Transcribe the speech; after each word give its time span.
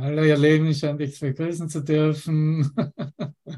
Hallo, 0.00 0.24
ihr 0.24 0.36
Lieben, 0.36 0.74
schön 0.74 0.98
dich 0.98 1.20
begrüßen 1.20 1.68
zu 1.68 1.80
dürfen. 1.80 2.68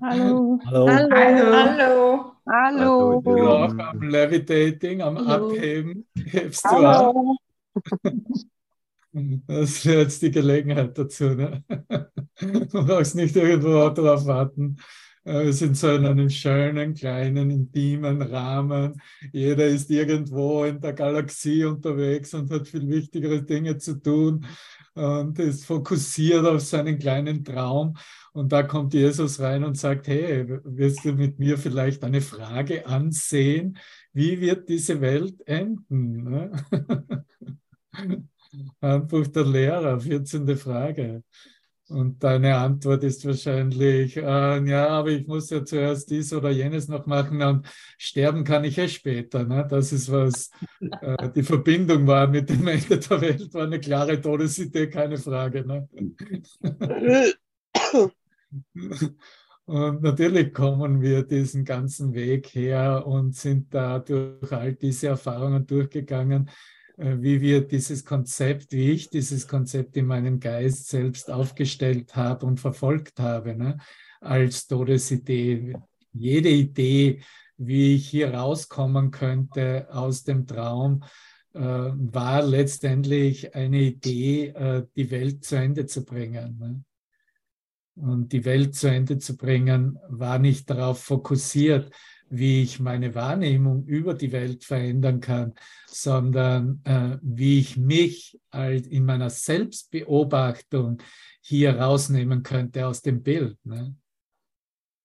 Hallo. 0.02 0.60
Hallo. 0.66 0.86
Hallo. 0.86 2.32
Hallo. 2.46 3.20
Du 3.22 3.48
auch 3.48 3.78
am 3.78 4.02
Levitating, 4.02 5.00
am 5.00 5.16
Hallo. 5.26 5.48
Abheben. 5.48 6.06
Hebst 6.14 6.62
du 6.64 6.68
ab? 6.68 7.14
Hallo. 7.14 7.36
Das 9.46 9.86
wäre 9.86 10.02
jetzt 10.02 10.20
die 10.20 10.30
Gelegenheit 10.30 10.98
dazu. 10.98 11.24
Ne? 11.30 11.64
Du 12.38 12.84
brauchst 12.86 13.14
nicht 13.14 13.34
irgendwo 13.34 13.88
drauf 13.88 14.26
warten. 14.26 14.76
Äh, 15.24 15.44
Wir 15.44 15.52
sind 15.54 15.74
so 15.74 15.90
in 15.90 16.04
einem 16.04 16.28
schönen, 16.28 16.92
kleinen, 16.92 17.50
intimen 17.50 18.20
Rahmen. 18.20 19.00
Jeder 19.32 19.66
ist 19.66 19.90
irgendwo 19.90 20.64
in 20.64 20.82
der 20.82 20.92
Galaxie 20.92 21.64
unterwegs 21.64 22.34
und 22.34 22.50
hat 22.50 22.68
viel 22.68 22.86
wichtigere 22.88 23.42
Dinge 23.42 23.78
zu 23.78 23.94
tun 24.02 24.44
und 24.96 25.38
ist 25.38 25.66
fokussiert 25.66 26.44
auf 26.46 26.62
seinen 26.62 26.98
kleinen 26.98 27.44
Traum. 27.44 27.96
Und 28.32 28.50
da 28.52 28.62
kommt 28.62 28.94
Jesus 28.94 29.40
rein 29.40 29.62
und 29.64 29.76
sagt, 29.76 30.08
hey, 30.08 30.46
wirst 30.64 31.04
du 31.04 31.12
mit 31.12 31.38
mir 31.38 31.58
vielleicht 31.58 32.02
eine 32.02 32.20
Frage 32.20 32.86
ansehen? 32.86 33.78
Wie 34.12 34.40
wird 34.40 34.68
diese 34.68 35.00
Welt 35.00 35.46
enden? 35.46 36.24
Ne? 36.24 36.50
Handbuch 38.80 39.26
der 39.26 39.44
Lehrer, 39.44 40.00
14. 40.00 40.56
Frage. 40.56 41.22
Und 41.88 42.24
deine 42.24 42.56
Antwort 42.56 43.04
ist 43.04 43.24
wahrscheinlich, 43.24 44.16
äh, 44.16 44.64
ja, 44.64 44.88
aber 44.88 45.10
ich 45.10 45.26
muss 45.26 45.50
ja 45.50 45.64
zuerst 45.64 46.10
dies 46.10 46.32
oder 46.32 46.50
jenes 46.50 46.88
noch 46.88 47.06
machen 47.06 47.40
und 47.42 47.66
sterben 47.96 48.42
kann 48.42 48.64
ich 48.64 48.76
ja 48.76 48.88
später. 48.88 49.44
Ne? 49.44 49.64
Das 49.70 49.92
ist, 49.92 50.10
was 50.10 50.50
äh, 50.80 51.30
die 51.30 51.44
Verbindung 51.44 52.06
war 52.08 52.26
mit 52.26 52.50
dem 52.50 52.66
Ende 52.66 52.98
der 52.98 53.20
Welt, 53.20 53.54
war 53.54 53.64
eine 53.64 53.78
klare 53.78 54.20
Todesidee, 54.20 54.88
keine 54.88 55.16
Frage. 55.16 55.64
Ne? 55.64 55.88
Und 59.66 60.02
natürlich 60.02 60.52
kommen 60.52 61.00
wir 61.00 61.24
diesen 61.24 61.64
ganzen 61.64 62.14
Weg 62.14 62.54
her 62.54 63.04
und 63.06 63.34
sind 63.34 63.74
da 63.74 63.98
durch 63.98 64.52
all 64.52 64.74
diese 64.74 65.08
Erfahrungen 65.08 65.66
durchgegangen, 65.66 66.50
wie 66.96 67.40
wir 67.40 67.66
dieses 67.66 68.04
Konzept, 68.04 68.72
wie 68.72 68.90
ich 68.90 69.10
dieses 69.10 69.46
Konzept 69.46 69.96
in 69.96 70.06
meinem 70.06 70.40
Geist 70.40 70.88
selbst 70.88 71.30
aufgestellt 71.30 72.16
habe 72.16 72.46
und 72.46 72.58
verfolgt 72.58 73.20
habe, 73.20 73.54
ne? 73.54 73.78
als 74.20 74.66
Todesidee. 74.66 75.74
Jede 76.12 76.48
Idee, 76.48 77.20
wie 77.58 77.96
ich 77.96 78.08
hier 78.08 78.34
rauskommen 78.34 79.10
könnte 79.10 79.88
aus 79.90 80.24
dem 80.24 80.46
Traum, 80.46 81.04
äh, 81.52 81.60
war 81.60 82.42
letztendlich 82.42 83.54
eine 83.54 83.80
Idee, 83.80 84.48
äh, 84.48 84.86
die 84.96 85.10
Welt 85.10 85.44
zu 85.44 85.56
Ende 85.56 85.86
zu 85.86 86.04
bringen. 86.04 86.58
Ne? 86.58 86.84
Und 87.94 88.32
die 88.32 88.44
Welt 88.44 88.74
zu 88.74 88.88
Ende 88.88 89.18
zu 89.18 89.36
bringen, 89.36 89.98
war 90.08 90.38
nicht 90.38 90.68
darauf 90.68 91.02
fokussiert, 91.02 91.90
wie 92.28 92.62
ich 92.62 92.80
meine 92.80 93.14
Wahrnehmung 93.14 93.84
über 93.86 94.14
die 94.14 94.32
Welt 94.32 94.64
verändern 94.64 95.20
kann, 95.20 95.54
sondern 95.86 96.80
äh, 96.84 97.18
wie 97.22 97.60
ich 97.60 97.76
mich 97.76 98.38
als 98.50 98.86
in 98.86 99.04
meiner 99.04 99.30
Selbstbeobachtung 99.30 100.98
hier 101.40 101.78
rausnehmen 101.78 102.42
könnte 102.42 102.86
aus 102.86 103.02
dem 103.02 103.22
Bild. 103.22 103.56
Ne? 103.64 103.94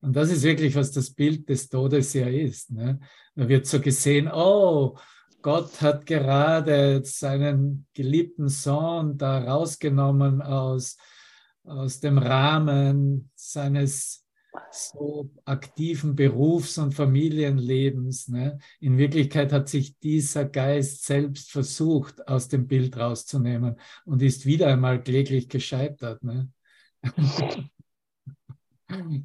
Und 0.02 0.16
das 0.16 0.32
ist 0.32 0.44
wirklich, 0.44 0.76
was 0.76 0.92
das 0.92 1.12
Bild 1.12 1.48
des 1.48 1.70
Todes 1.70 2.14
ja 2.14 2.28
ist. 2.28 2.72
Ne? 2.72 3.00
Da 3.36 3.48
wird 3.48 3.68
so 3.68 3.80
gesehen, 3.80 4.28
oh, 4.28 4.98
Gott 5.44 5.82
hat 5.82 6.06
gerade 6.06 7.02
seinen 7.04 7.88
geliebten 7.94 8.50
Sohn 8.50 9.18
da 9.18 9.40
rausgenommen 9.44 10.42
aus, 10.42 10.98
aus 11.64 12.00
dem 12.00 12.18
Rahmen 12.18 13.32
seines 13.36 14.21
so 14.72 15.30
aktiven 15.46 16.16
Berufs- 16.16 16.78
und 16.78 16.94
Familienlebens. 16.94 18.28
Ne? 18.28 18.60
In 18.80 18.98
Wirklichkeit 18.98 19.52
hat 19.52 19.70
sich 19.70 19.98
dieser 20.00 20.46
Geist 20.46 21.06
selbst 21.06 21.52
versucht, 21.52 22.28
aus 22.28 22.48
dem 22.48 22.68
Bild 22.68 22.98
rauszunehmen 22.98 23.80
und 24.06 24.22
ist 24.22 24.46
wieder 24.46 24.68
einmal 24.68 25.02
kläglich 25.02 25.50
gescheitert. 25.50 26.24
Ne? 26.24 26.50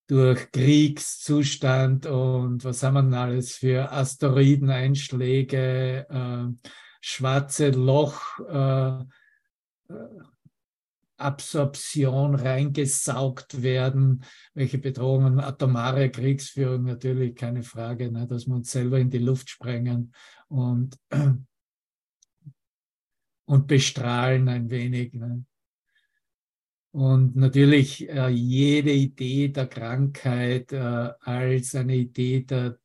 durch 0.08 0.52
Kriegszustand 0.52 2.06
und 2.06 2.64
was 2.64 2.84
haben 2.84 2.94
wir 2.94 3.04
denn 3.04 3.14
alles 3.14 3.56
für 3.56 3.92
Asteroideneinschläge, 3.92 6.08
äh, 6.10 6.46
schwarze 7.02 7.72
Loch, 7.72 8.40
äh, 8.40 9.04
Absorption 11.18 12.36
reingesaugt 12.36 13.64
werden, 13.64 14.24
welche 14.54 14.78
Bedrohungen, 14.78 15.40
atomare 15.40 16.12
Kriegsführung 16.12 16.84
natürlich, 16.84 17.36
keine 17.36 17.64
Frage, 17.64 18.12
ne, 18.12 18.28
dass 18.28 18.46
wir 18.46 18.56
uns 18.56 18.72
selber 18.72 19.00
in 19.00 19.10
die 19.10 19.18
Luft 19.18 19.50
sprengen 19.50 20.14
und 20.48 20.96
und 23.48 23.66
bestrahlen 23.68 24.50
ein 24.50 24.70
wenig. 24.70 25.14
Ne? 25.14 25.46
Und 26.92 27.36
natürlich 27.36 28.08
äh, 28.10 28.28
jede 28.28 28.92
Idee 28.92 29.48
der 29.48 29.68
Krankheit 29.68 30.72
äh, 30.74 31.12
als 31.20 31.74
eine 31.76 31.96
Idee 31.96 32.42
der 32.42 32.78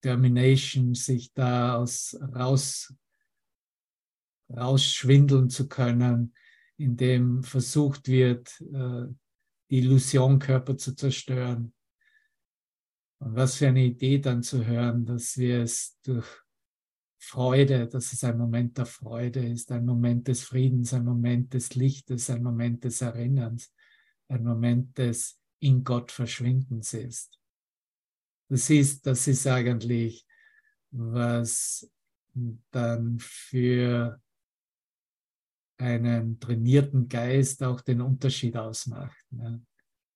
Termination, 0.00 0.94
sich 0.94 1.32
da 1.32 1.76
aus, 1.76 2.18
raus, 2.34 2.94
rausschwindeln 4.48 5.50
zu 5.50 5.68
können, 5.68 6.34
indem 6.78 7.42
versucht 7.42 8.08
wird, 8.08 8.60
äh, 8.60 9.12
die 9.70 9.78
Illusion 9.78 10.38
Körper 10.38 10.78
zu 10.78 10.94
zerstören. 10.94 11.74
Und 13.18 13.34
was 13.34 13.56
für 13.56 13.68
eine 13.68 13.84
Idee 13.84 14.18
dann 14.18 14.42
zu 14.42 14.64
hören, 14.64 15.04
dass 15.04 15.36
wir 15.36 15.62
es 15.62 15.98
durch 16.02 16.45
Freude, 17.18 17.88
dass 17.88 18.12
es 18.12 18.22
ein 18.24 18.38
Moment 18.38 18.78
der 18.78 18.86
Freude 18.86 19.40
ist, 19.40 19.72
ein 19.72 19.84
Moment 19.84 20.28
des 20.28 20.44
Friedens, 20.44 20.92
ein 20.92 21.04
Moment 21.04 21.54
des 21.54 21.74
Lichtes, 21.74 22.30
ein 22.30 22.42
Moment 22.42 22.84
des 22.84 23.00
Erinnerns, 23.00 23.72
ein 24.28 24.44
Moment 24.44 24.96
des 24.98 25.40
in 25.60 25.82
Gott 25.82 26.12
Verschwindens 26.12 26.92
ist. 26.92 27.40
Das 28.48 28.70
ist, 28.70 29.06
das 29.06 29.26
ist 29.26 29.46
eigentlich, 29.46 30.26
was 30.90 31.90
dann 32.70 33.18
für 33.18 34.20
einen 35.78 36.38
trainierten 36.38 37.08
Geist 37.08 37.62
auch 37.62 37.80
den 37.80 38.00
Unterschied 38.00 38.56
ausmacht. 38.56 39.24
Ne? 39.30 39.64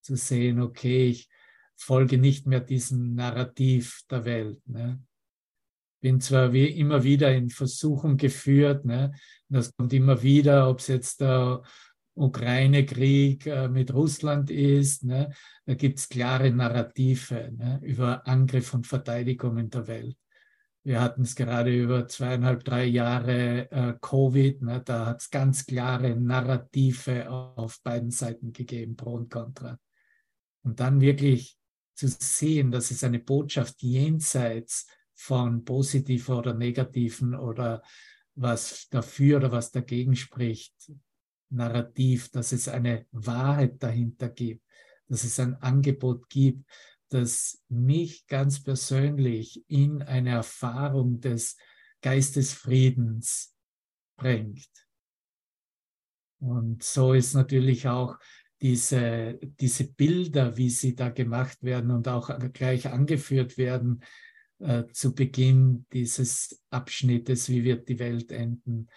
Zu 0.02 0.16
sehen, 0.16 0.60
okay, 0.60 1.08
ich 1.08 1.28
folge 1.76 2.18
nicht 2.18 2.46
mehr 2.46 2.60
diesem 2.60 3.14
Narrativ 3.14 4.02
der 4.10 4.24
Welt. 4.24 4.66
Ne? 4.66 5.02
Bin 6.00 6.20
zwar 6.20 6.52
wie 6.52 6.66
immer 6.66 7.02
wieder 7.04 7.32
in 7.32 7.50
Versuchung 7.50 8.16
geführt, 8.16 8.84
ne? 8.84 9.12
das 9.48 9.74
kommt 9.76 9.92
immer 9.92 10.22
wieder, 10.22 10.68
ob 10.68 10.80
es 10.80 10.88
jetzt 10.88 11.20
der 11.20 11.62
Ukraine-Krieg 12.14 13.46
äh, 13.46 13.68
mit 13.68 13.92
Russland 13.92 14.50
ist. 14.50 15.04
Ne? 15.04 15.32
Da 15.66 15.74
gibt 15.74 15.98
es 15.98 16.08
klare 16.08 16.50
Narrative 16.50 17.52
ne? 17.56 17.80
über 17.82 18.26
Angriff 18.26 18.74
und 18.74 18.86
Verteidigung 18.86 19.58
in 19.58 19.70
der 19.70 19.86
Welt. 19.86 20.16
Wir 20.82 21.00
hatten 21.00 21.22
es 21.22 21.34
gerade 21.34 21.74
über 21.74 22.08
zweieinhalb, 22.08 22.64
drei 22.64 22.84
Jahre 22.84 23.70
äh, 23.70 23.94
Covid. 24.00 24.62
Ne? 24.62 24.82
Da 24.84 25.06
hat 25.06 25.20
es 25.20 25.30
ganz 25.30 25.66
klare 25.66 26.16
Narrative 26.16 27.30
auf 27.30 27.80
beiden 27.82 28.10
Seiten 28.10 28.52
gegeben, 28.52 28.96
pro 28.96 29.14
und 29.14 29.30
contra. 29.30 29.78
Und 30.62 30.80
dann 30.80 31.00
wirklich 31.00 31.58
zu 31.94 32.08
sehen, 32.08 32.70
dass 32.70 32.90
es 32.90 33.04
eine 33.04 33.18
Botschaft 33.18 33.82
jenseits 33.82 34.86
von 35.20 35.64
positiven 35.64 36.34
oder 36.34 36.54
negativen 36.54 37.34
oder 37.34 37.82
was 38.34 38.88
dafür 38.88 39.36
oder 39.36 39.52
was 39.52 39.70
dagegen 39.70 40.16
spricht, 40.16 40.74
Narrativ, 41.50 42.30
dass 42.30 42.52
es 42.52 42.68
eine 42.68 43.06
Wahrheit 43.12 43.82
dahinter 43.82 44.30
gibt, 44.30 44.64
dass 45.08 45.24
es 45.24 45.38
ein 45.38 45.56
Angebot 45.56 46.30
gibt, 46.30 46.64
das 47.10 47.62
mich 47.68 48.26
ganz 48.28 48.62
persönlich 48.62 49.62
in 49.68 50.02
eine 50.02 50.30
Erfahrung 50.30 51.20
des 51.20 51.56
Geistesfriedens 52.00 53.54
bringt. 54.16 54.70
Und 56.38 56.82
so 56.82 57.12
ist 57.12 57.34
natürlich 57.34 57.88
auch 57.88 58.16
diese, 58.62 59.38
diese 59.42 59.92
Bilder, 59.92 60.56
wie 60.56 60.70
sie 60.70 60.94
da 60.94 61.10
gemacht 61.10 61.62
werden 61.62 61.90
und 61.90 62.08
auch 62.08 62.30
gleich 62.52 62.88
angeführt 62.88 63.58
werden 63.58 64.02
äh, 64.60 64.84
zu 64.92 65.14
Beginn 65.14 65.86
dieses 65.92 66.62
Abschnittes, 66.70 67.48
wie 67.48 67.64
wird 67.64 67.88
die 67.88 67.98
Welt 67.98 68.30
enden, 68.30 68.88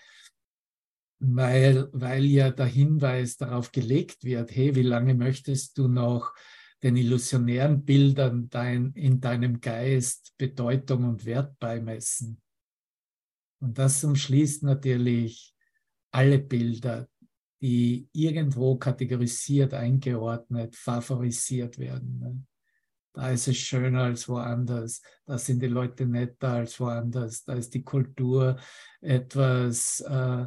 weil, 1.19 1.89
weil 1.93 2.25
ja 2.25 2.51
der 2.51 2.65
Hinweis 2.65 3.37
darauf 3.37 3.71
gelegt 3.71 4.23
wird, 4.23 4.53
hey, 4.55 4.75
wie 4.75 4.81
lange 4.81 5.15
möchtest 5.15 5.77
du 5.77 5.87
noch 5.87 6.33
den 6.81 6.97
illusionären 6.97 7.85
Bildern 7.85 8.49
dein, 8.49 8.91
in 8.93 9.21
deinem 9.21 9.61
Geist 9.61 10.33
Bedeutung 10.37 11.05
und 11.05 11.25
Wert 11.25 11.57
beimessen? 11.59 12.41
Und 13.61 13.77
das 13.77 14.03
umschließt 14.03 14.63
natürlich 14.63 15.55
alle 16.11 16.39
Bilder, 16.39 17.07
die 17.61 18.09
irgendwo 18.11 18.75
kategorisiert, 18.75 19.73
eingeordnet, 19.73 20.75
favorisiert 20.75 21.79
werden. 21.79 22.45
Ne? 23.15 23.21
Da 23.21 23.29
ist 23.29 23.47
es 23.47 23.57
schöner 23.57 24.03
als 24.03 24.27
woanders. 24.27 25.01
Da 25.25 25.37
sind 25.37 25.61
die 25.61 25.67
Leute 25.67 26.05
netter 26.05 26.53
als 26.53 26.79
woanders. 26.79 27.43
Da 27.43 27.53
ist 27.53 27.73
die 27.73 27.83
Kultur 27.83 28.57
etwas, 29.01 29.99
äh, 30.01 30.45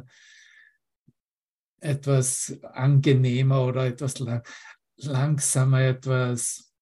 etwas 1.79 2.59
angenehmer 2.63 3.63
oder 3.65 3.85
etwas 3.85 4.19
lang, 4.19 4.43
langsamer, 4.97 5.81
etwas. 5.81 6.73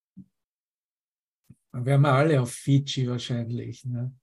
Wären 1.71 2.01
wir 2.01 2.13
alle 2.13 2.41
auf 2.41 2.51
Fiji 2.53 3.09
wahrscheinlich. 3.09 3.83
Ne? 3.85 4.13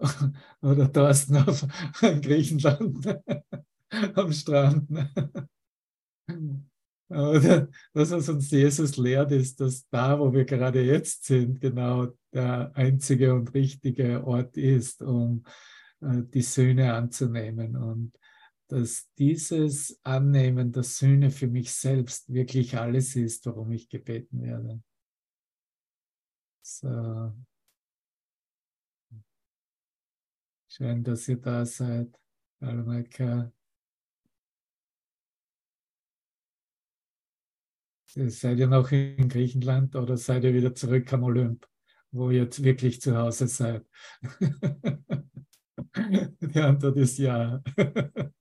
Oder 0.60 0.92
Thorsten 0.92 1.36
auf 1.36 1.64
Griechenland 2.00 3.06
am 4.16 4.32
Strand. 4.32 4.90
Ne? 7.08 7.16
Aber 7.16 7.68
das, 7.94 8.10
was 8.10 8.28
uns 8.28 8.50
Jesus 8.50 8.96
lehrt, 8.96 9.32
ist, 9.32 9.60
dass 9.60 9.88
da, 9.88 10.18
wo 10.18 10.32
wir 10.32 10.44
gerade 10.44 10.82
jetzt 10.82 11.24
sind, 11.24 11.60
genau 11.60 12.08
der 12.32 12.72
einzige 12.74 13.34
und 13.34 13.54
richtige 13.54 14.26
Ort 14.26 14.56
ist, 14.56 15.02
um 15.02 15.44
äh, 16.00 16.22
die 16.22 16.42
Söhne 16.42 16.94
anzunehmen. 16.94 17.76
Und 17.76 18.12
dass 18.68 19.08
dieses 19.16 19.98
Annehmen 20.02 20.72
der 20.72 20.82
Söhne 20.82 21.30
für 21.30 21.46
mich 21.46 21.72
selbst 21.72 22.32
wirklich 22.32 22.76
alles 22.76 23.14
ist, 23.14 23.46
worum 23.46 23.72
ich 23.72 23.88
gebeten 23.88 24.42
werde. 24.42 24.82
So. 26.62 27.32
Schön, 30.68 31.04
dass 31.04 31.28
ihr 31.28 31.36
da 31.36 31.64
seid. 31.64 32.18
Hallo 32.60 32.84
Maika. 32.84 33.55
Seid 38.18 38.58
ihr 38.58 38.66
noch 38.66 38.90
in 38.92 39.28
Griechenland 39.28 39.94
oder 39.94 40.16
seid 40.16 40.44
ihr 40.44 40.54
wieder 40.54 40.74
zurück 40.74 41.12
am 41.12 41.24
Olymp, 41.24 41.68
wo 42.12 42.30
ihr 42.30 42.44
jetzt 42.44 42.64
wirklich 42.64 42.98
zu 42.98 43.14
Hause 43.14 43.46
seid? 43.46 43.84
Die 46.40 46.60
Antwort 46.60 46.96
ist 46.96 47.18
ja. 47.18 47.62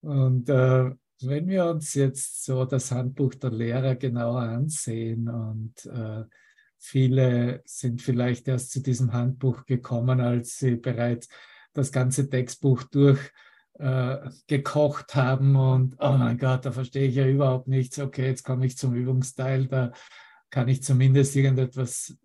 Und 0.00 0.48
äh, 0.48 0.90
wenn 1.22 1.46
wir 1.46 1.66
uns 1.66 1.94
jetzt 1.94 2.44
so 2.44 2.64
das 2.64 2.90
Handbuch 2.90 3.34
der 3.34 3.52
Lehrer 3.52 3.94
genauer 3.94 4.40
ansehen 4.42 5.28
und 5.28 5.86
äh, 5.86 6.24
viele 6.78 7.62
sind 7.64 8.02
vielleicht 8.02 8.48
erst 8.48 8.72
zu 8.72 8.80
diesem 8.80 9.12
Handbuch 9.12 9.66
gekommen, 9.66 10.20
als 10.20 10.58
sie 10.58 10.74
bereits 10.76 11.28
das 11.72 11.92
ganze 11.92 12.28
Textbuch 12.28 12.82
durch 12.84 13.20
äh, 13.78 14.30
gekocht 14.46 15.14
haben 15.14 15.56
und 15.56 15.96
oh 15.98 16.16
mein 16.16 16.38
Gott, 16.38 16.64
da 16.64 16.72
verstehe 16.72 17.08
ich 17.08 17.14
ja 17.14 17.26
überhaupt 17.26 17.68
nichts. 17.68 17.98
Okay, 17.98 18.26
jetzt 18.26 18.44
komme 18.44 18.66
ich 18.66 18.78
zum 18.78 18.94
Übungsteil, 18.94 19.66
da 19.66 19.92
kann 20.50 20.68
ich 20.68 20.82
zumindest 20.82 21.36
irgendetwas 21.36 22.16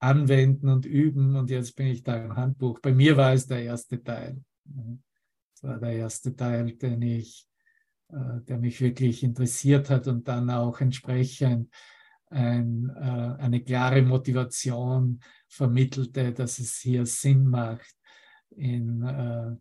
anwenden 0.00 0.68
und 0.68 0.86
üben 0.86 1.36
und 1.36 1.50
jetzt 1.50 1.76
bin 1.76 1.88
ich 1.88 2.02
da 2.02 2.16
im 2.16 2.36
Handbuch. 2.36 2.80
Bei 2.80 2.92
mir 2.92 3.16
war 3.16 3.32
es 3.32 3.46
der 3.46 3.62
erste 3.62 4.02
Teil. 4.02 4.42
Das 4.64 5.62
war 5.62 5.78
der 5.78 5.92
erste 5.92 6.34
Teil, 6.34 6.72
den 6.72 7.02
ich, 7.02 7.48
äh, 8.10 8.40
der 8.42 8.58
mich 8.58 8.80
wirklich 8.80 9.22
interessiert 9.22 9.90
hat 9.90 10.06
und 10.06 10.28
dann 10.28 10.50
auch 10.50 10.80
entsprechend 10.80 11.72
ein, 12.26 12.90
äh, 12.96 13.42
eine 13.42 13.62
klare 13.62 14.02
Motivation 14.02 15.20
vermittelte, 15.48 16.32
dass 16.32 16.58
es 16.58 16.76
hier 16.78 17.06
Sinn 17.06 17.46
macht, 17.46 17.96
in 18.50 19.02
äh, 19.02 19.56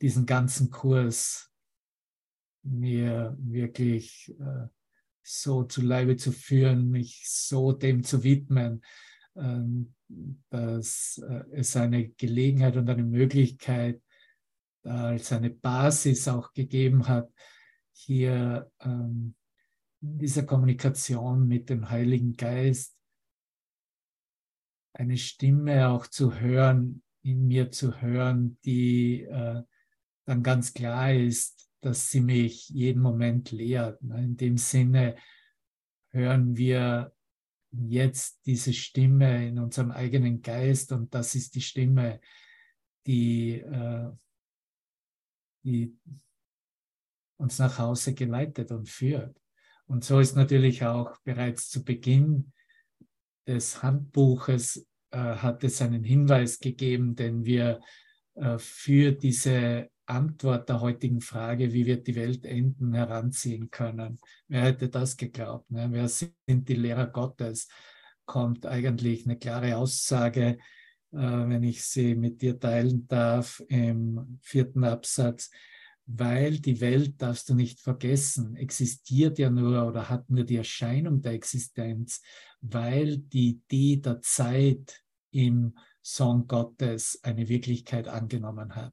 diesen 0.00 0.26
ganzen 0.26 0.70
Kurs 0.70 1.50
mir 2.62 3.36
wirklich 3.38 4.34
äh, 4.38 4.66
so 5.22 5.64
zu 5.64 5.82
Leibe 5.82 6.16
zu 6.16 6.32
führen, 6.32 6.90
mich 6.90 7.24
so 7.28 7.72
dem 7.72 8.02
zu 8.02 8.22
widmen, 8.22 8.82
ähm, 9.36 9.94
dass 10.50 11.22
äh, 11.26 11.44
es 11.52 11.76
eine 11.76 12.08
Gelegenheit 12.10 12.76
und 12.76 12.88
eine 12.88 13.04
Möglichkeit 13.04 14.02
als 14.82 15.30
eine 15.32 15.50
Basis 15.50 16.26
auch 16.26 16.54
gegeben 16.54 17.06
hat, 17.06 17.30
hier 17.92 18.70
ähm, 18.80 19.34
in 20.00 20.18
dieser 20.18 20.44
Kommunikation 20.44 21.46
mit 21.46 21.68
dem 21.68 21.90
Heiligen 21.90 22.34
Geist 22.36 22.96
eine 24.94 25.16
Stimme 25.16 25.88
auch 25.88 26.06
zu 26.06 26.40
hören, 26.40 27.02
in 27.22 27.46
mir 27.46 27.70
zu 27.70 28.00
hören, 28.00 28.58
die 28.64 29.22
äh, 29.24 29.62
dann 30.30 30.44
ganz 30.44 30.72
klar 30.72 31.12
ist, 31.12 31.68
dass 31.80 32.08
sie 32.08 32.20
mich 32.20 32.68
jeden 32.68 33.02
Moment 33.02 33.50
lehrt. 33.50 34.00
Ne? 34.00 34.22
In 34.22 34.36
dem 34.36 34.58
Sinne 34.58 35.16
hören 36.10 36.56
wir 36.56 37.12
jetzt 37.72 38.46
diese 38.46 38.72
Stimme 38.72 39.48
in 39.48 39.58
unserem 39.58 39.90
eigenen 39.90 40.40
Geist 40.40 40.92
und 40.92 41.12
das 41.12 41.34
ist 41.34 41.56
die 41.56 41.60
Stimme, 41.60 42.20
die, 43.08 43.54
äh, 43.54 44.10
die 45.64 45.98
uns 47.36 47.58
nach 47.58 47.78
Hause 47.78 48.14
geleitet 48.14 48.70
und 48.70 48.88
führt. 48.88 49.36
Und 49.86 50.04
so 50.04 50.20
ist 50.20 50.36
natürlich 50.36 50.84
auch 50.84 51.18
bereits 51.24 51.68
zu 51.68 51.82
Beginn 51.82 52.52
des 53.48 53.82
Handbuches 53.82 54.86
äh, 55.10 55.18
hat 55.18 55.64
es 55.64 55.82
einen 55.82 56.04
Hinweis 56.04 56.60
gegeben, 56.60 57.16
den 57.16 57.44
wir 57.44 57.80
äh, 58.34 58.58
für 58.58 59.10
diese 59.10 59.90
Antwort 60.10 60.68
der 60.68 60.80
heutigen 60.80 61.20
Frage, 61.20 61.72
wie 61.72 61.86
wird 61.86 62.06
die 62.06 62.16
Welt 62.16 62.44
enden, 62.44 62.92
heranziehen 62.92 63.70
können. 63.70 64.18
Wer 64.48 64.62
hätte 64.62 64.88
das 64.88 65.16
geglaubt? 65.16 65.70
Ne? 65.70 65.88
Wer 65.90 66.08
sind 66.08 66.68
die 66.68 66.74
Lehrer 66.74 67.06
Gottes? 67.06 67.68
Kommt 68.26 68.66
eigentlich 68.66 69.24
eine 69.24 69.38
klare 69.38 69.76
Aussage, 69.76 70.58
äh, 71.12 71.16
wenn 71.16 71.62
ich 71.62 71.84
sie 71.84 72.14
mit 72.14 72.42
dir 72.42 72.58
teilen 72.58 73.06
darf, 73.06 73.62
im 73.68 74.38
vierten 74.42 74.84
Absatz. 74.84 75.50
Weil 76.06 76.58
die 76.58 76.80
Welt, 76.80 77.22
darfst 77.22 77.48
du 77.48 77.54
nicht 77.54 77.80
vergessen, 77.80 78.56
existiert 78.56 79.38
ja 79.38 79.48
nur 79.48 79.86
oder 79.86 80.08
hat 80.08 80.28
nur 80.28 80.44
die 80.44 80.56
Erscheinung 80.56 81.22
der 81.22 81.32
Existenz, 81.32 82.20
weil 82.60 83.18
die 83.18 83.50
Idee 83.50 83.96
der 83.98 84.20
Zeit 84.20 85.04
im 85.30 85.78
Sohn 86.02 86.48
Gottes 86.48 87.20
eine 87.22 87.48
Wirklichkeit 87.48 88.08
angenommen 88.08 88.74
hat 88.74 88.92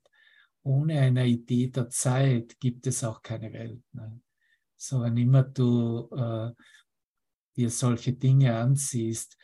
ohne 0.68 1.00
eine 1.00 1.26
Idee 1.26 1.68
der 1.68 1.90
Zeit 1.90 2.60
gibt 2.60 2.86
es 2.88 3.04
auch 3.04 3.22
keine 3.22 3.54
Welt. 3.54 3.82
Ne? 3.94 4.20
So, 4.76 5.02
wenn 5.02 5.16
immer 5.16 5.44
du 5.44 6.10
äh, 6.12 6.52
dir 7.56 7.70
solche 7.70 8.14
Dinge 8.14 8.58
ansiehst, 8.58 9.38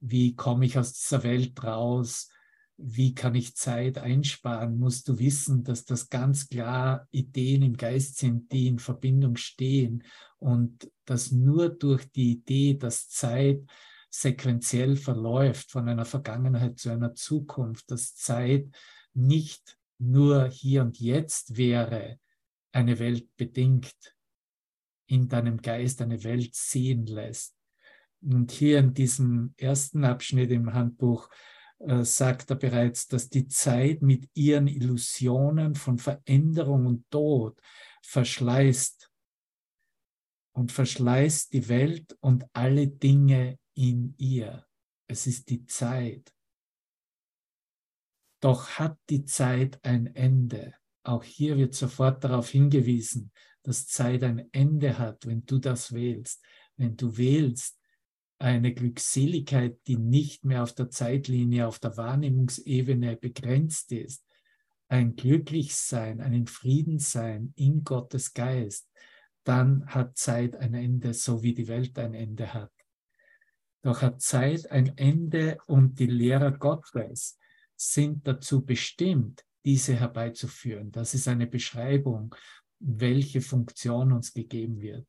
wie 0.00 0.34
komme 0.34 0.64
ich 0.64 0.78
aus 0.78 0.94
dieser 0.94 1.22
Welt 1.22 1.62
raus, 1.62 2.30
wie 2.78 3.14
kann 3.14 3.34
ich 3.34 3.54
Zeit 3.56 3.98
einsparen, 3.98 4.78
musst 4.78 5.06
du 5.06 5.18
wissen, 5.18 5.64
dass 5.64 5.84
das 5.84 6.08
ganz 6.08 6.48
klar 6.48 7.06
Ideen 7.10 7.62
im 7.62 7.76
Geist 7.76 8.16
sind, 8.16 8.50
die 8.50 8.68
in 8.68 8.78
Verbindung 8.78 9.36
stehen 9.36 10.02
und 10.38 10.90
dass 11.04 11.30
nur 11.30 11.68
durch 11.68 12.10
die 12.10 12.32
Idee, 12.32 12.78
dass 12.78 13.10
Zeit 13.10 13.62
sequenziell 14.08 14.96
verläuft 14.96 15.70
von 15.70 15.90
einer 15.90 16.06
Vergangenheit 16.06 16.78
zu 16.78 16.88
einer 16.88 17.14
Zukunft, 17.14 17.90
dass 17.90 18.14
Zeit 18.14 18.66
nicht 19.12 19.78
nur 20.00 20.48
hier 20.48 20.82
und 20.82 20.98
jetzt 20.98 21.56
wäre, 21.56 22.18
eine 22.72 22.98
Welt 22.98 23.36
bedingt, 23.36 24.16
in 25.06 25.28
deinem 25.28 25.60
Geist 25.60 26.00
eine 26.02 26.22
Welt 26.22 26.54
sehen 26.54 27.06
lässt. 27.06 27.56
Und 28.22 28.52
hier 28.52 28.78
in 28.78 28.94
diesem 28.94 29.54
ersten 29.56 30.04
Abschnitt 30.04 30.50
im 30.50 30.72
Handbuch 30.72 31.28
äh, 31.80 32.04
sagt 32.04 32.50
er 32.50 32.56
bereits, 32.56 33.08
dass 33.08 33.28
die 33.28 33.48
Zeit 33.48 34.02
mit 34.02 34.28
ihren 34.34 34.66
Illusionen 34.66 35.74
von 35.74 35.98
Veränderung 35.98 36.86
und 36.86 37.10
Tod 37.10 37.58
verschleißt 38.02 39.10
und 40.52 40.72
verschleißt 40.72 41.52
die 41.52 41.68
Welt 41.68 42.16
und 42.20 42.44
alle 42.52 42.86
Dinge 42.86 43.58
in 43.74 44.14
ihr. 44.18 44.66
Es 45.06 45.26
ist 45.26 45.48
die 45.48 45.64
Zeit. 45.66 46.32
Doch 48.40 48.70
hat 48.70 48.98
die 49.10 49.24
Zeit 49.24 49.78
ein 49.84 50.14
Ende. 50.14 50.74
Auch 51.02 51.22
hier 51.22 51.56
wird 51.56 51.74
sofort 51.74 52.24
darauf 52.24 52.50
hingewiesen, 52.50 53.32
dass 53.62 53.86
Zeit 53.86 54.22
ein 54.22 54.48
Ende 54.52 54.98
hat, 54.98 55.26
wenn 55.26 55.44
du 55.44 55.58
das 55.58 55.92
wählst. 55.92 56.42
Wenn 56.76 56.96
du 56.96 57.16
wählst, 57.16 57.78
eine 58.38 58.72
Glückseligkeit, 58.72 59.78
die 59.86 59.98
nicht 59.98 60.44
mehr 60.44 60.62
auf 60.62 60.72
der 60.74 60.88
Zeitlinie, 60.88 61.68
auf 61.68 61.78
der 61.78 61.98
Wahrnehmungsebene 61.98 63.16
begrenzt 63.16 63.92
ist, 63.92 64.24
ein 64.88 65.14
Glücklichsein, 65.14 66.22
ein 66.22 66.46
Friedenssein 66.46 67.52
in 67.56 67.84
Gottes 67.84 68.32
Geist, 68.32 68.88
dann 69.44 69.86
hat 69.86 70.16
Zeit 70.16 70.56
ein 70.56 70.74
Ende, 70.74 71.12
so 71.12 71.42
wie 71.42 71.54
die 71.54 71.68
Welt 71.68 71.98
ein 71.98 72.14
Ende 72.14 72.54
hat. 72.54 72.72
Doch 73.82 74.00
hat 74.00 74.22
Zeit 74.22 74.70
ein 74.70 74.96
Ende 74.96 75.58
und 75.66 75.98
die 75.98 76.06
Lehrer 76.06 76.52
Gottes 76.52 77.38
sind 77.80 78.26
dazu 78.26 78.64
bestimmt, 78.64 79.44
diese 79.64 79.94
herbeizuführen. 79.94 80.92
Das 80.92 81.14
ist 81.14 81.28
eine 81.28 81.46
Beschreibung, 81.46 82.34
welche 82.78 83.40
Funktion 83.40 84.12
uns 84.12 84.34
gegeben 84.34 84.80
wird. 84.80 85.06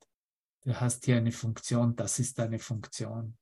Du 0.63 0.79
hast 0.79 1.05
hier 1.05 1.17
eine 1.17 1.31
Funktion, 1.31 1.95
das 1.95 2.19
ist 2.19 2.39
deine 2.39 2.59
Funktion. 2.59 3.37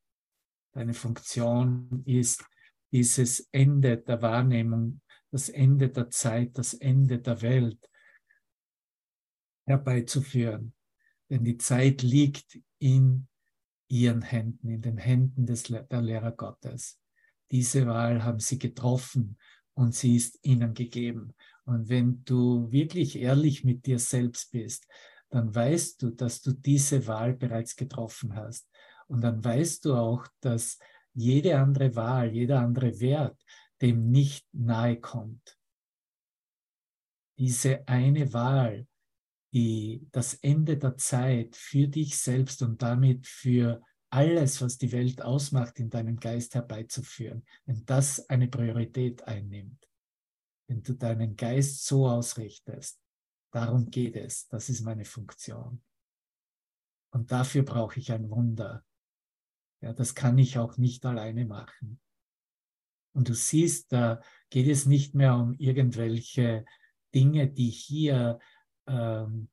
Deine 0.71 0.93
Funktion 0.93 2.03
ist 2.05 2.43
dieses 2.91 3.48
Ende 3.51 3.98
der 3.98 4.21
Wahrnehmung, 4.21 5.01
das 5.31 5.50
Ende 5.50 5.89
der 5.89 6.09
Zeit, 6.09 6.57
das 6.57 6.74
Ende 6.74 7.19
der 7.19 7.41
Welt 7.41 7.89
herbeizuführen. 9.67 10.74
Denn 11.29 11.43
die 11.43 11.57
Zeit 11.57 12.01
liegt 12.01 12.59
in 12.79 13.27
ihren 13.88 14.24
Händen, 14.24 14.69
in 14.69 14.81
den 14.81 14.98
Händen 14.98 15.45
des, 15.45 15.63
der 15.63 16.01
Lehrer 16.01 16.31
Gottes. 16.31 16.99
Diese 17.51 17.88
Wahl 17.88 18.24
haben 18.24 18.39
sie 18.39 18.60
getroffen 18.60 19.38
und 19.74 19.96
sie 19.96 20.15
ist 20.15 20.39
ihnen 20.44 20.74
gegeben. 20.74 21.34
Und 21.65 21.89
wenn 21.89 22.24
du 22.25 22.72
wirklich 22.72 23.18
ehrlich 23.18 23.63
mit 23.63 23.86
dir 23.86 24.00
selbst 24.00 24.51
bist, 24.51 24.88
dann 25.29 25.53
weißt 25.53 26.01
du, 26.01 26.10
dass 26.10 26.41
du 26.41 26.53
diese 26.53 27.06
Wahl 27.08 27.34
bereits 27.34 27.75
getroffen 27.75 28.36
hast. 28.36 28.68
Und 29.08 29.22
dann 29.22 29.44
weißt 29.44 29.86
du 29.86 29.96
auch, 29.96 30.27
dass 30.39 30.79
jede 31.13 31.60
andere 31.60 31.96
Wahl, 31.96 32.32
jeder 32.32 32.60
andere 32.60 33.00
Wert 33.00 33.39
dem 33.82 34.12
nicht 34.12 34.46
nahe 34.51 35.00
kommt. 35.00 35.58
Diese 37.38 37.88
eine 37.88 38.34
Wahl, 38.34 38.88
die 39.53 40.08
das 40.12 40.34
Ende 40.36 40.77
der 40.77 40.98
Zeit 40.98 41.56
für 41.56 41.88
dich 41.88 42.18
selbst 42.18 42.62
und 42.62 42.82
damit 42.82 43.25
für 43.25 43.82
alles, 44.10 44.62
was 44.62 44.78
die 44.78 44.92
Welt 44.92 45.22
ausmacht, 45.22 45.80
in 45.80 45.89
deinem 45.89 46.20
Geist 46.20 46.56
herbeizuführen, 46.56 47.46
wenn 47.66 47.86
das 47.86 48.28
eine 48.30 48.48
Priorität 48.48 49.24
einnimmt, 49.28 49.88
wenn 50.68 50.82
du 50.82 50.94
deinen 50.94 51.36
Geist 51.36 51.86
so 51.86 52.08
ausrichtest, 52.08 53.00
darum 53.51 53.89
geht 53.89 54.16
es, 54.16 54.48
das 54.48 54.70
ist 54.70 54.82
meine 54.82 55.06
Funktion. 55.06 55.82
Und 57.12 57.32
dafür 57.32 57.63
brauche 57.63 58.00
ich 58.00 58.12
ein 58.12 58.30
Wunder. 58.30 58.84
Ja, 59.82 59.94
das 59.94 60.13
kann 60.13 60.38
ich 60.38 60.58
auch 60.58 60.78
nicht 60.78 61.06
alleine 61.06 61.46
machen. 61.46 62.00
Und 63.13 63.30
du 63.30 63.34
siehst, 63.34 63.92
da 63.92 64.22
geht 64.50 64.68
es 64.68 64.86
nicht 64.86 65.16
mehr 65.16 65.36
um 65.36 65.56
irgendwelche 65.56 66.66
Dinge, 67.13 67.48
die 67.48 67.70
hier 67.70 68.39
ähm, 68.88 69.50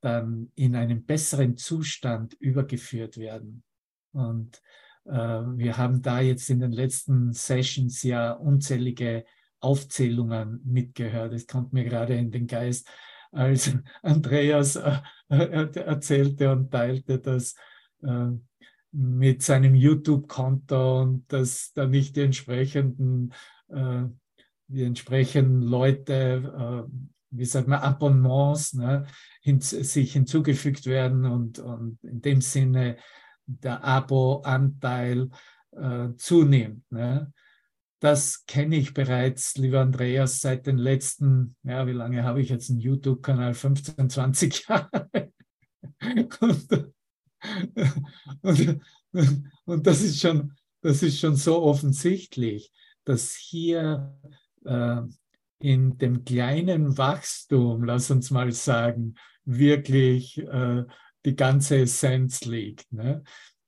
dann 0.00 0.50
in 0.56 0.74
einen 0.74 1.04
besseren 1.04 1.56
Zustand 1.56 2.34
übergeführt 2.34 3.16
werden. 3.18 3.62
Und 4.12 4.60
äh, 5.04 5.12
wir 5.12 5.76
haben 5.76 6.02
da 6.02 6.20
jetzt 6.20 6.48
in 6.50 6.60
den 6.60 6.72
letzten 6.72 7.32
Sessions 7.32 8.02
ja 8.02 8.32
unzählige 8.32 9.24
Aufzählungen 9.60 10.60
mitgehört. 10.64 11.32
Es 11.32 11.46
kommt 11.46 11.72
mir 11.72 11.84
gerade 11.84 12.14
in 12.14 12.30
den 12.30 12.46
Geist, 12.46 12.88
als 13.30 13.72
Andreas 14.02 14.76
äh, 14.76 15.00
äh 15.28 15.80
erzählte 15.80 16.52
und 16.52 16.70
teilte, 16.70 17.18
dass 17.18 17.54
äh, 18.02 18.28
mit 18.92 19.42
seinem 19.42 19.74
YouTube-Konto 19.74 21.00
und 21.00 21.32
dass 21.32 21.72
da 21.72 21.86
nicht 21.86 22.16
die 22.16 22.20
entsprechenden, 22.20 23.32
äh, 23.68 24.02
die 24.68 24.82
entsprechenden 24.82 25.62
Leute, 25.62 26.86
äh, 26.88 26.92
wie 27.30 27.44
sagt 27.46 27.68
man, 27.68 27.80
Abonnements 27.80 28.74
ne, 28.74 29.06
hin, 29.40 29.60
sich 29.60 30.12
hinzugefügt 30.12 30.86
werden 30.86 31.24
und, 31.24 31.58
und 31.58 31.98
in 32.04 32.20
dem 32.20 32.40
Sinne 32.42 32.98
der 33.46 33.84
Abo-Anteil 33.84 35.30
äh, 35.72 36.08
zunimmt. 36.16 36.90
Ne? 36.90 37.32
Das 38.00 38.46
kenne 38.46 38.76
ich 38.76 38.94
bereits, 38.94 39.56
lieber 39.56 39.80
Andreas, 39.80 40.40
seit 40.40 40.66
den 40.66 40.76
letzten, 40.76 41.56
ja, 41.62 41.86
wie 41.86 41.92
lange 41.92 42.24
habe 42.24 42.40
ich 42.40 42.48
jetzt 42.48 42.70
einen 42.70 42.80
YouTube-Kanal? 42.80 43.54
15, 43.54 44.10
20 44.10 44.66
Jahre. 44.68 45.08
Und, 46.40 46.94
und, 48.42 48.82
und, 49.64 49.86
das, 49.86 50.02
ist 50.02 50.20
schon, 50.20 50.52
das 50.80 51.02
ist 51.02 51.18
schon 51.18 51.36
so 51.36 51.62
offensichtlich, 51.62 52.72
dass 53.04 53.34
hier 53.34 54.16
äh, 54.64 55.02
in 55.60 55.96
dem 55.98 56.24
kleinen 56.24 56.98
Wachstum, 56.98 57.84
lass 57.84 58.10
uns 58.10 58.30
mal 58.30 58.50
sagen, 58.52 59.14
wirklich 59.44 60.38
äh, 60.38 60.84
die 61.24 61.36
ganze 61.36 61.78
Essenz 61.78 62.44
liegt. 62.44 62.92
Ne? 62.92 63.22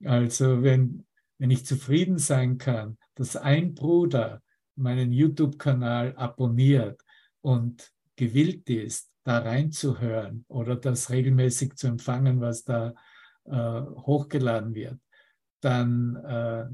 Also 0.05 0.63
wenn, 0.63 1.07
wenn 1.39 1.51
ich 1.51 1.67
zufrieden 1.67 2.19
sein 2.19 2.59
kann, 2.59 2.99
dass 3.15 3.37
ein 3.37 3.75
Bruder 3.75 4.43
meinen 4.77 5.13
YouTube-Kanal 5.13 6.17
abonniert 6.17 7.01
und 7.41 7.93
gewillt 8.17 8.69
ist, 8.69 9.11
da 9.25 9.39
reinzuhören 9.39 10.45
oder 10.49 10.77
das 10.77 11.11
regelmäßig 11.11 11.77
zu 11.77 11.87
empfangen, 11.87 12.41
was 12.41 12.65
da 12.65 12.95
äh, 13.45 13.81
hochgeladen 13.81 14.75
wird, 14.75 14.99
dann 15.61 16.17
äh, 16.17 16.67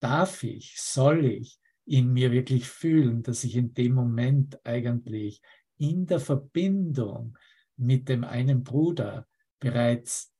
darf 0.00 0.42
ich, 0.42 0.80
soll 0.80 1.26
ich 1.26 1.58
in 1.84 2.12
mir 2.12 2.32
wirklich 2.32 2.68
fühlen, 2.68 3.22
dass 3.22 3.44
ich 3.44 3.56
in 3.56 3.74
dem 3.74 3.94
Moment 3.94 4.64
eigentlich 4.64 5.42
in 5.76 6.06
der 6.06 6.20
Verbindung 6.20 7.36
mit 7.76 8.08
dem 8.08 8.24
einen 8.24 8.62
Bruder 8.62 9.26
bereits 9.60 10.32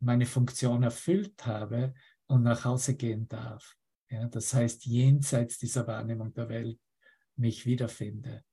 meine 0.00 0.26
Funktion 0.26 0.82
erfüllt 0.82 1.46
habe 1.46 1.94
und 2.26 2.42
nach 2.42 2.64
Hause 2.64 2.96
gehen 2.96 3.28
darf. 3.28 3.76
Ja, 4.10 4.28
das 4.28 4.52
heißt, 4.52 4.84
jenseits 4.84 5.58
dieser 5.58 5.86
Wahrnehmung 5.86 6.34
der 6.34 6.48
Welt 6.48 6.78
mich 7.36 7.64
wiederfinde. 7.64 8.44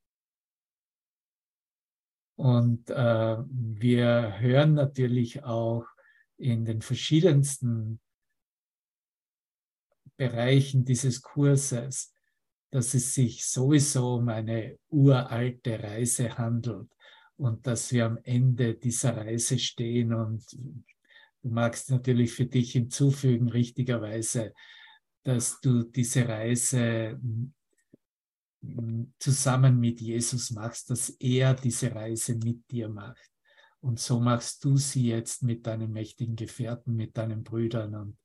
Und 2.36 2.90
äh, 2.90 3.38
wir 3.48 4.40
hören 4.40 4.74
natürlich 4.74 5.44
auch 5.44 5.86
in 6.38 6.66
den 6.66 6.82
verschiedensten 6.82 8.00
Bereichen 10.18 10.86
dieses 10.86 11.22
Kurses, 11.22 12.14
dass 12.72 12.94
es 12.94 13.14
sich 13.14 13.46
sowieso 13.46 14.16
um 14.16 14.30
eine 14.30 14.80
uralte 14.90 15.84
Reise 15.84 16.38
handelt 16.38 16.90
und 17.42 17.66
dass 17.66 17.92
wir 17.92 18.06
am 18.06 18.20
Ende 18.22 18.76
dieser 18.76 19.18
Reise 19.18 19.58
stehen. 19.58 20.14
Und 20.14 20.46
du 20.54 21.50
magst 21.50 21.90
natürlich 21.90 22.34
für 22.34 22.46
dich 22.46 22.74
hinzufügen, 22.74 23.50
richtigerweise, 23.50 24.54
dass 25.24 25.60
du 25.60 25.82
diese 25.82 26.28
Reise 26.28 27.20
zusammen 29.18 29.80
mit 29.80 30.02
Jesus 30.02 30.52
machst, 30.52 30.92
dass 30.92 31.10
er 31.10 31.56
diese 31.56 31.96
Reise 31.96 32.36
mit 32.36 32.70
dir 32.70 32.90
macht. 32.90 33.32
Und 33.80 34.00
so 34.00 34.20
machst 34.20 34.64
du 34.64 34.78
sie 34.78 35.08
jetzt 35.08 35.42
mit 35.42 35.66
deinen 35.66 35.92
mächtigen 35.92 36.36
Gefährten, 36.36 36.96
mit 36.96 37.18
deinen 37.18 37.44
Brüdern 37.44 37.96
und 37.96 38.18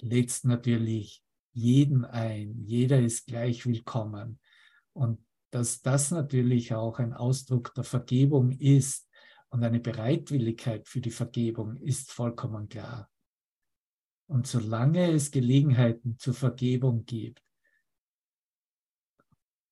lädst 0.00 0.46
natürlich 0.46 1.22
jeden 1.52 2.06
ein. 2.06 2.64
Jeder 2.64 2.98
ist 2.98 3.26
gleich 3.26 3.66
willkommen. 3.66 4.40
Und 4.94 5.22
dass 5.52 5.82
das 5.82 6.10
natürlich 6.10 6.74
auch 6.74 6.98
ein 6.98 7.12
Ausdruck 7.12 7.74
der 7.74 7.84
Vergebung 7.84 8.52
ist 8.52 9.08
und 9.50 9.62
eine 9.62 9.80
Bereitwilligkeit 9.80 10.88
für 10.88 11.02
die 11.02 11.10
Vergebung 11.10 11.76
ist 11.76 12.10
vollkommen 12.10 12.70
klar. 12.70 13.10
Und 14.28 14.46
solange 14.46 15.12
es 15.12 15.30
Gelegenheiten 15.30 16.16
zur 16.18 16.32
Vergebung 16.32 17.04
gibt, 17.04 17.42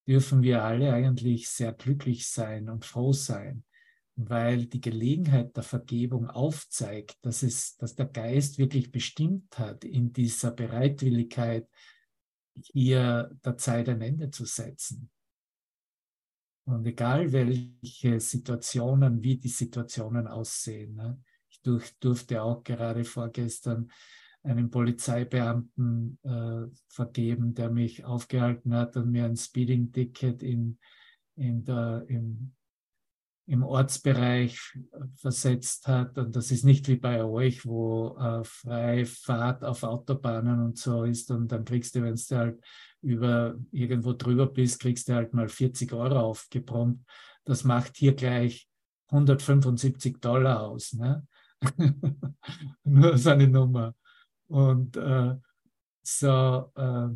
dürfen 0.07 0.43
wir 0.43 0.63
alle 0.65 0.93
eigentlich 0.93 1.49
sehr 1.49 1.73
glücklich 1.73 2.29
sein 2.29 2.69
und 2.69 2.85
froh 2.85 3.15
sein, 3.15 3.65
weil 4.17 4.67
die 4.67 4.83
Gelegenheit 4.83 5.57
der 5.57 5.63
Vergebung 5.63 6.29
aufzeigt, 6.29 7.17
dass, 7.23 7.43
es, 7.43 7.79
dass 7.79 7.95
der 7.95 8.07
Geist 8.07 8.59
wirklich 8.59 8.93
bestimmt 8.93 9.59
hat, 9.59 9.85
in 9.85 10.13
dieser 10.13 10.51
Bereitwilligkeit 10.51 11.67
hier 12.55 13.31
der 13.43 13.57
Zeit 13.57 13.89
ein 13.89 14.03
Ende 14.03 14.31
zu 14.31 14.45
setzen. 14.45 15.11
Und 16.71 16.87
egal 16.87 17.33
welche 17.33 18.21
Situationen, 18.21 19.23
wie 19.23 19.37
die 19.37 19.49
Situationen 19.49 20.27
aussehen. 20.27 20.95
Ne? 20.95 21.21
Ich 21.49 21.61
durch, 21.63 21.99
durfte 21.99 22.43
auch 22.43 22.63
gerade 22.63 23.05
vorgestern 23.05 23.91
einen 24.43 24.71
Polizeibeamten 24.71 26.19
äh, 26.23 26.67
vergeben, 26.89 27.55
der 27.55 27.71
mich 27.71 28.05
aufgehalten 28.05 28.75
hat 28.75 28.97
und 28.97 29.11
mir 29.11 29.25
ein 29.25 29.37
Speeding-Ticket 29.37 30.43
in, 30.43 30.79
in 31.37 31.65
der, 31.65 32.05
im, 32.09 32.53
im 33.51 33.65
Ortsbereich 33.65 34.79
versetzt 35.17 35.89
hat. 35.89 36.17
Und 36.19 36.37
das 36.37 36.53
ist 36.53 36.65
nicht 36.65 36.87
wie 36.87 36.99
bei 36.99 37.25
euch, 37.25 37.67
wo 37.67 38.17
äh, 38.17 38.45
freie 38.45 39.05
Fahrt 39.05 39.65
auf 39.65 39.83
Autobahnen 39.83 40.67
und 40.67 40.79
so 40.79 41.03
ist. 41.03 41.33
Und 41.33 41.51
dann 41.51 41.65
kriegst 41.65 41.97
du, 41.97 42.03
wenn 42.03 42.15
du 42.15 42.37
halt 42.37 42.61
über 43.03 43.57
irgendwo 43.73 44.13
drüber 44.13 44.47
bist, 44.47 44.79
kriegst 44.81 45.09
du 45.09 45.15
halt 45.15 45.35
mal 45.35 45.49
40 45.49 45.93
Euro 45.93 46.21
aufgebrummt. 46.21 47.05
Das 47.45 47.65
macht 47.65 47.97
hier 47.97 48.15
gleich 48.15 48.69
175 49.09 50.21
Dollar 50.21 50.69
aus. 50.69 50.93
Ne? 50.93 51.27
Nur 52.85 53.19
seine 53.19 53.49
Nummer. 53.49 53.97
Und 54.47 54.97
äh, 54.97 55.35
so, 56.03 56.73
äh, 56.77 57.09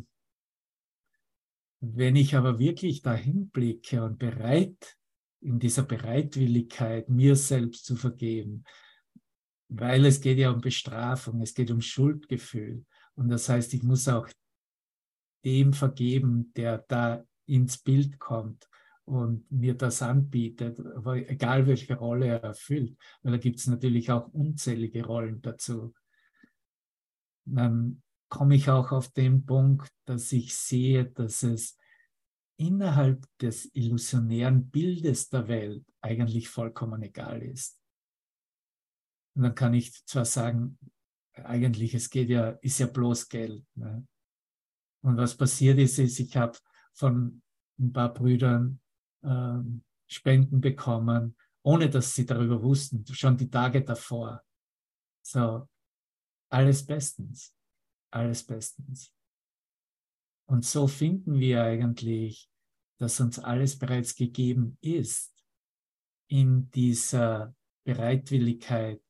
wenn 1.79 2.15
ich 2.17 2.35
aber 2.35 2.59
wirklich 2.59 3.01
dahin 3.03 3.49
blicke 3.51 4.03
und 4.03 4.19
bereit, 4.19 4.97
in 5.45 5.59
dieser 5.59 5.83
Bereitwilligkeit, 5.83 7.09
mir 7.09 7.35
selbst 7.35 7.85
zu 7.85 7.95
vergeben, 7.95 8.63
weil 9.69 10.05
es 10.05 10.21
geht 10.21 10.37
ja 10.37 10.51
um 10.51 10.61
Bestrafung, 10.61 11.41
es 11.41 11.53
geht 11.53 11.71
um 11.71 11.81
Schuldgefühl. 11.81 12.85
Und 13.15 13.29
das 13.29 13.47
heißt, 13.47 13.73
ich 13.73 13.83
muss 13.83 14.07
auch 14.07 14.27
dem 15.43 15.73
vergeben, 15.73 16.51
der 16.55 16.79
da 16.87 17.23
ins 17.45 17.77
Bild 17.77 18.19
kommt 18.19 18.67
und 19.05 19.49
mir 19.51 19.75
das 19.75 20.01
anbietet, 20.01 20.79
egal 21.27 21.67
welche 21.67 21.95
Rolle 21.95 22.27
er 22.27 22.43
erfüllt. 22.43 22.97
Weil 23.21 23.33
da 23.33 23.37
gibt 23.37 23.59
es 23.59 23.67
natürlich 23.67 24.11
auch 24.11 24.27
unzählige 24.33 25.05
Rollen 25.05 25.41
dazu 25.41 25.93
dann 27.45 28.01
komme 28.29 28.55
ich 28.55 28.69
auch 28.69 28.91
auf 28.91 29.11
den 29.11 29.45
Punkt, 29.45 29.89
dass 30.05 30.31
ich 30.31 30.55
sehe, 30.55 31.05
dass 31.05 31.43
es 31.43 31.77
innerhalb 32.57 33.25
des 33.39 33.69
illusionären 33.73 34.69
Bildes 34.69 35.29
der 35.29 35.47
Welt 35.47 35.85
eigentlich 36.01 36.49
vollkommen 36.49 37.01
egal 37.03 37.41
ist. 37.41 37.79
Und 39.35 39.43
dann 39.43 39.55
kann 39.55 39.73
ich 39.73 40.05
zwar 40.05 40.25
sagen, 40.25 40.77
eigentlich 41.33 41.93
es 41.93 42.09
geht 42.09 42.29
ja, 42.29 42.51
ist 42.61 42.79
ja 42.79 42.87
bloß 42.87 43.27
Geld. 43.27 43.65
Ne? 43.75 44.07
Und 45.03 45.17
was 45.17 45.35
passiert 45.35 45.77
ist, 45.79 45.99
ist, 45.99 46.19
ich 46.19 46.35
habe 46.37 46.57
von 46.93 47.41
ein 47.77 47.91
paar 47.91 48.13
Brüdern 48.13 48.79
äh, 49.21 49.59
Spenden 50.07 50.61
bekommen, 50.61 51.35
ohne 51.63 51.89
dass 51.89 52.13
sie 52.13 52.25
darüber 52.25 52.61
wussten, 52.61 53.05
schon 53.07 53.37
die 53.37 53.49
Tage 53.49 53.83
davor. 53.83 54.41
So, 55.21 55.67
alles 56.49 56.85
bestens, 56.85 57.53
alles 58.11 58.45
bestens. 58.45 59.11
Und 60.47 60.63
so 60.63 60.87
finden 60.87 61.39
wir 61.39 61.63
eigentlich, 61.63 62.49
dass 62.97 63.19
uns 63.19 63.39
alles 63.39 63.77
bereits 63.77 64.15
gegeben 64.15 64.77
ist 64.81 65.33
in 66.27 66.69
dieser 66.71 67.55
Bereitwilligkeit, 67.83 69.01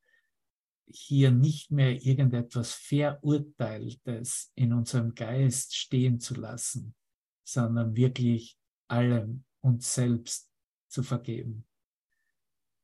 hier 0.87 1.31
nicht 1.31 1.71
mehr 1.71 2.01
irgendetwas 2.03 2.73
Verurteiltes 2.73 4.51
in 4.55 4.73
unserem 4.73 5.15
Geist 5.15 5.75
stehen 5.75 6.19
zu 6.19 6.35
lassen, 6.35 6.95
sondern 7.43 7.95
wirklich 7.95 8.57
allem 8.87 9.45
uns 9.61 9.93
selbst 9.93 10.51
zu 10.87 11.01
vergeben. 11.01 11.67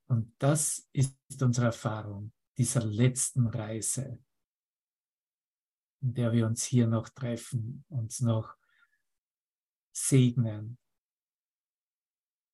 Und 0.08 0.34
das 0.40 0.90
ist 0.92 1.16
unsere 1.42 1.68
Erfahrung 1.68 2.34
dieser 2.58 2.84
letzten 2.84 3.48
Reise, 3.48 4.20
in 6.02 6.14
der 6.14 6.34
wir 6.34 6.48
uns 6.48 6.64
hier 6.66 6.88
noch 6.88 7.10
treffen, 7.10 7.86
uns 7.88 8.20
noch 8.20 8.58
segnen, 9.94 10.78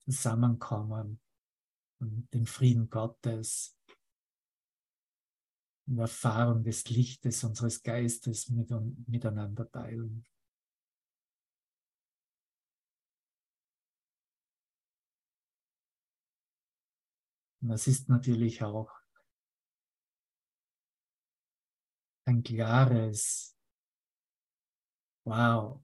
zusammenkommen 0.08 1.20
und 2.00 2.34
den 2.34 2.46
Frieden 2.46 2.90
Gottes, 2.90 3.78
die 5.86 5.98
Erfahrung 5.98 6.64
des 6.64 6.90
Lichtes 6.90 7.44
unseres 7.44 7.82
Geistes 7.82 8.50
mit, 8.50 8.70
miteinander 9.08 9.70
teilen. 9.70 10.26
Und 17.62 17.70
das 17.70 17.88
ist 17.88 18.08
natürlich 18.08 18.64
auch 18.64 18.92
ein 22.26 22.44
klares, 22.44 23.58
wow, 25.26 25.84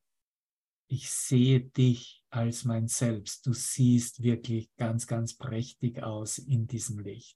ich 0.93 1.09
sehe 1.09 1.59
dich 1.59 2.23
als 2.29 2.65
mein 2.65 2.87
Selbst. 2.87 3.47
Du 3.47 3.53
siehst 3.53 4.21
wirklich 4.21 4.71
ganz, 4.75 5.07
ganz 5.07 5.35
prächtig 5.35 6.03
aus 6.03 6.37
in 6.37 6.67
diesem 6.67 6.99
Licht. 6.99 7.35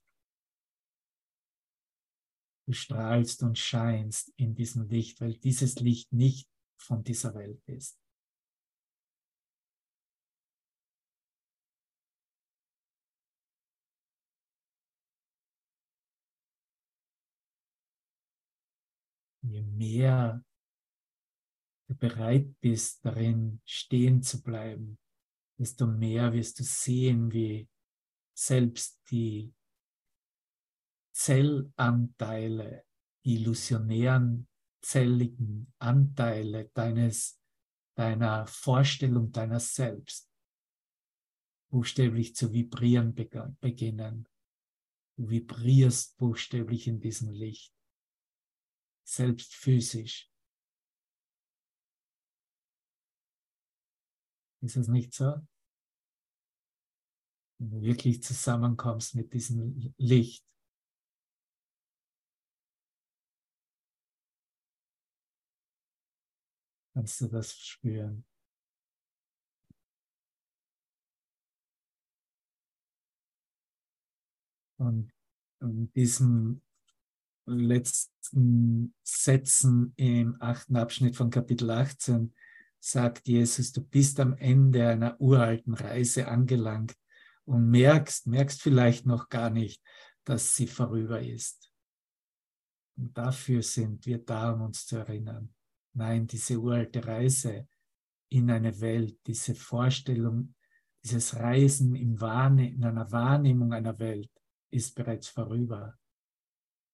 Du 2.66 2.72
strahlst 2.72 3.42
und 3.42 3.58
scheinst 3.58 4.32
in 4.36 4.54
diesem 4.54 4.88
Licht, 4.88 5.20
weil 5.20 5.34
dieses 5.34 5.80
Licht 5.80 6.12
nicht 6.12 6.48
von 6.80 7.02
dieser 7.02 7.34
Welt 7.34 7.60
ist. 7.66 7.98
je 19.42 19.62
mehr 19.62 20.44
bereit 21.98 22.58
bist, 22.60 23.04
darin 23.04 23.60
stehen 23.64 24.22
zu 24.22 24.42
bleiben, 24.42 24.98
desto 25.58 25.86
mehr 25.86 26.32
wirst 26.32 26.60
du 26.60 26.64
sehen, 26.64 27.32
wie 27.32 27.68
selbst 28.34 29.00
die 29.10 29.52
Zellanteile, 31.12 32.84
die 33.24 33.34
illusionären, 33.34 34.48
zelligen 34.80 35.72
Anteile 35.78 36.70
deines, 36.74 37.40
deiner 37.96 38.46
Vorstellung 38.46 39.32
deiner 39.32 39.58
selbst 39.58 40.30
buchstäblich 41.70 42.34
zu 42.34 42.52
vibrieren 42.52 43.14
beginnen. 43.14 44.28
Du 45.16 45.28
vibrierst 45.28 46.16
buchstäblich 46.16 46.86
in 46.86 47.00
diesem 47.00 47.30
Licht 47.30 47.74
selbst 49.08 49.54
physisch. 49.54 50.30
Ist 54.60 54.76
es 54.76 54.88
nicht 54.88 55.14
so? 55.14 55.34
Wenn 57.58 57.70
du 57.70 57.82
wirklich 57.82 58.22
zusammenkommst 58.22 59.14
mit 59.14 59.32
diesem 59.32 59.94
Licht. 59.98 60.44
Kannst 66.94 67.20
du 67.20 67.28
das 67.28 67.56
spüren? 67.56 68.24
Und 74.78 75.12
in 75.60 75.92
diesem 75.92 76.62
letzten 77.46 78.94
Sätzen 79.02 79.92
im 79.96 80.36
achten 80.40 80.76
Abschnitt 80.76 81.16
von 81.16 81.30
Kapitel 81.30 81.70
18 81.70 82.34
sagt 82.80 83.28
Jesus, 83.28 83.72
du 83.72 83.82
bist 83.82 84.20
am 84.20 84.34
Ende 84.34 84.88
einer 84.88 85.20
uralten 85.20 85.74
Reise 85.74 86.28
angelangt 86.28 86.94
und 87.44 87.70
merkst, 87.70 88.26
merkst 88.26 88.62
vielleicht 88.62 89.06
noch 89.06 89.28
gar 89.28 89.50
nicht, 89.50 89.82
dass 90.24 90.54
sie 90.54 90.66
vorüber 90.66 91.20
ist. 91.20 91.72
Und 92.96 93.16
dafür 93.16 93.62
sind 93.62 94.04
wir 94.06 94.18
da, 94.18 94.52
um 94.52 94.62
uns 94.62 94.86
zu 94.86 94.96
erinnern. 94.96 95.54
Nein, 95.94 96.26
diese 96.26 96.58
uralte 96.58 97.04
Reise 97.06 97.66
in 98.28 98.50
eine 98.50 98.80
Welt, 98.80 99.18
diese 99.26 99.54
Vorstellung, 99.54 100.54
dieses 101.02 101.36
Reisen 101.36 101.94
im 101.94 102.20
Wahrne 102.20 102.70
in 102.70 102.84
einer 102.84 103.10
Wahrnehmung 103.10 103.72
einer 103.72 103.98
Welt 103.98 104.30
ist 104.70 104.94
bereits 104.94 105.28
vorüber. 105.28 105.96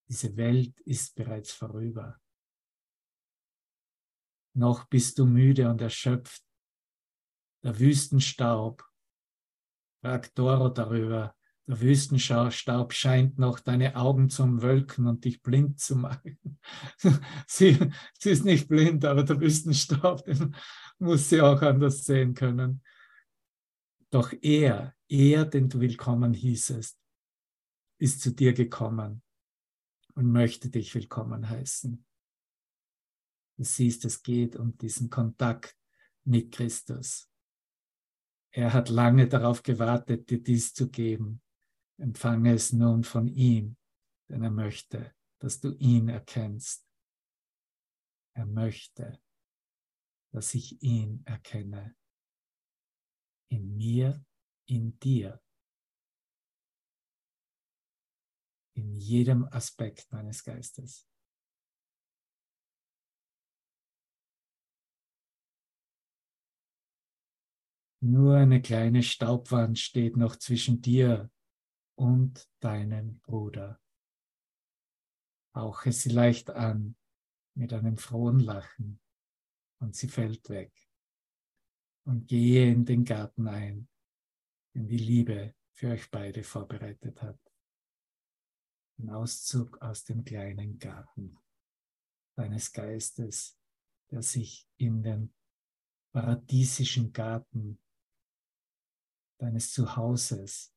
Diese 0.08 0.36
Welt 0.36 0.78
ist 0.80 1.14
bereits 1.14 1.52
vorüber. 1.52 2.20
Noch 4.54 4.84
bist 4.84 5.18
du 5.18 5.26
müde 5.26 5.68
und 5.68 5.80
erschöpft. 5.80 6.42
Der 7.64 7.78
Wüstenstaub, 7.78 8.84
fragt 10.00 10.38
Doro 10.38 10.68
darüber, 10.68 11.34
der 11.66 11.80
Wüstenstaub 11.80 12.92
scheint 12.92 13.38
noch 13.38 13.58
deine 13.58 13.96
Augen 13.96 14.28
zum 14.28 14.60
Wölken 14.60 15.06
und 15.06 15.24
dich 15.24 15.42
blind 15.42 15.80
zu 15.80 15.96
machen. 15.96 16.38
sie, 17.46 17.78
sie 18.18 18.30
ist 18.30 18.44
nicht 18.44 18.68
blind, 18.68 19.04
aber 19.04 19.24
der 19.24 19.40
Wüstenstaub, 19.40 20.24
den 20.24 20.54
muss 20.98 21.30
sie 21.30 21.40
auch 21.40 21.62
anders 21.62 22.04
sehen 22.04 22.34
können. 22.34 22.82
Doch 24.10 24.32
er, 24.42 24.94
er, 25.08 25.46
den 25.46 25.68
du 25.70 25.80
willkommen 25.80 26.34
hießest, 26.34 27.00
ist 27.98 28.20
zu 28.20 28.30
dir 28.30 28.52
gekommen 28.52 29.22
und 30.14 30.30
möchte 30.30 30.68
dich 30.68 30.94
willkommen 30.94 31.48
heißen. 31.48 32.04
Du 33.56 33.64
siehst, 33.64 34.04
es 34.04 34.22
geht 34.22 34.56
um 34.56 34.76
diesen 34.76 35.10
Kontakt 35.10 35.76
mit 36.24 36.52
Christus. 36.52 37.30
Er 38.50 38.72
hat 38.72 38.88
lange 38.88 39.28
darauf 39.28 39.62
gewartet, 39.62 40.30
dir 40.30 40.42
dies 40.42 40.74
zu 40.74 40.90
geben. 40.90 41.42
Empfange 41.98 42.54
es 42.54 42.72
nun 42.72 43.04
von 43.04 43.28
ihm, 43.28 43.76
denn 44.28 44.42
er 44.42 44.50
möchte, 44.50 45.14
dass 45.38 45.60
du 45.60 45.74
ihn 45.76 46.08
erkennst. 46.08 46.88
Er 48.36 48.46
möchte, 48.46 49.20
dass 50.32 50.54
ich 50.54 50.82
ihn 50.82 51.22
erkenne. 51.24 51.96
In 53.48 53.76
mir, 53.76 54.24
in 54.66 54.98
dir. 54.98 55.40
In 58.76 58.96
jedem 58.96 59.44
Aspekt 59.44 60.10
meines 60.10 60.42
Geistes. 60.42 61.06
Nur 68.06 68.36
eine 68.36 68.60
kleine 68.60 69.02
Staubwand 69.02 69.78
steht 69.78 70.18
noch 70.18 70.36
zwischen 70.36 70.82
dir 70.82 71.30
und 71.96 72.46
deinem 72.60 73.18
Bruder. 73.20 73.80
Hauche 75.54 75.90
sie 75.90 76.10
leicht 76.10 76.50
an 76.50 76.96
mit 77.54 77.72
einem 77.72 77.96
frohen 77.96 78.40
Lachen 78.40 79.00
und 79.80 79.96
sie 79.96 80.08
fällt 80.08 80.50
weg. 80.50 80.70
Und 82.06 82.28
gehe 82.28 82.70
in 82.70 82.84
den 82.84 83.06
Garten 83.06 83.48
ein, 83.48 83.88
den 84.74 84.86
die 84.86 84.98
Liebe 84.98 85.54
für 85.72 85.88
euch 85.92 86.10
beide 86.10 86.44
vorbereitet 86.44 87.22
hat. 87.22 87.40
Ein 88.98 89.08
Auszug 89.08 89.80
aus 89.80 90.04
dem 90.04 90.26
kleinen 90.26 90.78
Garten 90.78 91.38
deines 92.36 92.70
Geistes, 92.70 93.58
der 94.10 94.20
sich 94.20 94.68
in 94.76 95.02
den 95.02 95.32
paradiesischen 96.12 97.10
Garten 97.10 97.80
deines 99.44 99.72
Zuhauses 99.72 100.74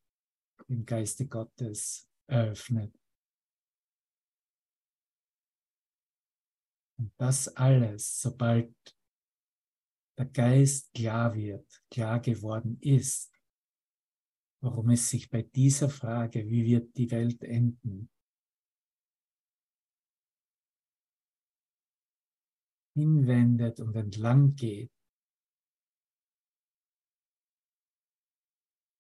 im 0.68 0.86
Geiste 0.86 1.26
Gottes 1.26 2.10
eröffnet. 2.30 2.94
Und 7.00 7.14
das 7.18 7.48
alles, 7.56 8.20
sobald 8.20 8.76
der 10.18 10.26
Geist 10.26 10.94
klar 10.94 11.34
wird, 11.34 11.82
klar 11.90 12.20
geworden 12.20 12.78
ist, 12.82 13.34
worum 14.62 14.90
es 14.90 15.10
sich 15.10 15.30
bei 15.30 15.44
dieser 15.44 15.90
Frage, 15.90 16.50
wie 16.50 16.66
wird 16.66 16.98
die 16.98 17.10
Welt 17.12 17.44
enden, 17.44 18.10
hinwendet 22.96 23.80
und 23.80 23.96
entlang 23.96 24.56
geht, 24.56 24.92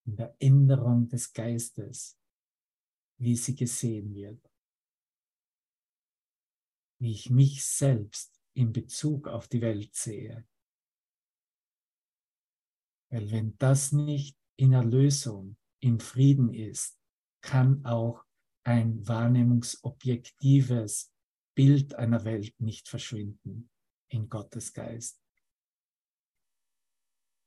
in 0.07 0.15
der 0.15 0.35
Änderung 0.39 1.07
des 1.09 1.33
Geistes, 1.33 2.17
wie 3.19 3.35
sie 3.35 3.55
gesehen 3.55 4.15
wird. 4.15 4.39
Wie 6.99 7.11
ich 7.11 7.29
mich 7.29 7.63
selbst 7.65 8.41
in 8.53 8.71
Bezug 8.71 9.27
auf 9.27 9.47
die 9.47 9.61
Welt 9.61 9.93
sehe. 9.93 10.47
Weil 13.09 13.29
wenn 13.31 13.57
das 13.57 13.91
nicht 13.91 14.37
in 14.55 14.73
Erlösung, 14.73 15.57
im 15.79 15.99
Frieden 15.99 16.53
ist, 16.53 16.99
kann 17.41 17.85
auch 17.85 18.25
ein 18.63 19.07
wahrnehmungsobjektives 19.07 21.13
Bild 21.55 21.93
einer 21.95 22.23
Welt 22.23 22.59
nicht 22.59 22.89
verschwinden 22.89 23.69
in 24.09 24.29
Gottes 24.29 24.73
Geist, 24.73 25.21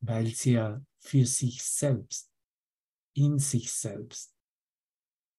weil 0.00 0.28
sie 0.28 0.52
ja 0.52 0.84
für 0.98 1.26
sich 1.26 1.62
selbst 1.62 2.29
in 3.20 3.38
sich 3.38 3.72
selbst 3.72 4.34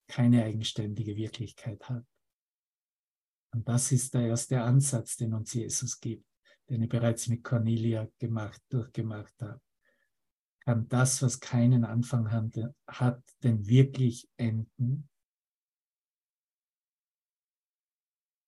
keine 0.08 0.44
eigenständige 0.44 1.16
Wirklichkeit 1.16 1.88
hat. 1.90 2.06
Und 3.54 3.68
das 3.68 3.92
ist 3.92 4.14
der 4.14 4.28
erste 4.28 4.62
Ansatz, 4.62 5.18
den 5.18 5.34
uns 5.34 5.54
Jesus 5.54 6.00
gibt, 6.00 6.26
den 6.70 6.84
ich 6.84 6.90
bereits 6.90 7.28
mit 7.28 7.44
Cornelia 7.44 8.08
gemacht, 8.20 8.62
durchgemacht 8.70 9.34
habe. 9.42 9.62
Kann 10.64 10.88
das, 10.88 11.22
was 11.22 11.40
keinen 11.40 11.84
Anfang 11.84 12.32
hat, 12.88 13.24
denn 13.44 13.66
wirklich 13.68 14.30
enden? 14.38 15.10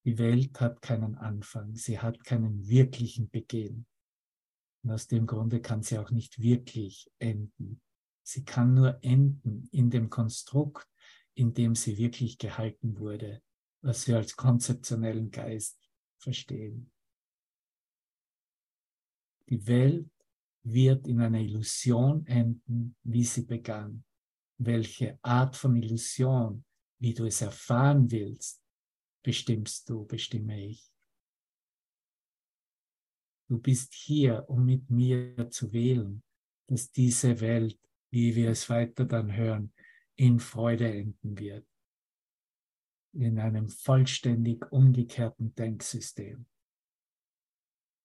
Die 0.06 0.18
Welt 0.18 0.60
hat 0.60 0.82
keinen 0.82 1.16
Anfang, 1.16 1.76
sie 1.76 2.00
hat 2.00 2.24
keinen 2.24 2.68
wirklichen 2.68 3.30
Beginn. 3.30 3.88
Und 4.84 4.92
aus 4.92 5.08
dem 5.08 5.26
Grunde 5.26 5.62
kann 5.62 5.82
sie 5.82 5.98
auch 5.98 6.12
nicht 6.12 6.40
wirklich 6.40 7.10
enden. 7.20 7.82
Sie 8.24 8.44
kann 8.46 8.74
nur 8.74 8.98
enden 9.04 9.68
in 9.72 9.90
dem 9.90 10.10
Konstrukt, 10.10 10.88
in 11.36 11.54
dem 11.54 11.76
sie 11.76 11.98
wirklich 11.98 12.38
gehalten 12.38 12.98
wurde, 12.98 13.42
was 13.82 14.08
wir 14.08 14.18
als 14.18 14.36
konzeptionellen 14.36 15.30
Geist 15.30 15.78
verstehen. 16.18 16.92
Die 19.50 19.68
Welt 19.68 20.10
wird 20.64 21.08
in 21.08 21.20
einer 21.20 21.40
Illusion 21.40 22.26
enden, 22.26 22.96
wie 23.04 23.24
sie 23.26 23.46
begann. 23.46 24.06
Welche 24.58 25.20
Art 25.22 25.58
von 25.58 25.76
Illusion, 25.76 26.64
wie 27.00 27.14
du 27.14 27.26
es 27.26 27.42
erfahren 27.42 28.10
willst, 28.10 28.64
bestimmst 29.22 29.90
du, 29.90 30.06
bestimme 30.06 30.66
ich. 30.66 30.90
Du 33.50 33.60
bist 33.60 33.94
hier, 33.94 34.46
um 34.48 34.66
mit 34.66 34.90
mir 34.90 35.50
zu 35.50 35.74
wählen, 35.74 36.24
dass 36.68 36.92
diese 36.92 37.40
Welt 37.42 37.78
wie 38.14 38.36
wir 38.36 38.52
es 38.52 38.70
weiter 38.70 39.06
dann 39.06 39.36
hören, 39.36 39.74
in 40.16 40.40
Freude 40.40 40.88
enden 40.88 41.36
wird. 41.40 41.68
In 43.14 43.40
einem 43.40 43.70
vollständig 43.70 44.72
umgekehrten 44.72 45.56
Denksystem. 45.56 46.46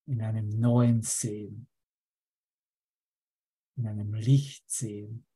In 0.07 0.23
einem 0.23 0.49
neuen 0.49 1.03
Sehen. 1.03 1.69
In 3.77 3.87
einem 3.87 4.15
Lichtsehen. 4.15 5.27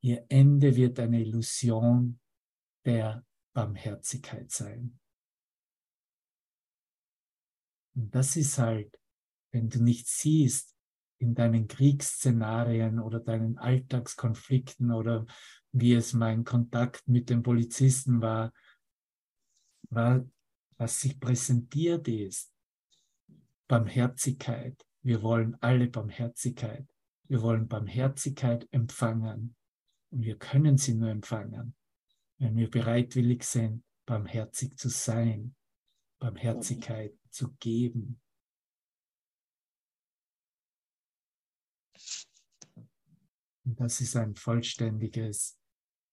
Ihr 0.00 0.24
Ende 0.30 0.76
wird 0.76 0.98
eine 1.00 1.20
Illusion 1.20 2.20
der 2.86 3.26
Barmherzigkeit 3.52 4.50
sein. 4.50 4.98
Und 7.94 8.14
das 8.14 8.36
ist 8.36 8.56
halt, 8.56 8.98
wenn 9.52 9.68
du 9.68 9.82
nicht 9.82 10.08
siehst, 10.08 10.73
in 11.24 11.34
deinen 11.34 11.66
Kriegsszenarien 11.66 13.00
oder 13.00 13.18
deinen 13.18 13.58
Alltagskonflikten 13.58 14.92
oder 14.92 15.26
wie 15.72 15.94
es 15.94 16.12
mein 16.12 16.44
Kontakt 16.44 17.08
mit 17.08 17.30
den 17.30 17.42
Polizisten 17.42 18.20
war, 18.20 18.52
war, 19.90 20.24
was 20.76 21.00
sich 21.00 21.18
präsentiert 21.18 22.06
ist. 22.08 22.52
Barmherzigkeit. 23.66 24.84
Wir 25.02 25.22
wollen 25.22 25.56
alle 25.60 25.88
Barmherzigkeit. 25.88 26.86
Wir 27.28 27.42
wollen 27.42 27.68
Barmherzigkeit 27.68 28.68
empfangen. 28.70 29.56
Und 30.10 30.22
wir 30.22 30.36
können 30.36 30.76
sie 30.76 30.94
nur 30.94 31.08
empfangen, 31.08 31.74
wenn 32.38 32.56
wir 32.56 32.70
bereitwillig 32.70 33.44
sind, 33.44 33.82
barmherzig 34.06 34.76
zu 34.76 34.90
sein, 34.90 35.54
Barmherzigkeit 36.18 37.14
zu 37.30 37.52
geben. 37.54 38.20
Und 43.64 43.80
das 43.80 44.00
ist 44.00 44.14
ein 44.16 44.34
vollständiges, 44.34 45.58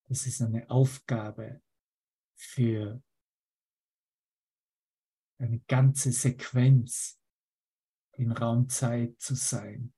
das 0.07 0.25
ist 0.25 0.41
eine 0.41 0.69
Aufgabe 0.69 1.61
für 2.35 3.03
eine 5.37 5.59
ganze 5.61 6.11
Sequenz 6.11 7.19
in 8.13 8.31
Raumzeit 8.31 9.19
zu 9.19 9.35
sein. 9.35 9.93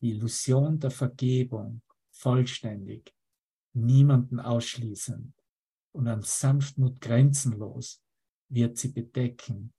Die 0.00 0.10
Illusion 0.10 0.78
der 0.78 0.90
Vergebung 0.90 1.82
vollständig, 2.10 3.14
niemanden 3.74 4.40
ausschließend 4.40 5.34
und 5.92 6.08
an 6.08 6.22
Sanftmut 6.22 7.00
grenzenlos 7.00 8.02
wird 8.48 8.78
sie 8.78 8.92
bedecken, 8.92 9.74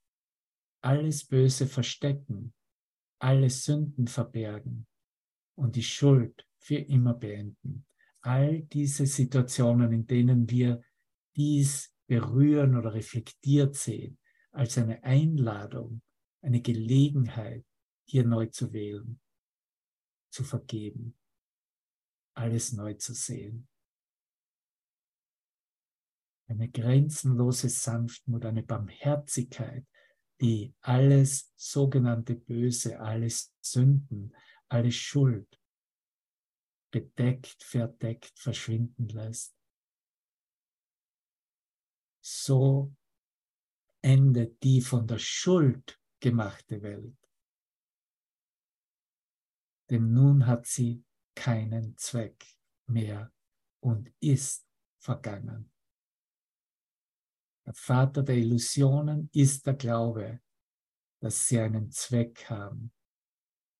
alles 0.81 1.25
Böse 1.25 1.65
verstecken, 1.65 2.53
alle 3.19 3.49
Sünden 3.49 4.07
verbergen 4.07 4.87
und 5.57 5.75
die 5.75 5.83
Schuld 5.83 6.47
für 6.59 6.77
immer 6.77 7.13
beenden. 7.13 7.85
All 8.21 8.61
diese 8.61 9.05
Situationen, 9.05 9.91
in 9.91 10.05
denen 10.05 10.49
wir 10.49 10.81
dies 11.35 11.93
berühren 12.07 12.75
oder 12.75 12.93
reflektiert 12.93 13.75
sehen, 13.75 14.17
als 14.51 14.77
eine 14.77 15.03
Einladung, 15.03 16.01
eine 16.41 16.61
Gelegenheit, 16.61 17.65
hier 18.05 18.25
neu 18.25 18.47
zu 18.47 18.71
wählen, 18.71 19.19
zu 20.29 20.43
vergeben, 20.43 21.17
alles 22.33 22.73
neu 22.73 22.93
zu 22.93 23.13
sehen. 23.13 23.67
Eine 26.47 26.69
grenzenlose 26.69 27.67
Sanftmut, 27.69 28.45
eine 28.45 28.63
Barmherzigkeit, 28.63 29.85
die 30.39 30.73
alles 30.81 31.51
sogenannte 31.55 32.35
Böse, 32.35 32.99
alles 32.99 33.53
Sünden, 33.59 34.33
alle 34.69 34.91
Schuld 34.91 35.61
bedeckt, 36.91 37.63
verdeckt, 37.63 38.39
verschwinden 38.39 39.07
lässt. 39.09 39.55
So 42.21 42.95
endet 44.01 44.61
die 44.63 44.81
von 44.81 45.07
der 45.07 45.19
Schuld 45.19 45.99
gemachte 46.19 46.81
Welt. 46.81 47.17
Denn 49.89 50.11
nun 50.11 50.45
hat 50.45 50.65
sie 50.65 51.05
keinen 51.35 51.95
Zweck 51.97 52.57
mehr 52.87 53.31
und 53.79 54.11
ist 54.19 54.67
vergangen. 54.99 55.71
Der 57.65 57.73
Vater 57.73 58.23
der 58.23 58.35
Illusionen 58.35 59.29
ist 59.33 59.65
der 59.65 59.75
Glaube, 59.75 60.41
dass 61.19 61.47
sie 61.47 61.59
einen 61.59 61.91
Zweck 61.91 62.49
haben, 62.49 62.93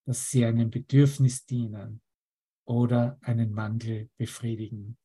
dass 0.08 0.32
sie 0.32 0.46
einem 0.46 0.70
Bedürfnis 0.70 1.46
dienen 1.46 2.02
oder 2.65 3.20
einen 3.22 3.52
Mangel 3.52 4.10
befriedigen. 4.15 4.98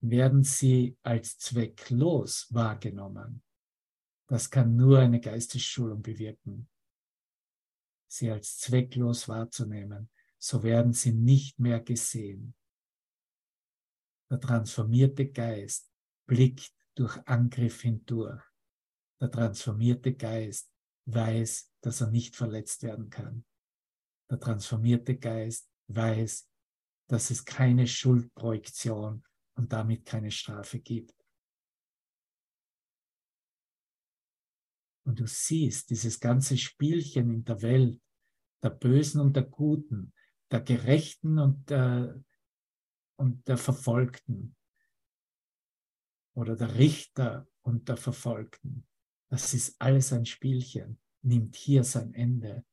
Werden 0.00 0.44
sie 0.44 0.96
als 1.02 1.36
zwecklos 1.36 2.46
wahrgenommen, 2.50 3.42
das 4.28 4.50
kann 4.50 4.76
nur 4.76 5.00
eine 5.00 5.20
Geistesschulung 5.20 6.00
bewirken. 6.00 6.70
Sie 8.10 8.30
als 8.30 8.56
zwecklos 8.56 9.28
wahrzunehmen, 9.28 10.08
so 10.38 10.62
werden 10.62 10.94
sie 10.94 11.12
nicht 11.12 11.58
mehr 11.58 11.80
gesehen. 11.80 12.54
Der 14.30 14.40
transformierte 14.40 15.30
Geist 15.30 15.92
blickt 16.26 16.74
durch 16.94 17.18
Angriff 17.26 17.82
hindurch. 17.82 18.42
Der 19.20 19.30
transformierte 19.30 20.14
Geist 20.14 20.72
weiß, 21.12 21.72
dass 21.80 22.00
er 22.00 22.10
nicht 22.10 22.36
verletzt 22.36 22.82
werden 22.82 23.10
kann. 23.10 23.44
Der 24.30 24.38
transformierte 24.38 25.16
Geist 25.16 25.70
weiß, 25.88 26.48
dass 27.08 27.30
es 27.30 27.44
keine 27.44 27.86
Schuldprojektion 27.86 29.24
und 29.54 29.72
damit 29.72 30.04
keine 30.04 30.30
Strafe 30.30 30.78
gibt. 30.80 31.14
Und 35.06 35.20
du 35.20 35.26
siehst 35.26 35.88
dieses 35.88 36.20
ganze 36.20 36.58
Spielchen 36.58 37.30
in 37.32 37.44
der 37.44 37.62
Welt, 37.62 38.02
der 38.62 38.70
Bösen 38.70 39.22
und 39.22 39.34
der 39.34 39.44
Guten, 39.44 40.12
der 40.50 40.60
Gerechten 40.60 41.38
und 41.38 41.70
der, 41.70 42.22
und 43.16 43.48
der 43.48 43.56
Verfolgten 43.56 44.54
oder 46.34 46.56
der 46.56 46.74
Richter 46.76 47.48
und 47.62 47.88
der 47.88 47.96
Verfolgten. 47.96 48.87
Das 49.30 49.54
ist 49.54 49.80
alles 49.80 50.12
ein 50.12 50.26
Spielchen, 50.26 51.00
nimmt 51.22 51.56
hier 51.56 51.84
sein 51.84 52.14
Ende. 52.14 52.64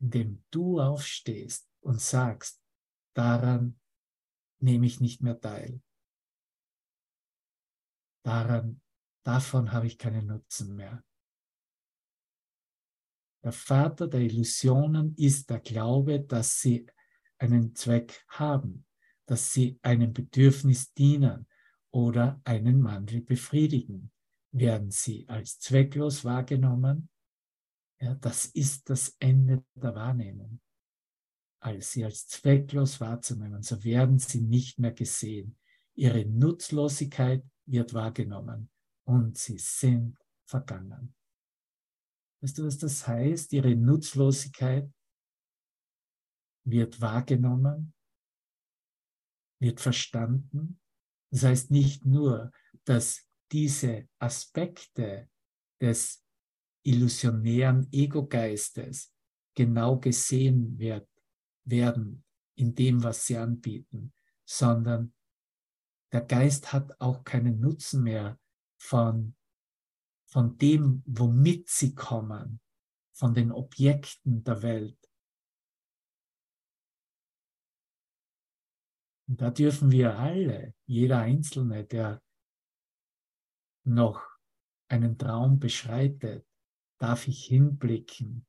Indem 0.00 0.44
du 0.50 0.80
aufstehst 0.80 1.68
und 1.80 2.00
sagst, 2.00 2.60
daran 3.14 3.78
nehme 4.60 4.86
ich 4.86 5.00
nicht 5.00 5.22
mehr 5.22 5.40
teil. 5.40 5.80
Daran 8.24 8.80
Davon 9.28 9.72
habe 9.72 9.86
ich 9.86 9.98
keinen 9.98 10.26
Nutzen 10.26 10.74
mehr. 10.74 11.04
Der 13.44 13.52
Vater 13.52 14.08
der 14.08 14.20
Illusionen 14.20 15.14
ist 15.16 15.50
der 15.50 15.60
Glaube, 15.60 16.20
dass 16.20 16.60
sie 16.60 16.86
einen 17.38 17.74
Zweck 17.74 18.24
haben, 18.28 18.86
dass 19.26 19.52
sie 19.52 19.78
einem 19.82 20.12
Bedürfnis 20.14 20.94
dienen 20.94 21.46
oder 21.90 22.40
einen 22.44 22.80
Mangel 22.80 23.20
befriedigen. 23.20 24.10
Werden 24.52 24.90
sie 24.90 25.28
als 25.28 25.58
zwecklos 25.58 26.24
wahrgenommen? 26.24 27.08
Ja, 28.00 28.14
das 28.14 28.46
ist 28.46 28.88
das 28.88 29.16
Ende 29.18 29.64
der 29.74 29.94
Wahrnehmung. 29.94 30.60
Als 31.60 31.92
sie 31.92 32.04
als 32.04 32.28
zwecklos 32.28 33.00
wahrzunehmen, 33.00 33.62
so 33.62 33.82
werden 33.82 34.18
sie 34.18 34.40
nicht 34.40 34.78
mehr 34.78 34.92
gesehen. 34.92 35.58
Ihre 35.94 36.24
Nutzlosigkeit 36.24 37.44
wird 37.66 37.92
wahrgenommen 37.92 38.70
und 39.04 39.36
sie 39.36 39.58
sind 39.58 40.16
vergangen. 40.46 41.14
Weißt 42.40 42.58
du, 42.58 42.66
was 42.66 42.78
das 42.78 43.06
heißt? 43.06 43.52
Ihre 43.52 43.74
Nutzlosigkeit 43.74 44.88
wird 46.64 47.00
wahrgenommen, 47.00 47.94
wird 49.60 49.80
verstanden. 49.80 50.80
Das 51.30 51.42
heißt 51.42 51.70
nicht 51.70 52.04
nur, 52.04 52.52
dass 52.84 53.28
diese 53.52 54.08
Aspekte 54.18 55.28
des 55.80 56.24
illusionären 56.84 57.88
Ego-Geistes 57.92 59.12
genau 59.54 59.98
gesehen 59.98 60.78
wird, 60.78 61.08
werden 61.64 62.24
in 62.54 62.74
dem, 62.74 63.02
was 63.02 63.26
sie 63.26 63.36
anbieten, 63.36 64.12
sondern 64.44 65.12
der 66.12 66.22
Geist 66.22 66.72
hat 66.72 66.98
auch 67.00 67.24
keinen 67.24 67.60
Nutzen 67.60 68.02
mehr 68.02 68.40
von, 68.80 69.36
von 70.26 70.56
dem, 70.56 71.02
womit 71.06 71.68
sie 71.68 71.94
kommen, 71.94 72.60
von 73.12 73.34
den 73.34 73.52
Objekten 73.52 74.42
der 74.44 74.62
Welt. 74.62 74.98
Und 79.28 79.42
da 79.42 79.50
dürfen 79.50 79.90
wir 79.90 80.18
alle, 80.18 80.74
jeder 80.88 81.18
Einzelne, 81.18 81.84
der 81.84 82.22
noch 83.84 84.26
einen 84.88 85.18
Traum 85.18 85.58
beschreitet, 85.58 86.46
darf 86.98 87.28
ich 87.28 87.44
hinblicken. 87.44 88.46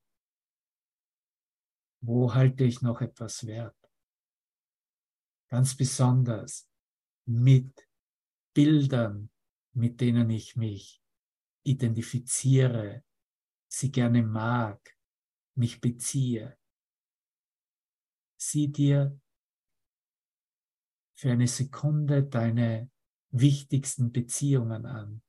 Wo 2.02 2.34
halte 2.34 2.64
ich 2.64 2.82
noch 2.82 3.02
etwas 3.02 3.46
wert? 3.46 3.76
Ganz 5.50 5.76
besonders 5.76 6.70
mit 7.26 7.88
Bildern, 8.54 9.30
mit 9.74 10.00
denen 10.00 10.30
ich 10.30 10.56
mich 10.56 11.04
identifiziere, 11.64 13.04
sie 13.68 13.92
gerne 13.92 14.24
mag, 14.24 14.98
mich 15.56 15.82
beziehe. 15.82 16.58
Sieh 18.38 18.72
dir 18.72 19.20
für 21.20 21.34
eine 21.34 21.50
Sekunde 21.50 22.24
deine 22.24 22.90
wichtigsten 23.32 24.14
Beziehungen 24.14 24.86
an 24.86 25.22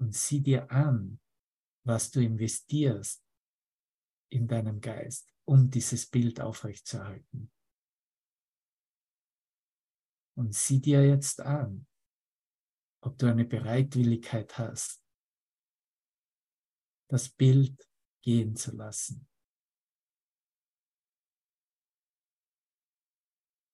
und 0.00 0.16
sieh 0.16 0.40
dir 0.40 0.68
an, 0.72 1.20
was 1.84 2.10
du 2.10 2.20
investierst 2.20 3.24
in 4.30 4.48
deinem 4.48 4.80
Geist, 4.80 5.32
um 5.44 5.70
dieses 5.70 6.08
Bild 6.10 6.40
aufrechtzuerhalten. 6.40 7.52
Und 10.36 10.56
sieh 10.56 10.80
dir 10.80 11.06
jetzt 11.06 11.40
an, 11.40 11.86
ob 13.00 13.16
du 13.16 13.26
eine 13.26 13.44
Bereitwilligkeit 13.44 14.58
hast, 14.58 15.04
das 17.08 17.28
Bild 17.28 17.88
gehen 18.22 18.56
zu 18.56 18.74
lassen. 18.74 19.28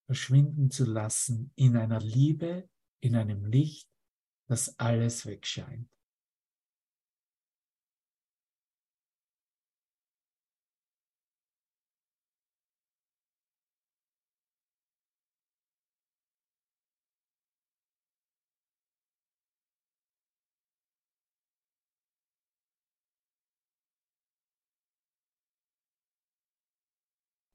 verschwinden 0.06 0.70
zu 0.70 0.84
lassen 0.84 1.52
in 1.56 1.76
einer 1.76 2.00
Liebe, 2.00 2.68
in 3.00 3.16
einem 3.16 3.44
Licht, 3.44 3.88
das 4.46 4.78
alles 4.78 5.26
wegscheint. 5.26 5.88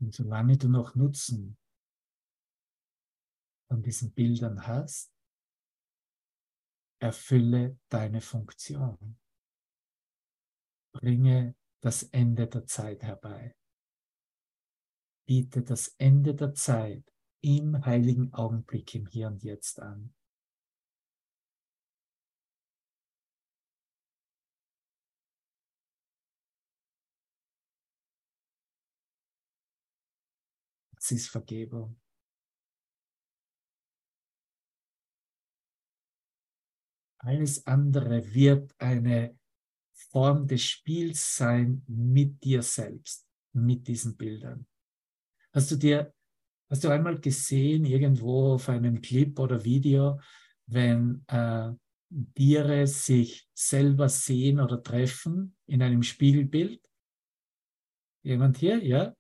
Und 0.02 0.14
solange 0.14 0.58
du 0.58 0.70
noch 0.70 0.96
Nutzen 0.96 1.58
von 3.70 3.84
diesen 3.84 4.12
Bildern 4.14 4.66
hast, 4.66 5.14
erfülle 7.00 7.80
deine 7.90 8.20
Funktion. 8.20 9.18
Bringe 10.92 11.56
das 11.82 12.04
Ende 12.04 12.48
der 12.48 12.66
Zeit 12.66 13.04
herbei. 13.04 13.56
Biete 15.28 15.62
das 15.64 15.90
Ende 16.00 16.34
der 16.34 16.54
Zeit 16.56 17.14
im 17.42 17.86
heiligen 17.86 18.34
Augenblick 18.34 18.96
im 18.96 19.06
Hier 19.06 19.28
und 19.28 19.44
Jetzt 19.44 19.80
an. 19.80 20.16
Das 30.96 31.12
ist 31.12 31.30
Vergebung. 31.30 32.02
Alles 37.30 37.64
andere 37.68 38.34
wird 38.34 38.74
eine 38.80 39.38
Form 39.94 40.48
des 40.48 40.64
Spiels 40.64 41.36
sein 41.38 41.84
mit 41.86 42.44
dir 42.44 42.64
selbst, 42.64 43.28
mit 43.54 43.88
diesen 43.88 44.18
Bildern. 44.18 44.66
Hast 45.54 45.70
du 45.70 45.76
dir, 45.76 46.12
hast 46.72 46.84
du 46.84 46.90
einmal 46.90 47.20
gesehen, 47.20 47.86
irgendwo 47.86 48.54
auf 48.54 48.68
einem 48.70 49.00
Clip 49.00 49.38
oder 49.38 49.64
Video, 49.64 50.20
wenn 50.66 51.24
äh, 51.28 51.72
Tiere 52.34 52.88
sich 52.88 53.48
selber 53.54 54.10
sehen 54.10 54.60
oder 54.60 54.82
treffen 54.82 55.56
in 55.68 55.84
einem 55.84 56.02
Spiegelbild? 56.02 56.82
Jemand 58.24 58.58
hier? 58.58 58.84
Ja? 58.84 59.16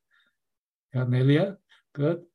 Cornelia? 0.91 1.59
Gut. 1.93 2.27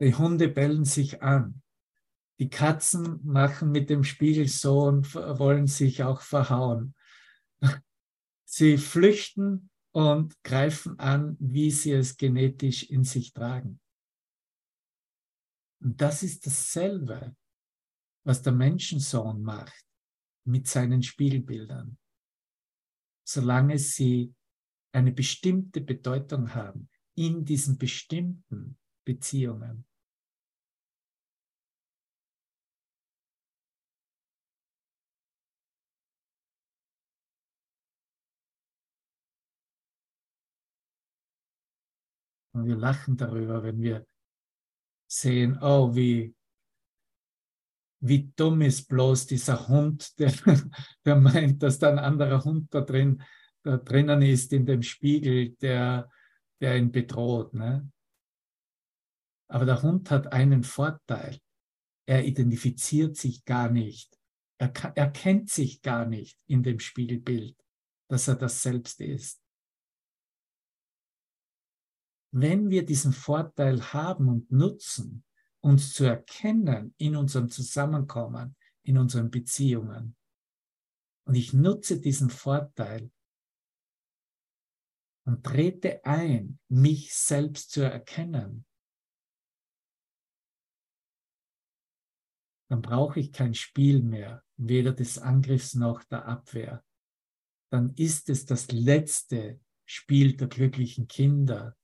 Die 0.00 0.14
Hunde 0.14 0.48
bellen 0.48 0.84
sich 0.84 1.22
an. 1.22 1.62
Die 2.38 2.48
Katzen 2.48 3.20
machen 3.22 3.70
mit 3.70 3.90
dem 3.90 4.02
Spiegel 4.02 4.48
so 4.48 4.84
und 4.84 5.14
wollen 5.14 5.66
sich 5.66 6.02
auch 6.02 6.22
verhauen. 6.22 6.94
Sie 8.46 8.78
flüchten 8.78 9.70
und 9.92 10.42
greifen 10.42 10.98
an, 10.98 11.36
wie 11.38 11.70
sie 11.70 11.92
es 11.92 12.16
genetisch 12.16 12.84
in 12.84 13.04
sich 13.04 13.32
tragen. 13.32 13.80
Und 15.82 16.00
das 16.00 16.22
ist 16.22 16.46
dasselbe, 16.46 17.36
was 18.24 18.42
der 18.42 18.52
Menschensohn 18.52 19.42
macht 19.42 19.84
mit 20.44 20.66
seinen 20.66 21.02
Spiegelbildern. 21.02 21.98
Solange 23.24 23.78
sie 23.78 24.34
eine 24.92 25.12
bestimmte 25.12 25.80
Bedeutung 25.80 26.54
haben 26.54 26.88
in 27.14 27.44
diesen 27.44 27.78
bestimmten 27.78 28.78
Beziehungen. 29.04 29.86
Und 42.52 42.66
wir 42.66 42.76
lachen 42.76 43.16
darüber, 43.16 43.62
wenn 43.62 43.80
wir 43.80 44.06
sehen, 45.06 45.58
oh, 45.60 45.94
wie, 45.94 46.34
wie 48.00 48.32
dumm 48.36 48.62
ist 48.62 48.88
bloß 48.88 49.26
dieser 49.26 49.68
Hund, 49.68 50.12
der, 50.18 50.32
der 51.04 51.16
meint, 51.16 51.62
dass 51.62 51.78
da 51.78 51.90
ein 51.90 51.98
anderer 51.98 52.44
Hund 52.44 52.74
da 52.74 52.80
drin 52.80 53.22
da 53.62 53.76
drinnen 53.76 54.22
ist 54.22 54.52
in 54.52 54.64
dem 54.66 54.82
Spiegel, 54.82 55.50
der, 55.56 56.10
der 56.60 56.76
ihn 56.78 56.90
bedroht. 56.90 57.54
Ne? 57.54 57.90
Aber 59.48 59.64
der 59.64 59.82
Hund 59.82 60.10
hat 60.10 60.32
einen 60.32 60.64
Vorteil. 60.64 61.38
Er 62.06 62.24
identifiziert 62.24 63.16
sich 63.16 63.44
gar 63.44 63.70
nicht. 63.70 64.18
Er, 64.58 64.72
er 64.94 65.10
kennt 65.10 65.50
sich 65.50 65.82
gar 65.82 66.06
nicht 66.06 66.38
in 66.46 66.62
dem 66.62 66.78
Spiegelbild, 66.78 67.56
dass 68.08 68.28
er 68.28 68.36
das 68.36 68.62
selbst 68.62 69.00
ist. 69.00 69.39
Wenn 72.32 72.70
wir 72.70 72.84
diesen 72.84 73.12
Vorteil 73.12 73.92
haben 73.92 74.28
und 74.28 74.52
nutzen, 74.52 75.24
uns 75.60 75.92
zu 75.92 76.04
erkennen 76.04 76.94
in 76.96 77.16
unserem 77.16 77.48
Zusammenkommen, 77.48 78.56
in 78.82 78.98
unseren 78.98 79.30
Beziehungen, 79.30 80.16
und 81.24 81.34
ich 81.34 81.52
nutze 81.52 82.00
diesen 82.00 82.30
Vorteil, 82.30 83.10
und 85.26 85.44
trete 85.44 86.04
ein, 86.04 86.58
mich 86.68 87.14
selbst 87.14 87.70
zu 87.70 87.82
erkennen, 87.82 88.66
dann 92.68 92.82
brauche 92.82 93.20
ich 93.20 93.32
kein 93.32 93.54
Spiel 93.54 94.02
mehr, 94.02 94.44
weder 94.56 94.92
des 94.92 95.18
Angriffs 95.18 95.74
noch 95.74 96.04
der 96.04 96.26
Abwehr. 96.26 96.84
Dann 97.70 97.94
ist 97.94 98.28
es 98.28 98.46
das 98.46 98.70
letzte 98.70 99.60
Spiel 99.84 100.36
der 100.36 100.48
glücklichen 100.48 101.08
Kinder, 101.08 101.76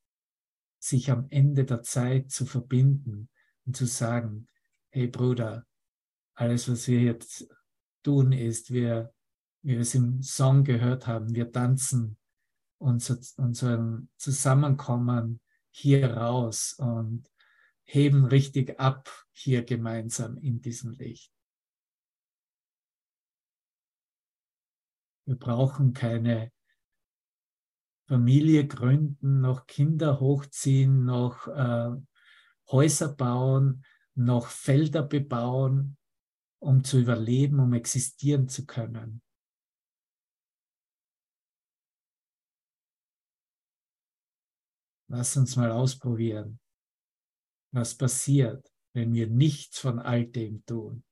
sich 0.86 1.10
am 1.10 1.26
Ende 1.30 1.64
der 1.64 1.82
Zeit 1.82 2.30
zu 2.30 2.46
verbinden 2.46 3.28
und 3.64 3.76
zu 3.76 3.86
sagen, 3.86 4.48
hey 4.90 5.08
Bruder, 5.08 5.66
alles, 6.34 6.68
was 6.68 6.86
wir 6.88 7.00
jetzt 7.00 7.48
tun, 8.02 8.32
ist, 8.32 8.72
wir, 8.72 9.12
wie 9.62 9.72
wir 9.72 9.80
es 9.80 9.94
im 9.94 10.22
Song 10.22 10.64
gehört 10.64 11.06
haben, 11.06 11.34
wir 11.34 11.50
tanzen 11.50 12.16
unser, 12.78 13.18
unserem 13.36 14.08
Zusammenkommen 14.16 15.40
hier 15.70 16.12
raus 16.14 16.74
und 16.78 17.30
heben 17.84 18.24
richtig 18.24 18.78
ab 18.78 19.10
hier 19.32 19.64
gemeinsam 19.64 20.38
in 20.38 20.60
diesem 20.60 20.92
Licht. 20.92 21.32
Wir 25.24 25.36
brauchen 25.36 25.92
keine 25.92 26.52
Familie 28.06 28.66
gründen, 28.68 29.40
noch 29.40 29.66
Kinder 29.66 30.20
hochziehen, 30.20 31.04
noch 31.04 31.48
äh, 31.48 31.90
Häuser 32.70 33.12
bauen, 33.12 33.84
noch 34.14 34.46
Felder 34.46 35.02
bebauen, 35.02 35.96
um 36.60 36.84
zu 36.84 37.00
überleben, 37.00 37.58
um 37.58 37.72
existieren 37.74 38.48
zu 38.48 38.64
können. 38.64 39.22
Lass 45.08 45.36
uns 45.36 45.56
mal 45.56 45.70
ausprobieren, 45.70 46.60
was 47.72 47.96
passiert, 47.96 48.72
wenn 48.92 49.14
wir 49.14 49.28
nichts 49.28 49.78
von 49.78 49.98
all 49.98 50.26
dem 50.26 50.64
tun. 50.64 51.04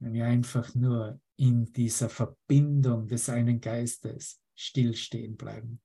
Wenn 0.00 0.14
wir 0.14 0.26
einfach 0.26 0.74
nur 0.74 1.20
in 1.36 1.72
dieser 1.72 2.08
Verbindung 2.08 3.08
des 3.08 3.28
einen 3.28 3.60
Geistes 3.60 4.40
stillstehen 4.54 5.36
bleiben. 5.36 5.80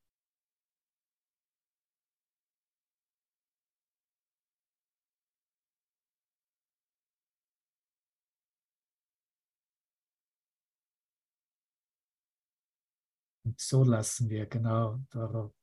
Und 13.48 13.62
so 13.62 13.86
lassen 13.86 14.30
wir 14.30 14.46
genau 14.46 15.00
darauf 15.10 15.54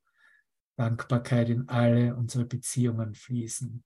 Dankbarkeit 0.75 1.49
in 1.49 1.69
alle 1.69 2.15
unsere 2.15 2.45
Beziehungen 2.45 3.13
fließen. 3.13 3.83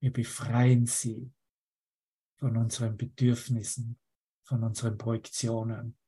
Wir 0.00 0.12
befreien 0.12 0.86
sie 0.86 1.32
von 2.34 2.56
unseren 2.56 2.96
Bedürfnissen, 2.96 3.98
von 4.46 4.62
unseren 4.62 4.96
Projektionen, 4.96 5.98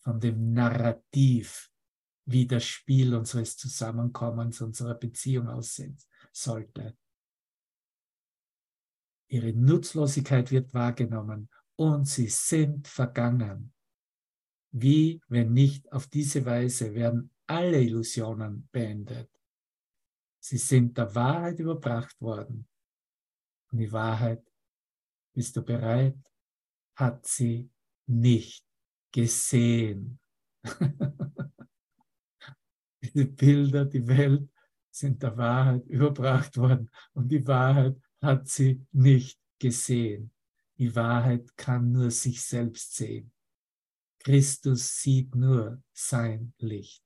von 0.00 0.18
dem 0.18 0.52
Narrativ, 0.52 1.70
wie 2.26 2.46
das 2.46 2.64
Spiel 2.64 3.14
unseres 3.14 3.56
Zusammenkommens, 3.56 4.60
unserer 4.60 4.94
Beziehung 4.94 5.48
aussehen 5.48 5.98
sollte. 6.32 6.96
Ihre 9.28 9.52
Nutzlosigkeit 9.52 10.50
wird 10.50 10.72
wahrgenommen 10.72 11.50
und 11.76 12.06
sie 12.06 12.28
sind 12.28 12.88
vergangen. 12.88 13.72
Wie, 14.70 15.20
wenn 15.28 15.52
nicht 15.52 15.92
auf 15.92 16.06
diese 16.06 16.44
Weise, 16.44 16.94
werden 16.94 17.30
alle 17.46 17.80
Illusionen 17.82 18.68
beendet. 18.72 19.30
Sie 20.40 20.58
sind 20.58 20.96
der 20.96 21.14
Wahrheit 21.14 21.58
überbracht 21.58 22.20
worden. 22.20 22.66
Und 23.70 23.78
die 23.78 23.92
Wahrheit, 23.92 24.42
bist 25.32 25.56
du 25.56 25.62
bereit, 25.62 26.18
hat 26.96 27.26
sie 27.26 27.70
nicht 28.06 28.64
gesehen. 29.12 30.18
Diese 33.02 33.26
Bilder, 33.26 33.84
die 33.84 34.06
Welt 34.06 34.48
sind 34.90 35.22
der 35.22 35.36
Wahrheit 35.36 35.86
überbracht 35.86 36.56
worden 36.56 36.90
und 37.12 37.28
die 37.28 37.46
Wahrheit 37.46 37.96
hat 38.20 38.48
sie 38.48 38.86
nicht 38.92 39.38
gesehen. 39.58 40.32
Die 40.78 40.94
Wahrheit 40.94 41.56
kann 41.56 41.92
nur 41.92 42.10
sich 42.10 42.42
selbst 42.42 42.94
sehen 42.94 43.34
Christus 44.24 45.02
sieht 45.02 45.34
nur 45.34 45.82
sein 45.92 46.54
Licht. 46.58 47.04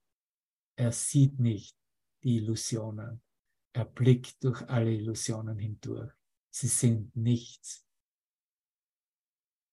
Er 0.77 0.93
sieht 0.93 1.41
nicht 1.41 1.77
die 2.23 2.37
Illusionen. 2.37 3.21
Er 3.73 3.87
blickt 3.87 4.45
durch 4.45 4.63
alle 4.69 4.93
Illusionen 4.93 5.59
hindurch. 5.59 6.13
Sie 6.49 6.69
sind 6.69 7.15
nichts. 7.17 7.85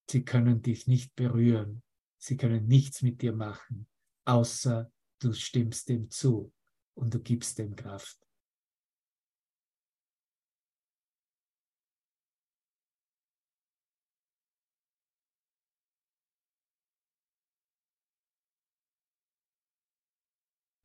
Sie 0.09 0.23
können 0.23 0.61
dich 0.61 0.87
nicht 0.87 1.15
berühren. 1.15 1.81
Sie 2.17 2.37
können 2.37 2.67
nichts 2.67 3.01
mit 3.01 3.21
dir 3.21 3.33
machen, 3.33 3.87
außer 4.25 4.91
du 5.19 5.33
stimmst 5.33 5.89
dem 5.89 6.09
zu 6.09 6.51
und 6.93 7.13
du 7.13 7.19
gibst 7.19 7.59
dem 7.59 7.75
Kraft. 7.75 8.17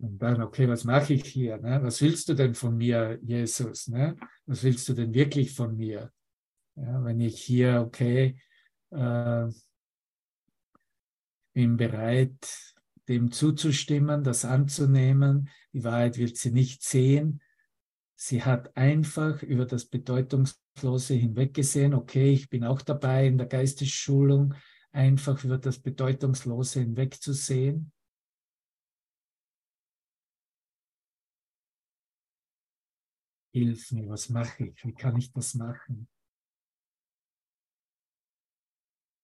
Und 0.00 0.18
dann, 0.18 0.40
okay, 0.40 0.66
was 0.66 0.84
mache 0.84 1.12
ich 1.12 1.26
hier? 1.26 1.58
Ne? 1.58 1.78
Was 1.82 2.00
willst 2.00 2.28
du 2.30 2.34
denn 2.34 2.54
von 2.54 2.74
mir, 2.74 3.18
Jesus? 3.22 3.88
Ne? 3.88 4.16
Was 4.46 4.62
willst 4.64 4.88
du 4.88 4.94
denn 4.94 5.12
wirklich 5.12 5.54
von 5.54 5.76
mir? 5.76 6.10
Ja, 6.74 7.04
wenn 7.04 7.20
ich 7.20 7.42
hier, 7.42 7.82
okay, 7.86 8.40
äh, 8.90 9.48
bin 11.52 11.76
bereit, 11.76 12.74
dem 13.08 13.32
zuzustimmen, 13.32 14.22
das 14.22 14.44
anzunehmen. 14.44 15.48
Die 15.72 15.84
Wahrheit 15.84 16.16
wird 16.18 16.36
sie 16.36 16.52
nicht 16.52 16.82
sehen. 16.82 17.42
Sie 18.14 18.44
hat 18.44 18.76
einfach 18.76 19.42
über 19.42 19.64
das 19.64 19.86
Bedeutungslose 19.86 21.14
hinweggesehen. 21.14 21.94
Okay, 21.94 22.32
ich 22.32 22.50
bin 22.50 22.64
auch 22.64 22.82
dabei 22.82 23.26
in 23.26 23.38
der 23.38 23.46
Geistesschulung, 23.46 24.54
einfach 24.92 25.42
über 25.42 25.58
das 25.58 25.78
Bedeutungslose 25.78 26.80
hinwegzusehen. 26.80 27.92
Hilf 33.52 33.90
mir, 33.90 34.08
was 34.08 34.28
mache 34.28 34.66
ich? 34.66 34.84
Wie 34.84 34.92
kann 34.92 35.16
ich 35.16 35.32
das 35.32 35.54
machen? 35.54 36.06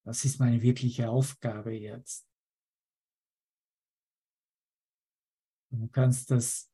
Was 0.07 0.25
ist 0.25 0.39
meine 0.39 0.63
wirkliche 0.63 1.11
Aufgabe 1.11 1.73
jetzt? 1.73 2.29
Du 5.71 5.89
kannst 5.89 6.31
das 6.31 6.71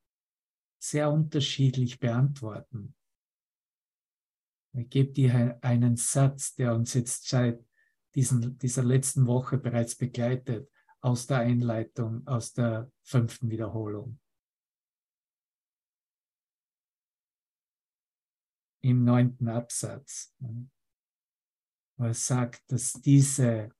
sehr 0.78 1.10
unterschiedlich 1.10 1.98
beantworten. 1.98 2.94
Ich 4.74 4.90
gebe 4.90 5.12
dir 5.12 5.58
einen 5.62 5.96
Satz, 5.96 6.54
der 6.54 6.74
uns 6.74 6.92
jetzt 6.92 7.26
seit 7.26 7.64
diesen, 8.14 8.58
dieser 8.58 8.84
letzten 8.84 9.26
Woche 9.26 9.56
bereits 9.56 9.96
begleitet, 9.96 10.70
aus 11.00 11.26
der 11.26 11.38
Einleitung, 11.38 12.26
aus 12.26 12.52
der 12.52 12.92
fünften 13.02 13.50
Wiederholung. 13.50 14.20
im 18.84 19.04
neunten 19.04 19.48
Absatz, 19.48 20.34
er 22.02 22.14
sagt, 22.14 22.62
dass 22.70 22.92
diese, 22.92 23.70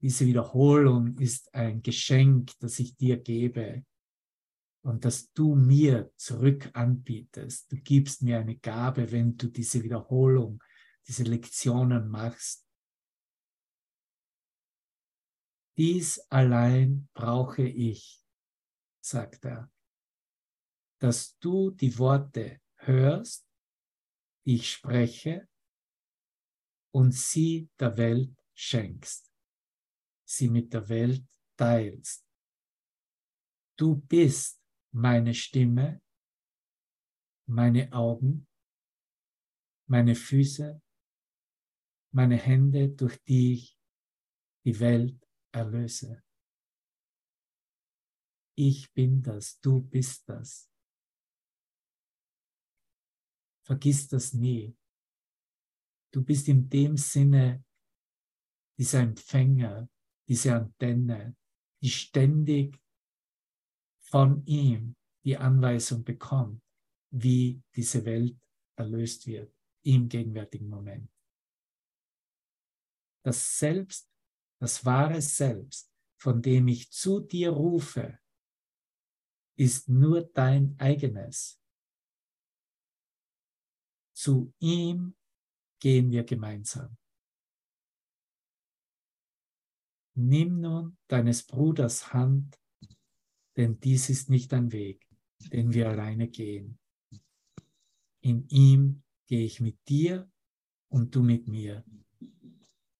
diese 0.00 0.26
Wiederholung 0.26 1.18
ist 1.18 1.52
ein 1.54 1.82
Geschenk, 1.82 2.52
das 2.58 2.78
ich 2.78 2.96
dir 2.96 3.18
gebe 3.18 3.84
und 4.82 5.04
dass 5.04 5.32
du 5.32 5.54
mir 5.54 6.12
zurück 6.16 6.70
anbietest. 6.74 7.70
Du 7.70 7.76
gibst 7.76 8.22
mir 8.22 8.38
eine 8.38 8.56
Gabe, 8.56 9.10
wenn 9.12 9.36
du 9.36 9.48
diese 9.48 9.82
Wiederholung, 9.82 10.62
diese 11.06 11.24
Lektionen 11.24 12.08
machst. 12.08 12.66
Dies 15.76 16.18
allein 16.30 17.08
brauche 17.14 17.62
ich, 17.62 18.22
sagt 19.00 19.44
er, 19.44 19.70
dass 20.98 21.38
du 21.38 21.70
die 21.70 21.98
Worte 21.98 22.60
hörst 22.76 23.50
die 24.44 24.56
ich 24.56 24.70
spreche 24.70 25.48
und 26.92 27.12
sie 27.12 27.70
der 27.78 27.96
Welt 27.96 28.36
schenkst, 28.54 29.32
sie 30.24 30.48
mit 30.48 30.72
der 30.72 30.88
Welt 30.88 31.26
teilst. 31.56 32.26
Du 33.76 33.96
bist 33.96 34.60
meine 34.92 35.34
Stimme, 35.34 36.02
meine 37.46 37.92
Augen, 37.92 38.46
meine 39.86 40.14
Füße, 40.14 40.80
meine 42.12 42.36
Hände, 42.36 42.88
durch 42.90 43.22
die 43.24 43.54
ich 43.54 43.78
die 44.64 44.78
Welt 44.78 45.26
erlöse. 45.52 46.22
Ich 48.56 48.92
bin 48.92 49.22
das, 49.22 49.58
du 49.60 49.80
bist 49.80 50.28
das. 50.28 50.70
Vergiss 53.64 54.08
das 54.08 54.34
nie. 54.34 54.76
Du 56.12 56.24
bist 56.24 56.48
in 56.48 56.68
dem 56.68 56.96
Sinne 56.96 57.64
dieser 58.78 59.00
Empfänger, 59.00 59.88
diese 60.28 60.54
Antenne, 60.54 61.36
die 61.80 61.90
ständig 61.90 62.80
von 64.00 64.44
ihm 64.46 64.96
die 65.24 65.36
Anweisung 65.36 66.02
bekommt, 66.02 66.62
wie 67.10 67.62
diese 67.74 68.04
Welt 68.04 68.38
erlöst 68.76 69.26
wird 69.26 69.54
im 69.82 70.08
gegenwärtigen 70.08 70.68
Moment. 70.68 71.10
Das 73.22 73.58
Selbst, 73.58 74.10
das 74.58 74.84
wahre 74.84 75.20
Selbst, 75.20 75.92
von 76.18 76.42
dem 76.42 76.68
ich 76.68 76.90
zu 76.90 77.20
dir 77.20 77.50
rufe, 77.50 78.18
ist 79.56 79.88
nur 79.88 80.22
dein 80.22 80.74
eigenes. 80.78 81.60
Zu 84.14 84.52
ihm 84.58 85.14
gehen 85.80 86.10
wir 86.10 86.24
gemeinsam. 86.24 86.96
Nimm 90.14 90.60
nun 90.60 90.98
deines 91.08 91.46
Bruders 91.46 92.12
Hand, 92.12 92.60
denn 93.56 93.80
dies 93.80 94.10
ist 94.10 94.28
nicht 94.28 94.52
ein 94.52 94.70
Weg, 94.72 95.08
den 95.52 95.72
wir 95.72 95.88
alleine 95.88 96.28
gehen. 96.28 96.78
In 98.22 98.46
ihm 98.48 99.02
gehe 99.26 99.44
ich 99.44 99.60
mit 99.60 99.78
dir 99.88 100.30
und 100.88 101.14
du 101.14 101.22
mit 101.22 101.48
mir. 101.48 101.84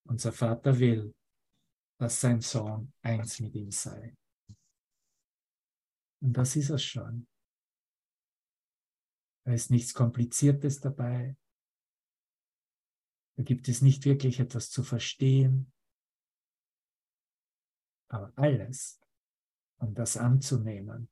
Unser 0.05 0.33
Vater 0.33 0.79
will, 0.79 1.15
dass 1.99 2.21
sein 2.21 2.41
Sohn 2.41 2.93
eins 3.03 3.41
mit 3.41 3.55
ihm 3.55 3.71
sei. 3.71 4.17
Und 6.23 6.33
das 6.33 6.57
ist 6.57 6.71
es 6.71 6.83
schon. 6.83 7.27
Da 9.45 9.53
ist 9.53 9.71
nichts 9.71 9.93
Kompliziertes 9.93 10.81
dabei. 10.81 11.37
Da 13.41 13.45
gibt 13.45 13.69
es 13.69 13.81
nicht 13.81 14.05
wirklich 14.05 14.39
etwas 14.39 14.69
zu 14.69 14.83
verstehen. 14.83 15.73
Aber 18.11 18.35
alles, 18.37 19.01
um 19.79 19.95
das 19.95 20.19
anzunehmen, 20.19 21.09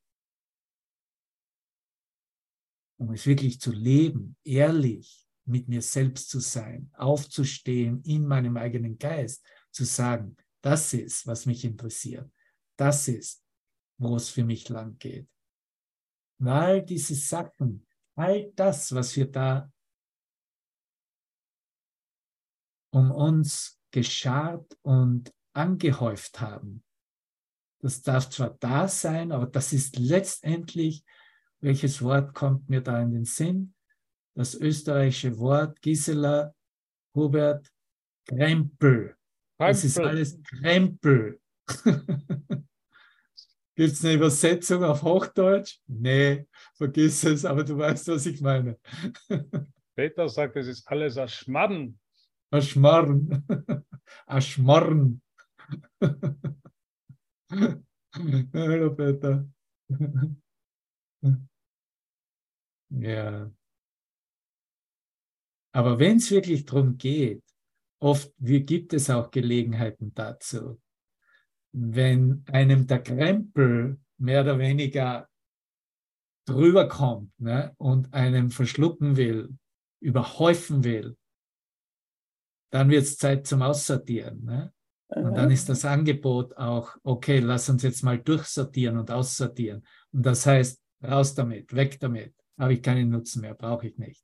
um 2.99 3.11
es 3.12 3.24
wirklich 3.24 3.62
zu 3.62 3.72
leben, 3.72 4.37
ehrlich 4.45 5.26
mit 5.47 5.68
mir 5.68 5.81
selbst 5.81 6.29
zu 6.29 6.39
sein, 6.41 6.91
aufzustehen 6.93 8.03
in 8.03 8.26
meinem 8.26 8.59
eigenen 8.59 8.99
Geist, 8.99 9.43
zu 9.70 9.87
sagen, 9.87 10.37
das 10.61 10.93
ist, 10.93 11.26
was 11.26 11.47
mich 11.47 11.64
interessiert, 11.64 12.31
das 12.76 13.09
ist, 13.09 13.43
wo 13.97 14.16
es 14.16 14.29
für 14.29 14.45
mich 14.45 14.68
lang 14.68 14.99
geht. 14.99 15.31
Und 16.39 16.49
all 16.49 16.85
diese 16.85 17.14
Sachen, 17.14 17.87
all 18.16 18.53
das, 18.53 18.95
was 18.95 19.16
wir 19.16 19.31
da 19.31 19.72
um 22.91 23.11
uns 23.11 23.78
geschart 23.91 24.76
und 24.82 25.32
angehäuft 25.53 26.41
haben, 26.41 26.82
das 27.80 28.03
darf 28.03 28.28
zwar 28.28 28.57
da 28.61 28.89
sein, 28.89 29.30
aber 29.32 29.47
das 29.47 29.72
ist 29.72 29.99
letztendlich, 29.99 31.05
welches 31.61 32.03
Wort 32.03 32.34
kommt 32.34 32.68
mir 32.68 32.80
da 32.80 33.01
in 33.01 33.12
den 33.12 33.24
Sinn? 33.24 33.74
Das 34.34 34.55
österreichische 34.55 35.39
Wort 35.39 35.80
Gisela 35.80 36.55
Hubert 37.14 37.68
Krempel. 38.26 39.16
Das 39.59 39.84
ist 39.84 39.99
alles 39.99 40.41
Krempel. 40.43 41.41
Gibt 43.74 43.93
es 43.93 44.05
eine 44.05 44.14
Übersetzung 44.14 44.82
auf 44.82 45.03
Hochdeutsch? 45.03 45.78
Nee, 45.86 46.47
vergiss 46.74 47.22
es, 47.24 47.45
aber 47.45 47.62
du 47.64 47.78
weißt, 47.78 48.09
was 48.09 48.26
ich 48.26 48.41
meine. 48.41 48.78
Peter 49.95 50.28
sagt, 50.28 50.57
es 50.57 50.66
ist 50.66 50.86
alles 50.89 51.16
ein 51.16 51.28
Schmarren. 51.28 51.99
Ein 52.51 52.62
Schmarren. 52.62 53.46
Ein 54.26 54.42
Schmarren. 54.42 55.22
Hallo 58.55 58.94
Peter. 58.94 59.46
Ja. 62.90 63.53
Aber 65.72 65.99
wenn 65.99 66.16
es 66.16 66.30
wirklich 66.30 66.64
darum 66.64 66.96
geht, 66.96 67.44
oft 68.01 68.32
wie 68.38 68.61
gibt 68.61 68.94
es 68.94 69.11
auch 69.11 69.30
Gelegenheiten 69.30 70.14
dazu, 70.14 70.80
wenn 71.72 72.44
einem 72.46 72.86
der 72.86 73.03
Krempel 73.03 74.01
mehr 74.16 74.40
oder 74.40 74.59
weniger 74.59 75.28
drüber 76.46 76.88
kommt 76.88 77.38
ne, 77.38 77.74
und 77.76 78.14
einem 78.14 78.51
verschlucken 78.51 79.18
will, 79.18 79.59
überhäufen 80.01 80.82
will, 80.82 81.18
dann 82.71 82.91
wird 82.91 83.05
es 83.05 83.16
Zeit 83.16 83.47
zum 83.47 83.62
Aussortieren. 83.62 84.45
Ne? 84.45 84.73
Und 85.09 85.35
dann 85.35 85.51
ist 85.51 85.69
das 85.69 85.85
Angebot 85.85 86.57
auch, 86.57 86.97
okay, 87.03 87.39
lass 87.39 87.69
uns 87.69 87.83
jetzt 87.83 88.03
mal 88.03 88.19
durchsortieren 88.19 88.99
und 88.99 89.11
aussortieren. 89.11 89.85
Und 90.12 90.25
das 90.25 90.45
heißt, 90.45 90.83
raus 91.03 91.35
damit, 91.35 91.75
weg 91.75 91.99
damit, 92.01 92.35
habe 92.59 92.75
ich 92.75 92.83
keinen 92.83 93.09
Nutzen 93.09 93.41
mehr, 93.41 93.55
brauche 93.55 93.87
ich 93.87 93.97
nicht. 93.97 94.23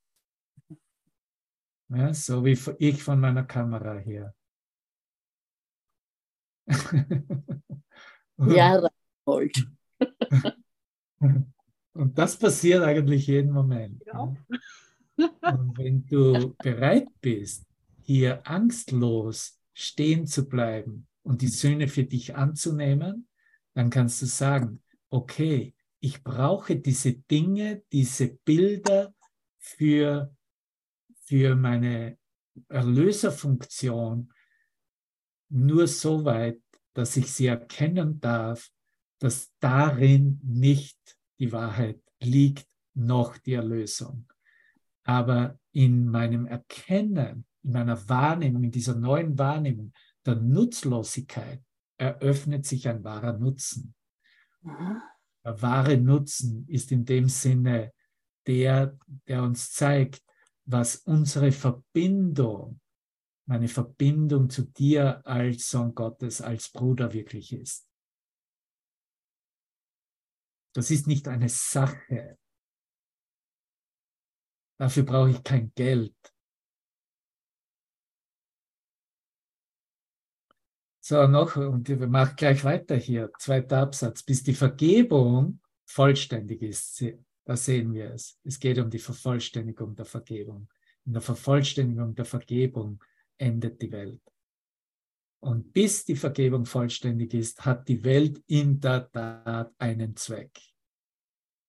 Ja, 1.89 2.13
so 2.13 2.45
wie 2.45 2.59
ich 2.79 3.03
von 3.03 3.21
meiner 3.21 3.45
Kamera 3.45 3.95
her. 3.95 4.35
ja, 8.39 8.89
Und 11.95 12.19
das 12.19 12.37
passiert 12.37 12.83
eigentlich 12.83 13.27
jeden 13.29 13.53
Moment. 13.53 14.03
Ja. 14.07 14.35
Und 15.17 15.79
wenn 15.79 16.05
du 16.07 16.55
bereit 16.59 17.09
bist, 17.21 17.65
hier 18.05 18.47
angstlos 18.47 19.59
stehen 19.73 20.27
zu 20.27 20.47
bleiben 20.49 21.09
und 21.23 21.41
die 21.41 21.49
Söhne 21.49 21.89
für 21.89 22.05
dich 22.05 22.37
anzunehmen, 22.37 23.29
dann 23.73 23.91
kannst 23.91 24.21
du 24.23 24.27
sagen, 24.27 24.83
okay, 25.09 25.75
ich 26.01 26.23
brauche 26.23 26.77
diese 26.77 27.15
Dinge, 27.15 27.83
diese 27.93 28.29
Bilder 28.45 29.15
für, 29.59 30.37
für 31.25 31.57
meine 31.57 32.19
Erlöserfunktion 32.69 34.33
nur 35.49 35.87
so 35.87 36.25
weit, 36.25 36.61
dass 36.93 37.17
ich 37.17 37.33
sie 37.33 37.47
erkennen 37.47 38.21
darf, 38.21 38.71
dass 39.19 39.51
darin 39.61 40.41
nicht 40.43 40.99
die 41.39 41.53
Wahrheit 41.53 42.03
liegt, 42.21 42.69
noch 42.93 43.39
die 43.39 43.55
Erlösung. 43.55 44.31
Aber 45.05 45.59
in 45.73 46.07
meinem 46.07 46.47
Erkennen, 46.47 47.47
in 47.65 47.73
meiner 47.73 48.09
Wahrnehmung, 48.09 48.65
in 48.65 48.71
dieser 48.71 48.95
neuen 48.95 49.39
Wahrnehmung 49.39 49.93
der 50.25 50.37
Nutzlosigkeit 50.37 51.63
eröffnet 51.99 52.67
sich 52.67 52.89
ein 52.89 53.03
wahrer 53.05 53.39
Nutzen. 53.39 53.95
Der 54.63 55.63
wahre 55.63 55.97
Nutzen 55.97 56.67
ist 56.69 56.93
in 56.93 57.05
dem 57.05 57.29
Sinne 57.29 57.93
der, 58.47 58.99
der 59.27 59.43
uns 59.43 59.73
zeigt, 59.73 60.23
was 60.67 60.97
unsere 60.97 61.53
Verbindung, 61.53 62.81
meine 63.47 63.69
Verbindung 63.69 64.49
zu 64.51 64.63
dir 64.63 65.27
als 65.27 65.69
Sohn 65.69 65.95
Gottes, 65.95 66.41
als 66.41 66.71
Bruder 66.71 67.13
wirklich 67.13 67.53
ist. 67.53 67.89
Das 70.75 70.91
ist 70.91 71.07
nicht 71.07 71.29
eine 71.29 71.49
Sache. 71.49 72.39
Dafür 74.79 75.05
brauche 75.05 75.31
ich 75.31 75.43
kein 75.45 75.73
Geld. 75.75 76.34
So, 81.07 81.27
noch, 81.27 81.57
und 81.57 81.87
wir 81.87 82.07
machen 82.07 82.35
gleich 82.35 82.65
weiter 82.65 82.97
hier, 82.97 83.31
zweiter 83.39 83.81
Absatz. 83.81 84.23
Bis 84.23 84.43
die 84.43 84.55
Vergebung 84.55 85.61
vollständig 85.85 86.63
ist, 86.63 87.05
da 87.45 87.59
sehen 87.59 87.93
wir 87.93 88.15
es. 88.15 88.39
Es 88.43 88.59
geht 88.59 88.79
um 88.79 88.89
die 88.89 88.99
Vervollständigung 88.99 89.95
der 89.95 90.07
Vergebung. 90.07 90.67
In 91.05 91.13
der 91.13 91.21
Vervollständigung 91.21 92.15
der 92.15 92.25
Vergebung 92.25 93.05
endet 93.37 93.83
die 93.83 93.93
Welt. 93.93 94.23
Und 95.41 95.75
bis 95.75 96.07
die 96.07 96.17
Vergebung 96.17 96.65
vollständig 96.65 97.35
ist, 97.35 97.67
hat 97.67 97.87
die 97.87 98.03
Welt 98.03 98.43
in 98.47 98.81
der 98.81 99.13
Tat 99.13 99.75
einen 99.77 100.17
Zweck. 100.17 100.59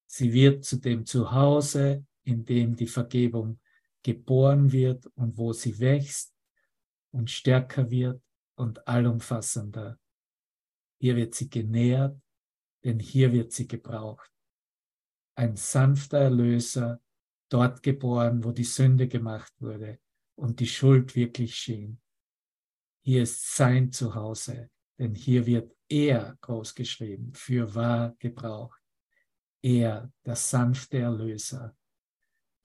Sie 0.06 0.32
wird 0.32 0.64
zu 0.64 0.76
dem 0.76 1.04
Zuhause, 1.04 2.06
in 2.22 2.42
dem 2.46 2.74
die 2.74 2.86
Vergebung 2.86 3.60
geboren 4.02 4.72
wird 4.72 5.04
und 5.14 5.36
wo 5.36 5.52
sie 5.52 5.78
wächst 5.78 6.34
und 7.10 7.30
stärker 7.30 7.90
wird 7.90 8.22
und 8.56 8.86
allumfassender. 8.88 9.98
Hier 10.98 11.16
wird 11.16 11.34
sie 11.34 11.48
genährt, 11.48 12.20
denn 12.84 12.98
hier 12.98 13.32
wird 13.32 13.52
sie 13.52 13.68
gebraucht. 13.68 14.30
Ein 15.36 15.56
sanfter 15.56 16.18
Erlöser, 16.18 17.00
dort 17.48 17.82
geboren, 17.82 18.42
wo 18.42 18.52
die 18.52 18.64
Sünde 18.64 19.08
gemacht 19.08 19.52
wurde 19.60 20.00
und 20.34 20.60
die 20.60 20.66
Schuld 20.66 21.14
wirklich 21.14 21.54
schien. 21.54 22.00
Hier 23.04 23.22
ist 23.22 23.54
sein 23.54 23.92
Zuhause, 23.92 24.70
denn 24.98 25.14
hier 25.14 25.46
wird 25.46 25.76
er 25.88 26.36
großgeschrieben, 26.40 27.34
für 27.34 27.74
wahr 27.74 28.16
gebraucht. 28.18 28.80
Er, 29.62 30.12
der 30.24 30.36
sanfte 30.36 30.98
Erlöser, 30.98 31.76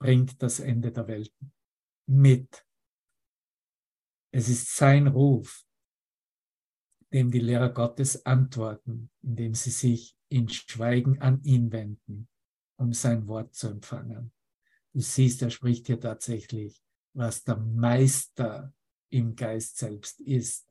bringt 0.00 0.42
das 0.42 0.58
Ende 0.58 0.90
der 0.90 1.06
Welt 1.06 1.32
mit. 2.06 2.66
Es 4.32 4.48
ist 4.48 4.74
sein 4.74 5.06
Ruf, 5.06 5.64
dem 7.12 7.30
die 7.30 7.40
Lehrer 7.40 7.70
Gottes 7.70 8.24
antworten, 8.24 9.10
indem 9.22 9.54
sie 9.54 9.70
sich 9.70 10.16
in 10.28 10.48
Schweigen 10.48 11.20
an 11.20 11.42
ihn 11.42 11.70
wenden, 11.72 12.28
um 12.76 12.92
sein 12.92 13.26
Wort 13.28 13.54
zu 13.54 13.68
empfangen. 13.68 14.32
Du 14.92 15.00
siehst, 15.00 15.42
er 15.42 15.50
spricht 15.50 15.86
hier 15.86 16.00
tatsächlich, 16.00 16.82
was 17.14 17.44
der 17.44 17.56
Meister 17.56 18.72
im 19.10 19.36
Geist 19.36 19.78
selbst 19.78 20.20
ist. 20.20 20.66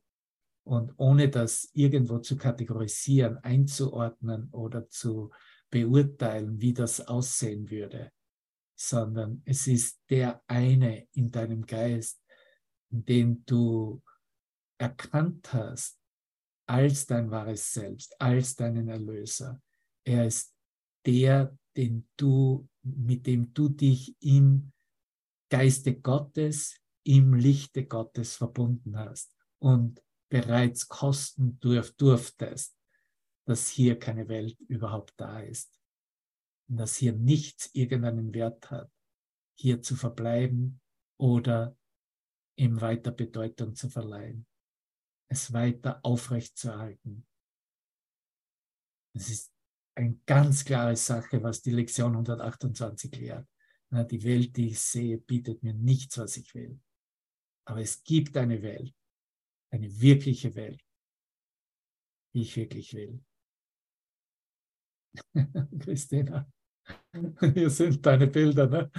Und 0.64 0.92
ohne 0.96 1.28
das 1.28 1.70
irgendwo 1.72 2.18
zu 2.18 2.36
kategorisieren, 2.36 3.38
einzuordnen 3.38 4.48
oder 4.50 4.88
zu 4.88 5.30
beurteilen, 5.70 6.60
wie 6.60 6.72
das 6.72 7.00
aussehen 7.00 7.68
würde, 7.70 8.12
sondern 8.76 9.42
es 9.44 9.66
ist 9.66 10.00
der 10.10 10.42
eine 10.46 11.08
in 11.12 11.30
deinem 11.30 11.66
Geist, 11.66 12.20
den 12.90 13.44
du 13.44 14.02
erkannt 14.78 15.52
hast, 15.52 16.01
als 16.72 17.04
dein 17.04 17.30
wahres 17.30 17.70
Selbst, 17.70 18.18
als 18.18 18.56
deinen 18.56 18.88
Erlöser. 18.88 19.60
Er 20.04 20.26
ist 20.26 20.56
der, 21.04 21.54
den 21.76 22.08
du, 22.16 22.66
mit 22.82 23.26
dem 23.26 23.52
du 23.52 23.68
dich 23.68 24.16
im 24.20 24.72
Geiste 25.50 26.00
Gottes, 26.00 26.80
im 27.04 27.34
Lichte 27.34 27.84
Gottes 27.84 28.36
verbunden 28.36 28.96
hast 28.96 29.36
und 29.58 30.02
bereits 30.30 30.88
kosten 30.88 31.60
durf, 31.60 31.94
durftest, 31.96 32.74
dass 33.44 33.68
hier 33.68 33.98
keine 33.98 34.28
Welt 34.28 34.58
überhaupt 34.60 35.12
da 35.18 35.40
ist 35.40 35.78
und 36.68 36.78
dass 36.78 36.96
hier 36.96 37.12
nichts 37.12 37.68
irgendeinen 37.74 38.32
Wert 38.32 38.70
hat, 38.70 38.90
hier 39.58 39.82
zu 39.82 39.94
verbleiben 39.94 40.80
oder 41.18 41.76
ihm 42.56 42.80
weiter 42.80 43.10
Bedeutung 43.10 43.74
zu 43.74 43.90
verleihen 43.90 44.46
es 45.32 45.52
weiter 45.52 46.00
aufrechtzuerhalten. 46.02 47.26
Es 49.14 49.28
ist 49.28 49.52
eine 49.94 50.16
ganz 50.26 50.64
klare 50.64 50.96
Sache, 50.96 51.42
was 51.42 51.62
die 51.62 51.72
Lektion 51.72 52.12
128 52.12 53.14
lehrt. 53.16 53.46
Die 54.10 54.24
Welt, 54.24 54.56
die 54.56 54.68
ich 54.68 54.80
sehe, 54.80 55.18
bietet 55.18 55.62
mir 55.62 55.74
nichts, 55.74 56.16
was 56.16 56.38
ich 56.38 56.54
will. 56.54 56.80
Aber 57.66 57.80
es 57.80 58.02
gibt 58.02 58.36
eine 58.36 58.62
Welt, 58.62 58.94
eine 59.70 60.00
wirkliche 60.00 60.54
Welt, 60.54 60.82
die 62.34 62.42
ich 62.42 62.56
wirklich 62.56 62.94
will. 62.94 63.22
Christina, 65.80 66.50
hier 67.52 67.68
sind 67.68 68.04
deine 68.06 68.26
Bilder. 68.28 68.66
Ne? 68.66 68.90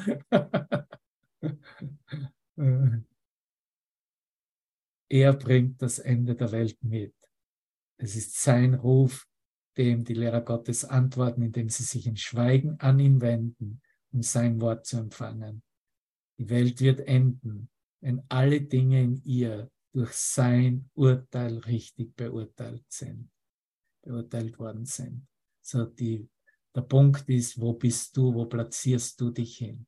Er 5.13 5.33
bringt 5.33 5.79
das 5.79 5.99
Ende 5.99 6.33
der 6.33 6.51
Welt 6.51 6.83
mit. 6.83 7.13
Es 7.97 8.15
ist 8.15 8.41
sein 8.41 8.73
Ruf, 8.73 9.27
dem 9.77 10.03
die 10.03 10.15
Lehrer 10.15 10.41
Gottes 10.41 10.85
antworten, 10.85 11.43
indem 11.43 11.69
sie 11.69 11.83
sich 11.83 12.07
in 12.07 12.17
Schweigen 12.17 12.79
an 12.79 12.99
ihn 12.99 13.21
wenden, 13.21 13.79
um 14.11 14.23
sein 14.23 14.59
Wort 14.59 14.87
zu 14.87 14.97
empfangen. 14.97 15.61
Die 16.39 16.49
Welt 16.49 16.81
wird 16.81 17.01
enden, 17.01 17.69
wenn 18.01 18.23
alle 18.27 18.59
Dinge 18.61 19.03
in 19.03 19.21
ihr 19.23 19.69
durch 19.91 20.13
sein 20.13 20.89
Urteil 20.95 21.59
richtig 21.59 22.15
beurteilt 22.15 22.85
sind, 22.89 23.29
beurteilt 24.01 24.57
worden 24.57 24.87
sind. 24.87 25.27
So 25.61 25.85
die, 25.85 26.27
der 26.73 26.81
Punkt 26.81 27.29
ist, 27.29 27.61
wo 27.61 27.73
bist 27.73 28.17
du, 28.17 28.33
wo 28.33 28.47
platzierst 28.47 29.21
du 29.21 29.29
dich 29.29 29.57
hin? 29.57 29.85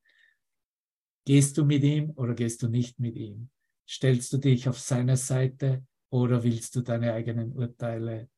Gehst 1.26 1.58
du 1.58 1.66
mit 1.66 1.82
ihm 1.82 2.12
oder 2.12 2.36
gehst 2.36 2.62
du 2.62 2.68
nicht 2.68 3.00
mit 3.00 3.16
ihm? 3.16 3.50
Stellst 3.88 4.34
du 4.34 4.38
dich 4.38 4.68
auf 4.68 4.80
seine 4.80 5.18
Seite 5.18 5.86
oder 6.10 6.44
willst 6.44 6.76
du 6.76 6.82
deine 6.82 7.14
eigenen 7.14 7.54
Urteile 7.54 8.30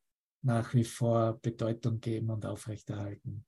nach 0.42 0.74
wie 0.74 0.84
vor 0.84 1.40
Bedeutung 1.40 2.00
geben 2.00 2.30
und 2.30 2.46
aufrechterhalten? 2.46 3.46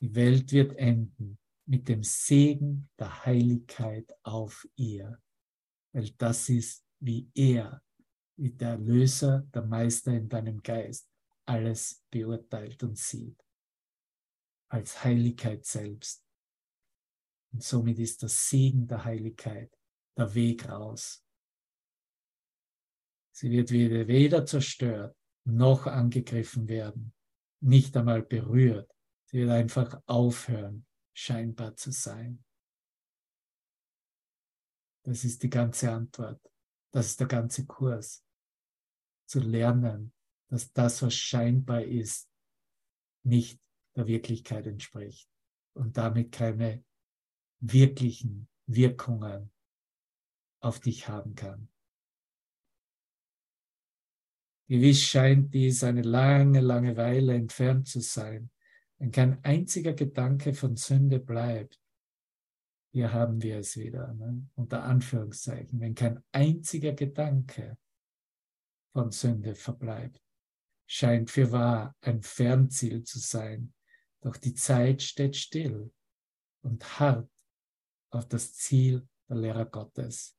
Die 0.00 0.14
Welt 0.14 0.52
wird 0.52 0.76
enden 0.76 1.38
mit 1.66 1.88
dem 1.88 2.02
Segen 2.02 2.88
der 2.98 3.24
Heiligkeit 3.26 4.14
auf 4.22 4.66
ihr, 4.76 5.20
weil 5.92 6.10
das 6.18 6.48
ist, 6.48 6.84
wie 7.00 7.30
er 7.34 7.82
wie 8.38 8.50
der 8.50 8.70
Erlöser, 8.70 9.40
der 9.52 9.62
Meister 9.62 10.12
in 10.12 10.28
deinem 10.28 10.62
Geist 10.62 11.10
alles 11.44 12.04
beurteilt 12.10 12.82
und 12.84 12.96
sieht. 12.96 13.44
Als 14.68 15.02
Heiligkeit 15.02 15.64
selbst. 15.64 16.24
Und 17.52 17.62
somit 17.62 17.98
ist 17.98 18.22
das 18.22 18.48
Segen 18.48 18.86
der 18.86 19.04
Heiligkeit 19.04 19.77
der 20.18 20.34
Weg 20.34 20.68
raus. 20.68 21.24
Sie 23.32 23.50
wird 23.50 23.70
weder 23.70 24.44
zerstört 24.44 25.16
noch 25.44 25.86
angegriffen 25.86 26.68
werden, 26.68 27.14
nicht 27.60 27.96
einmal 27.96 28.22
berührt. 28.22 28.92
Sie 29.26 29.38
wird 29.38 29.50
einfach 29.50 30.02
aufhören, 30.06 30.86
scheinbar 31.14 31.76
zu 31.76 31.90
sein. 31.90 32.44
Das 35.04 35.24
ist 35.24 35.42
die 35.42 35.50
ganze 35.50 35.90
Antwort. 35.92 36.40
Das 36.92 37.06
ist 37.06 37.20
der 37.20 37.28
ganze 37.28 37.64
Kurs. 37.66 38.24
Zu 39.26 39.40
lernen, 39.40 40.12
dass 40.48 40.72
das, 40.72 41.02
was 41.02 41.14
scheinbar 41.14 41.82
ist, 41.82 42.28
nicht 43.24 43.60
der 43.96 44.06
Wirklichkeit 44.06 44.66
entspricht 44.66 45.30
und 45.74 45.96
damit 45.96 46.32
keine 46.32 46.84
wirklichen 47.60 48.48
Wirkungen 48.66 49.52
auf 50.60 50.80
dich 50.80 51.08
haben 51.08 51.34
kann. 51.34 51.68
Gewiss 54.68 55.00
scheint 55.00 55.54
dies 55.54 55.82
eine 55.82 56.02
lange, 56.02 56.60
lange 56.60 56.96
Weile 56.96 57.34
entfernt 57.34 57.88
zu 57.88 58.00
sein, 58.00 58.50
wenn 58.98 59.10
kein 59.10 59.42
einziger 59.42 59.94
Gedanke 59.94 60.52
von 60.52 60.76
Sünde 60.76 61.20
bleibt. 61.20 61.80
Hier 62.92 63.12
haben 63.12 63.42
wir 63.42 63.58
es 63.58 63.76
wieder, 63.76 64.12
ne? 64.14 64.46
unter 64.56 64.82
Anführungszeichen, 64.82 65.80
wenn 65.80 65.94
kein 65.94 66.22
einziger 66.32 66.92
Gedanke 66.92 67.78
von 68.92 69.10
Sünde 69.10 69.54
verbleibt, 69.54 70.22
scheint 70.86 71.30
für 71.30 71.50
wahr 71.52 71.96
ein 72.00 72.22
Fernziel 72.22 73.04
zu 73.04 73.18
sein, 73.18 73.72
doch 74.20 74.36
die 74.36 74.54
Zeit 74.54 75.02
steht 75.02 75.36
still 75.36 75.92
und 76.62 76.98
hart 76.98 77.30
auf 78.10 78.26
das 78.26 78.54
Ziel 78.54 79.06
der 79.28 79.36
Lehrer 79.36 79.66
Gottes. 79.66 80.37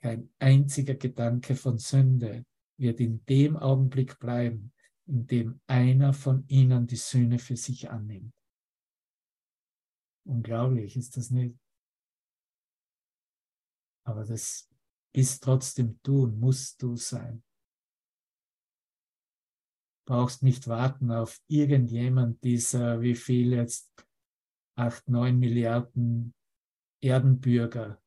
Kein 0.00 0.30
einziger 0.38 0.94
Gedanke 0.94 1.56
von 1.56 1.78
Sünde 1.78 2.46
wird 2.78 3.00
in 3.00 3.24
dem 3.26 3.56
Augenblick 3.56 4.18
bleiben, 4.18 4.72
in 5.06 5.26
dem 5.26 5.60
einer 5.66 6.12
von 6.12 6.46
ihnen 6.48 6.86
die 6.86 6.96
Sühne 6.96 7.38
für 7.38 7.56
sich 7.56 7.90
annimmt. 7.90 8.34
Unglaublich 10.24 10.96
ist 10.96 11.16
das 11.16 11.30
nicht. 11.30 11.58
Aber 14.04 14.24
das 14.24 14.70
ist 15.12 15.42
trotzdem 15.42 16.00
tun, 16.02 16.38
musst 16.38 16.82
du 16.82 16.96
sein. 16.96 17.42
Brauchst 20.06 20.42
nicht 20.42 20.68
warten 20.68 21.10
auf 21.10 21.40
irgendjemand 21.48 22.42
dieser, 22.44 23.00
wie 23.00 23.14
viel 23.14 23.52
jetzt, 23.52 23.90
acht, 24.76 25.08
neun 25.08 25.38
Milliarden 25.38 26.34
Erdenbürger, 27.02 28.00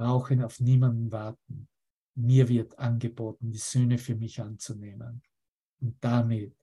brauchen 0.00 0.42
auf 0.42 0.60
niemanden 0.60 1.12
warten. 1.12 1.68
Mir 2.14 2.48
wird 2.48 2.78
angeboten, 2.78 3.50
die 3.52 3.58
Söhne 3.58 3.98
für 3.98 4.14
mich 4.14 4.40
anzunehmen. 4.40 5.22
Und 5.78 6.02
damit 6.02 6.56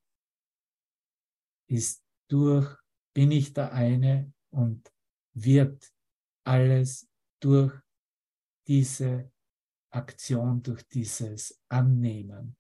ist 1.68 2.04
durch, 2.32 2.76
bin 3.14 3.30
ich 3.30 3.54
der 3.54 3.74
eine 3.74 4.34
und 4.50 4.92
wird 5.34 5.94
alles 6.46 7.08
durch 7.40 7.80
diese 8.66 9.32
Aktion, 9.92 10.64
durch 10.64 10.82
dieses 10.88 11.62
Annehmen 11.70 12.58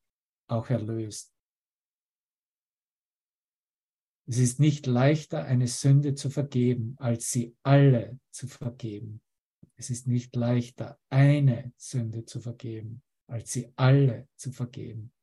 auch 0.47 0.69
erlöst. 0.69 1.34
Es 4.28 4.38
ist 4.38 4.59
nicht 4.59 4.86
leichter, 4.86 5.43
eine 5.45 5.67
Sünde 5.67 6.13
zu 6.13 6.30
vergeben, 6.30 6.95
als 6.99 7.32
sie 7.32 7.57
alle 7.63 8.19
zu 8.30 8.47
vergeben. 8.47 9.23
Es 9.78 9.91
ist 9.91 10.07
nicht 10.07 10.36
leichter, 10.36 10.99
eine 11.09 11.71
Sünde 11.78 12.25
zu 12.25 12.39
vergeben, 12.39 13.03
als 13.28 13.53
sie 13.53 13.71
alle 13.75 14.28
zu 14.36 14.51
vergeben. 14.51 15.13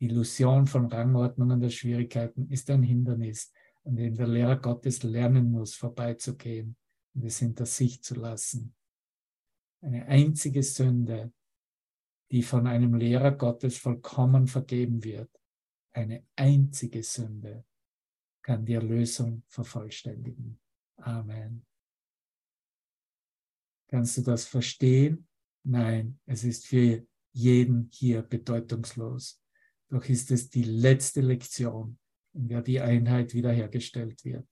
Die 0.00 0.06
Illusion 0.06 0.66
von 0.66 0.86
Rangordnungen 0.86 1.60
der 1.60 1.68
Schwierigkeiten 1.68 2.48
ist 2.48 2.70
ein 2.70 2.82
Hindernis, 2.82 3.52
an 3.84 3.96
dem 3.96 4.14
der 4.14 4.26
Lehrer 4.26 4.56
Gottes 4.56 5.02
lernen 5.02 5.50
muss, 5.50 5.74
vorbeizugehen 5.74 6.76
und 7.14 7.24
es 7.24 7.38
hinter 7.38 7.66
sich 7.66 8.02
zu 8.02 8.14
lassen. 8.14 8.74
Eine 9.82 10.06
einzige 10.06 10.62
Sünde, 10.62 11.32
die 12.30 12.42
von 12.42 12.66
einem 12.66 12.94
Lehrer 12.94 13.32
Gottes 13.32 13.76
vollkommen 13.76 14.46
vergeben 14.46 15.04
wird, 15.04 15.30
eine 15.92 16.24
einzige 16.36 17.02
Sünde 17.02 17.64
kann 18.42 18.64
die 18.64 18.74
Erlösung 18.74 19.42
vervollständigen. 19.48 20.58
Amen. 20.96 21.66
Kannst 23.90 24.16
du 24.18 24.22
das 24.22 24.44
verstehen? 24.44 25.26
Nein, 25.64 26.20
es 26.24 26.44
ist 26.44 26.64
für 26.64 27.04
jeden 27.32 27.90
hier 27.92 28.22
bedeutungslos. 28.22 29.42
Doch 29.88 30.04
ist 30.04 30.30
es 30.30 30.48
die 30.48 30.62
letzte 30.62 31.20
Lektion, 31.20 31.98
in 32.32 32.46
der 32.46 32.62
die 32.62 32.80
Einheit 32.80 33.34
wiederhergestellt 33.34 34.24
wird. 34.24 34.46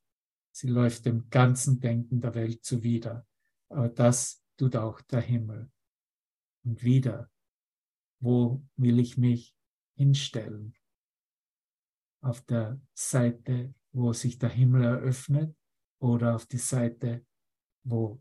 Sie 0.51 0.67
läuft 0.67 1.07
dem 1.07 1.31
ganzen 1.31 1.79
Denken 1.79 2.21
der 2.21 2.35
Welt 2.35 2.65
zuwider. 2.65 3.25
Aber 3.69 3.89
das 3.89 4.43
tut 4.57 4.75
auch 4.75 5.01
der 5.03 5.21
Himmel. 5.21 5.71
Und 6.65 6.83
wieder, 6.83 7.31
wo 8.19 8.61
will 8.75 8.99
ich 8.99 9.17
mich 9.17 9.55
hinstellen? 9.95 10.75
Auf 12.23 12.41
der 12.41 12.81
Seite, 12.93 13.73
wo 13.93 14.13
sich 14.13 14.37
der 14.41 14.51
Himmel 14.51 14.83
eröffnet 14.83 15.57
oder 16.01 16.35
auf 16.35 16.47
die 16.47 16.59
Seite, 16.59 17.25
wo 17.85 18.21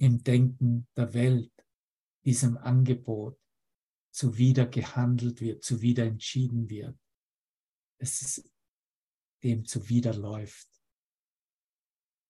im 0.00 0.22
Denken 0.24 0.88
der 0.96 1.12
Welt 1.12 1.52
diesem 2.24 2.56
Angebot 2.56 3.38
zuwider 4.10 4.66
gehandelt 4.66 5.40
wird, 5.40 5.62
zuwider 5.62 6.04
entschieden 6.04 6.68
wird, 6.68 6.98
es 7.98 8.22
ist 8.22 8.50
dem 9.42 9.64
zuwiderläuft. 9.64 10.68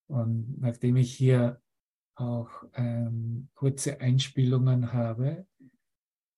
Und 0.09 0.61
nachdem 0.61 0.97
ich 0.97 1.15
hier 1.15 1.63
auch 2.17 2.51
ähm, 2.75 3.49
kurze 3.55 4.01
Einspielungen 4.01 4.93
habe, 4.93 5.47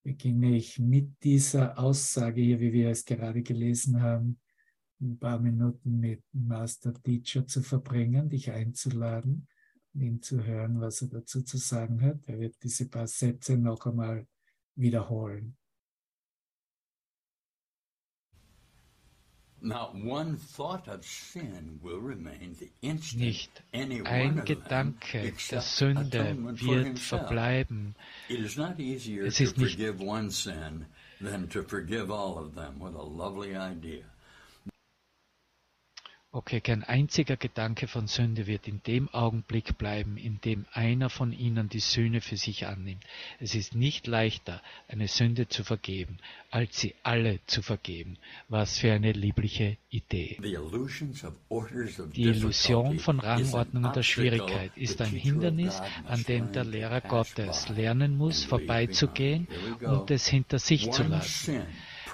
beginne 0.05 0.55
ich 0.55 0.79
mit 0.79 1.23
dieser 1.23 1.79
Aussage 1.79 2.43
hier, 2.43 2.61
wie 2.61 2.73
wir 2.73 2.91
es 2.91 3.05
gerade 3.07 3.43
gelesen 3.43 4.03
haben, 4.03 4.39
ein 5.01 5.19
paar 5.19 5.41
Minuten 5.41 5.99
mit 5.99 6.23
Master 6.33 6.93
Teacher 7.03 7.47
zu 7.47 7.63
verbringen, 7.63 8.29
dich 8.29 8.51
einzuladen, 8.51 9.49
ihn 9.95 10.23
zu 10.23 10.45
hören, 10.45 10.81
was 10.81 11.03
er 11.03 11.09
dazu 11.09 11.43
zu 11.43 11.59
sagen 11.59 12.01
hat. 12.03 12.19
Er 12.27 12.39
wird 12.41 12.57
diese 12.63 12.89
paar 12.89 13.07
Sätze 13.07 13.57
noch 13.57 13.87
einmal 13.87 14.27
wiederholen. 14.75 15.57
Nicht 23.15 23.63
ein 23.73 24.45
Gedanke 24.45 25.33
der 25.51 25.61
Sünde 25.61 26.37
wird 26.59 26.99
verbleiben. 26.99 27.95
Es 28.29 29.41
ist 29.41 29.59
nicht 29.59 29.79
Okay, 36.35 36.63
kein 36.63 36.83
einziger 36.83 37.37
Gedanke 37.37 37.87
von 37.87 38.07
Sünde 38.07 38.47
wird 38.47 38.67
in 38.67 38.83
dem 38.87 39.11
Augenblick 39.11 39.77
bleiben, 39.77 40.17
in 40.17 40.41
dem 40.41 40.65
einer 40.73 41.11
von 41.11 41.31
ihnen 41.31 41.69
die 41.69 41.79
Sühne 41.79 42.23
für 42.23 42.39
sich 42.39 42.67
annimmt. 42.67 43.05
Es 43.39 43.55
ist 43.55 43.75
nicht 43.75 44.07
leichter, 44.07 44.63
eine 44.89 45.09
Sünde 45.09 45.49
zu 45.49 45.63
vergeben, 45.63 46.17
als 46.51 46.81
sie 46.81 46.95
alle 47.03 47.41
zu 47.45 47.61
vergeben. 47.61 48.17
Was 48.49 48.79
für 48.79 48.95
eine 48.95 49.13
liebliche 49.13 49.77
Idee. 49.91 50.39
Die 50.41 52.23
Illusion 52.23 52.99
von 52.99 53.21
Rangordnungen 53.21 53.93
der 53.93 54.03
Schwierigkeit 54.03 54.73
ist 54.75 55.03
ein 55.03 55.11
Hindernis, 55.11 55.83
an 56.07 56.23
dem 56.23 56.51
der 56.53 56.65
Lehrer 56.65 57.03
Gottes 57.03 57.69
lernen 57.69 58.17
muss, 58.17 58.43
vorbeizugehen 58.43 59.49
und 59.83 60.11
es 60.11 60.29
hinter 60.29 60.59
sich 60.59 60.91
zu 60.93 61.03
lassen. 61.03 61.67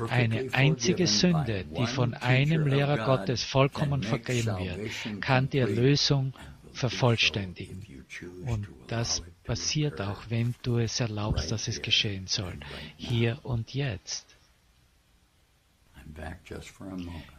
Eine 0.08 0.48
einzige 0.52 1.06
Sünde, 1.06 1.64
die 1.64 1.86
von 1.86 2.14
einem 2.14 2.66
Lehrer 2.66 3.04
Gottes 3.04 3.42
vollkommen 3.42 4.02
vergeben 4.02 4.58
wird, 4.58 5.20
kann 5.20 5.50
die 5.50 5.58
Erlösung 5.58 6.34
vervollständigen. 6.72 8.04
Und 8.46 8.68
das 8.86 9.22
passiert 9.44 10.00
auch, 10.00 10.22
wenn 10.28 10.54
du 10.62 10.78
es 10.78 11.00
erlaubst, 11.00 11.50
dass 11.50 11.68
es 11.68 11.82
geschehen 11.82 12.26
soll. 12.26 12.54
Hier 12.96 13.38
und 13.42 13.74
jetzt. 13.74 14.36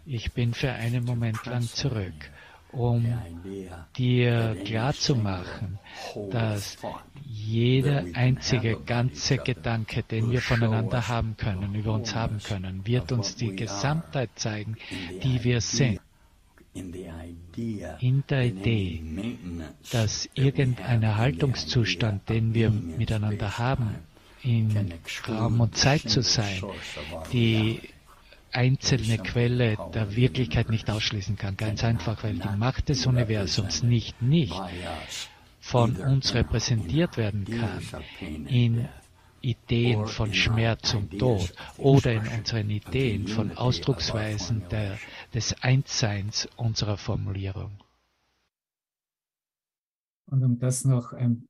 Ich 0.05 0.31
bin 0.33 0.53
für 0.53 0.71
einen 0.71 1.03
Moment 1.05 1.45
lang 1.45 1.63
zurück 1.63 2.29
um 2.71 3.05
dir 3.97 4.57
klarzumachen, 4.65 5.79
dass 6.31 6.77
jeder 7.25 8.05
einzige 8.13 8.79
ganze 8.79 9.37
Gedanke, 9.37 10.03
den 10.03 10.31
wir 10.31 10.41
voneinander 10.41 11.07
haben 11.07 11.35
können, 11.37 11.75
über 11.75 11.93
uns 11.93 12.13
haben 12.13 12.39
können, 12.39 12.85
wird 12.85 13.11
uns 13.11 13.35
die 13.35 13.55
Gesamtheit 13.55 14.29
zeigen, 14.35 14.77
die 15.23 15.43
wir 15.43 15.61
sind. 15.61 15.99
In 16.73 16.91
der 18.29 18.45
Idee, 18.45 19.01
dass 19.91 20.29
irgendein 20.35 21.01
Erhaltungszustand, 21.01 22.29
den 22.29 22.53
wir 22.53 22.69
miteinander 22.69 23.57
haben, 23.57 23.95
in 24.43 24.93
Raum 25.27 25.59
und 25.59 25.75
Zeit 25.75 26.01
zu 26.09 26.21
sein, 26.21 26.61
die 27.33 27.81
einzelne 28.51 29.17
Quelle 29.17 29.77
der 29.93 30.15
Wirklichkeit 30.15 30.69
nicht 30.69 30.89
ausschließen 30.89 31.37
kann. 31.37 31.57
Ganz 31.57 31.83
einfach, 31.83 32.23
weil 32.23 32.35
die 32.35 32.57
Macht 32.57 32.89
des 32.89 33.05
Universums 33.05 33.83
nicht 33.83 34.21
nicht 34.21 34.59
von 35.59 35.95
uns 35.97 36.33
repräsentiert 36.33 37.17
werden 37.17 37.45
kann 37.45 38.03
in 38.47 38.87
Ideen 39.41 40.07
von 40.07 40.33
Schmerz 40.33 40.93
und 40.93 41.17
Tod 41.17 41.53
oder 41.77 42.13
in 42.13 42.27
unseren 42.27 42.69
Ideen 42.69 43.27
von 43.27 43.55
Ausdrucksweisen 43.55 44.63
der, 44.69 44.97
des 45.33 45.61
Einsseins 45.61 46.47
unserer 46.57 46.97
Formulierung. 46.97 47.71
Und 50.25 50.43
um 50.43 50.59
das 50.59 50.85
noch 50.85 51.13
ein 51.13 51.47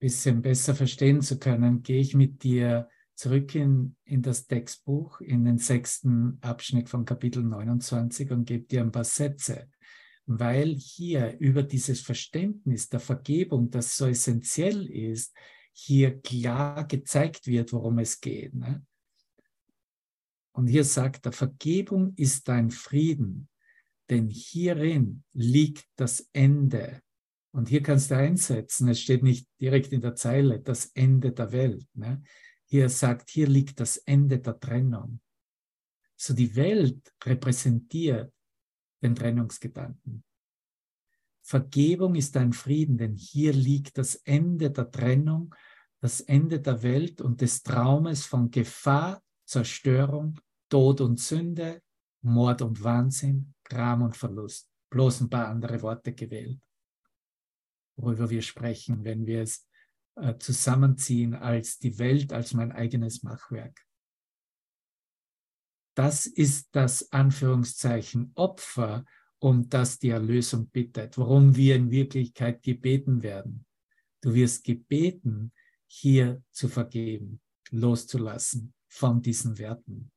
bisschen 0.00 0.42
besser 0.42 0.74
verstehen 0.74 1.22
zu 1.22 1.38
können, 1.38 1.82
gehe 1.82 2.00
ich 2.00 2.14
mit 2.14 2.42
dir 2.42 2.88
zurück 3.14 3.54
in, 3.54 3.96
in 4.04 4.22
das 4.22 4.46
Textbuch, 4.46 5.20
in 5.20 5.44
den 5.44 5.58
sechsten 5.58 6.38
Abschnitt 6.40 6.88
von 6.88 7.04
Kapitel 7.04 7.42
29 7.42 8.30
und 8.30 8.44
gebe 8.44 8.64
dir 8.64 8.80
ein 8.80 8.92
paar 8.92 9.04
Sätze, 9.04 9.68
weil 10.26 10.74
hier 10.74 11.36
über 11.38 11.62
dieses 11.62 12.00
Verständnis 12.00 12.88
der 12.88 13.00
Vergebung, 13.00 13.70
das 13.70 13.96
so 13.96 14.06
essentiell 14.06 14.86
ist, 14.86 15.34
hier 15.72 16.20
klar 16.20 16.86
gezeigt 16.86 17.46
wird, 17.46 17.72
worum 17.72 17.98
es 17.98 18.20
geht. 18.20 18.54
Ne? 18.54 18.84
Und 20.52 20.68
hier 20.68 20.84
sagt 20.84 21.26
er, 21.26 21.32
Vergebung 21.32 22.14
ist 22.16 22.48
dein 22.48 22.70
Frieden, 22.70 23.48
denn 24.08 24.28
hierin 24.28 25.24
liegt 25.32 25.86
das 25.96 26.28
Ende. 26.32 27.00
Und 27.52 27.68
hier 27.68 27.82
kannst 27.82 28.10
du 28.10 28.16
einsetzen, 28.16 28.88
es 28.88 29.00
steht 29.00 29.22
nicht 29.22 29.48
direkt 29.60 29.92
in 29.92 30.00
der 30.00 30.14
Zeile, 30.14 30.60
das 30.60 30.86
Ende 30.94 31.32
der 31.32 31.52
Welt. 31.52 31.86
Ne? 31.94 32.22
Hier 32.74 32.88
sagt, 32.88 33.30
hier 33.30 33.46
liegt 33.46 33.78
das 33.78 33.98
Ende 33.98 34.40
der 34.40 34.58
Trennung. 34.58 35.20
So 36.16 36.34
die 36.34 36.56
Welt 36.56 37.14
repräsentiert 37.22 38.34
den 39.00 39.14
Trennungsgedanken. 39.14 40.24
Vergebung 41.40 42.16
ist 42.16 42.36
ein 42.36 42.52
Frieden, 42.52 42.98
denn 42.98 43.14
hier 43.14 43.52
liegt 43.52 43.96
das 43.96 44.16
Ende 44.16 44.72
der 44.72 44.90
Trennung, 44.90 45.54
das 46.00 46.20
Ende 46.22 46.58
der 46.58 46.82
Welt 46.82 47.20
und 47.20 47.42
des 47.42 47.62
Traumes 47.62 48.26
von 48.26 48.50
Gefahr, 48.50 49.22
Zerstörung, 49.44 50.40
Tod 50.68 51.00
und 51.00 51.20
Sünde, 51.20 51.80
Mord 52.22 52.60
und 52.60 52.82
Wahnsinn, 52.82 53.54
Gram 53.62 54.02
und 54.02 54.16
Verlust. 54.16 54.68
Bloß 54.90 55.20
ein 55.20 55.30
paar 55.30 55.46
andere 55.46 55.80
Worte 55.80 56.12
gewählt, 56.12 56.60
worüber 57.94 58.28
wir 58.28 58.42
sprechen, 58.42 59.04
wenn 59.04 59.26
wir 59.26 59.42
es 59.42 59.64
äh, 60.16 60.38
zusammenziehen 60.38 61.34
als 61.34 61.78
die 61.78 61.98
Welt, 61.98 62.32
als 62.32 62.54
mein 62.54 62.72
eigenes 62.72 63.22
Machwerk. 63.22 63.84
Das 65.96 66.26
ist 66.26 66.68
das 66.72 67.12
Anführungszeichen 67.12 68.32
Opfer, 68.34 69.04
um 69.38 69.68
das 69.68 69.98
die 69.98 70.10
Erlösung 70.10 70.68
bittet, 70.68 71.18
worum 71.18 71.54
wir 71.54 71.76
in 71.76 71.90
Wirklichkeit 71.90 72.62
gebeten 72.62 73.22
werden. 73.22 73.66
Du 74.22 74.34
wirst 74.34 74.64
gebeten, 74.64 75.52
hier 75.86 76.42
zu 76.50 76.68
vergeben, 76.68 77.40
loszulassen 77.70 78.74
von 78.88 79.20
diesen 79.20 79.58
Werten. 79.58 80.10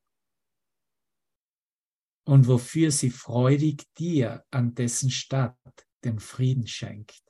Und 2.26 2.48
wofür 2.48 2.92
sie 2.92 3.10
freudig 3.10 3.86
dir 3.96 4.46
an 4.50 4.76
dessen 4.76 5.12
Stadt 5.12 5.58
den 6.04 6.20
Frieden 6.20 6.68
schenkt. 6.68 7.27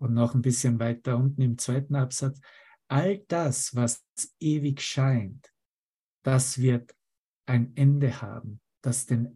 Und 0.00 0.14
noch 0.14 0.34
ein 0.34 0.42
bisschen 0.42 0.80
weiter 0.80 1.16
unten 1.16 1.42
im 1.42 1.58
zweiten 1.58 1.94
Absatz, 1.94 2.40
all 2.88 3.18
das, 3.28 3.74
was 3.74 4.04
ewig 4.40 4.80
scheint, 4.80 5.52
das 6.24 6.58
wird 6.58 6.94
ein 7.46 7.72
Ende 7.76 8.20
haben 8.20 8.60
das 8.82 9.06
den, 9.06 9.34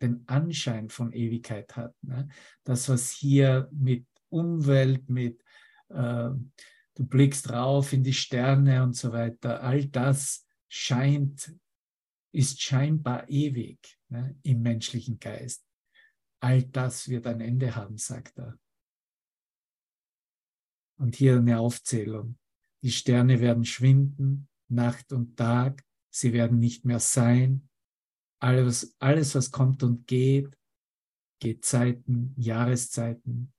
den 0.00 0.24
Anschein 0.26 0.88
von 0.88 1.12
Ewigkeit 1.12 1.76
hat. 1.76 1.94
Ne? 2.02 2.28
Das, 2.64 2.88
was 2.88 3.10
hier 3.10 3.68
mit 3.72 4.06
Umwelt, 4.28 5.08
mit 5.08 5.42
äh, 5.88 6.30
du 6.30 7.06
blickst 7.06 7.50
rauf 7.50 7.92
in 7.92 8.04
die 8.04 8.12
Sterne 8.12 8.82
und 8.82 8.94
so 8.94 9.12
weiter, 9.12 9.62
all 9.62 9.86
das 9.86 10.46
scheint, 10.68 11.54
ist 12.32 12.62
scheinbar 12.62 13.28
ewig 13.28 13.78
ne, 14.08 14.36
im 14.42 14.62
menschlichen 14.62 15.18
Geist. 15.18 15.64
All 16.40 16.62
das 16.62 17.08
wird 17.08 17.26
ein 17.26 17.40
Ende 17.40 17.74
haben, 17.74 17.96
sagt 17.96 18.38
er. 18.38 18.58
Und 20.96 21.16
hier 21.16 21.36
eine 21.36 21.58
Aufzählung. 21.58 22.38
Die 22.82 22.92
Sterne 22.92 23.40
werden 23.40 23.64
schwinden, 23.64 24.48
Nacht 24.68 25.12
und 25.12 25.36
Tag, 25.36 25.84
sie 26.10 26.32
werden 26.32 26.58
nicht 26.58 26.84
mehr 26.84 27.00
sein, 27.00 27.68
alles, 28.38 28.94
alles, 28.98 29.34
was 29.34 29.50
kommt 29.50 29.82
und 29.82 30.06
geht, 30.06 30.56
geht 31.40 31.64
Zeiten, 31.64 32.34
Jahreszeiten, 32.36 33.52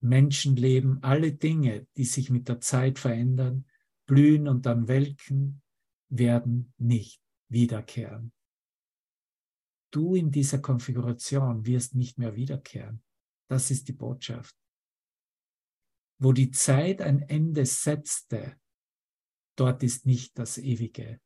Menschenleben, 0.00 1.02
alle 1.02 1.32
Dinge, 1.32 1.86
die 1.96 2.04
sich 2.04 2.30
mit 2.30 2.48
der 2.48 2.60
Zeit 2.60 2.98
verändern, 2.98 3.66
blühen 4.06 4.48
und 4.48 4.66
dann 4.66 4.88
welken, 4.88 5.62
werden 6.08 6.72
nicht 6.78 7.20
wiederkehren. 7.48 8.32
Du 9.90 10.14
in 10.14 10.30
dieser 10.30 10.58
Konfiguration 10.58 11.66
wirst 11.66 11.94
nicht 11.94 12.18
mehr 12.18 12.36
wiederkehren. 12.36 13.02
Das 13.48 13.70
ist 13.70 13.88
die 13.88 13.92
Botschaft. 13.92 14.56
Wo 16.18 16.32
die 16.32 16.50
Zeit 16.50 17.02
ein 17.02 17.20
Ende 17.22 17.66
setzte, 17.66 18.56
dort 19.56 19.82
ist 19.82 20.06
nicht 20.06 20.38
das 20.38 20.58
Ewige 20.58 21.20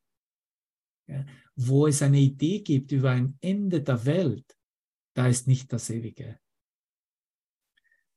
ja, 1.11 1.25
wo 1.55 1.87
es 1.87 2.01
eine 2.01 2.19
Idee 2.19 2.61
gibt 2.61 2.91
über 2.91 3.11
ein 3.11 3.37
Ende 3.41 3.81
der 3.81 4.05
Welt, 4.05 4.57
da 5.13 5.27
ist 5.27 5.47
nicht 5.47 5.71
das 5.73 5.89
Ewige. 5.89 6.39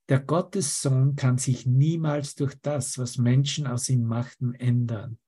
Der 0.09 0.21
Gottessohn 0.21 1.17
kann 1.17 1.39
sich 1.39 1.67
niemals 1.67 2.35
durch 2.35 2.55
das, 2.61 2.99
was 2.99 3.17
Menschen 3.17 3.67
aus 3.67 3.89
ihm 3.89 4.05
machten, 4.05 4.55
ändern. 4.55 5.19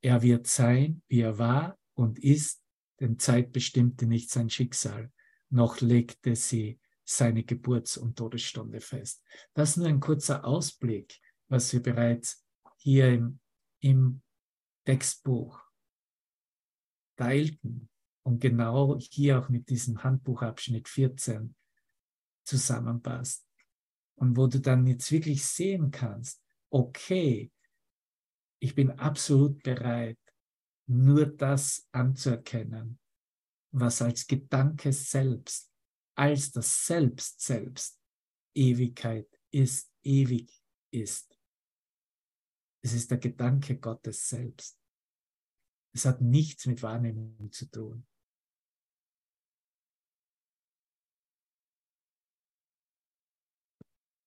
Er 0.00 0.22
wird 0.22 0.46
sein, 0.46 1.02
wie 1.08 1.20
er 1.20 1.38
war 1.38 1.78
und 1.94 2.18
ist, 2.18 2.62
denn 3.00 3.18
Zeit 3.18 3.52
bestimmte 3.52 4.06
nicht 4.06 4.30
sein 4.30 4.48
Schicksal, 4.48 5.12
noch 5.50 5.80
legte 5.80 6.36
sie 6.36 6.80
seine 7.04 7.44
Geburts- 7.44 7.96
und 7.96 8.16
Todesstunde 8.16 8.80
fest. 8.80 9.22
Das 9.52 9.70
ist 9.70 9.76
nur 9.76 9.88
ein 9.88 10.00
kurzer 10.00 10.44
Ausblick, 10.44 11.20
was 11.48 11.72
wir 11.72 11.82
bereits 11.82 12.44
hier 12.76 13.12
im, 13.12 13.40
im 13.80 14.22
Textbuch 14.84 15.62
teilten 17.16 17.88
und 18.22 18.40
genau 18.40 18.98
hier 18.98 19.38
auch 19.38 19.48
mit 19.48 19.68
diesem 19.68 20.02
Handbuchabschnitt 20.02 20.88
14 20.88 21.54
zusammenpasst. 22.44 23.46
Und 24.16 24.36
wo 24.36 24.46
du 24.46 24.60
dann 24.60 24.86
jetzt 24.86 25.10
wirklich 25.10 25.44
sehen 25.44 25.90
kannst, 25.90 26.42
okay, 26.70 27.50
ich 28.60 28.74
bin 28.74 28.90
absolut 28.92 29.62
bereit, 29.62 30.18
nur 30.86 31.26
das 31.26 31.86
anzuerkennen, 31.92 32.98
was 33.72 34.00
als 34.02 34.26
Gedanke 34.26 34.92
selbst, 34.92 35.73
als 36.16 36.52
das 36.52 36.86
Selbst 36.86 37.40
selbst 37.40 38.00
Ewigkeit 38.54 39.28
ist, 39.50 39.92
ewig 40.02 40.62
ist. 40.92 41.38
Es 42.84 42.92
ist 42.92 43.10
der 43.10 43.18
Gedanke 43.18 43.78
Gottes 43.78 44.28
selbst. 44.28 44.78
Es 45.94 46.04
hat 46.04 46.20
nichts 46.20 46.66
mit 46.66 46.82
Wahrnehmung 46.82 47.50
zu 47.50 47.70
tun. 47.70 48.06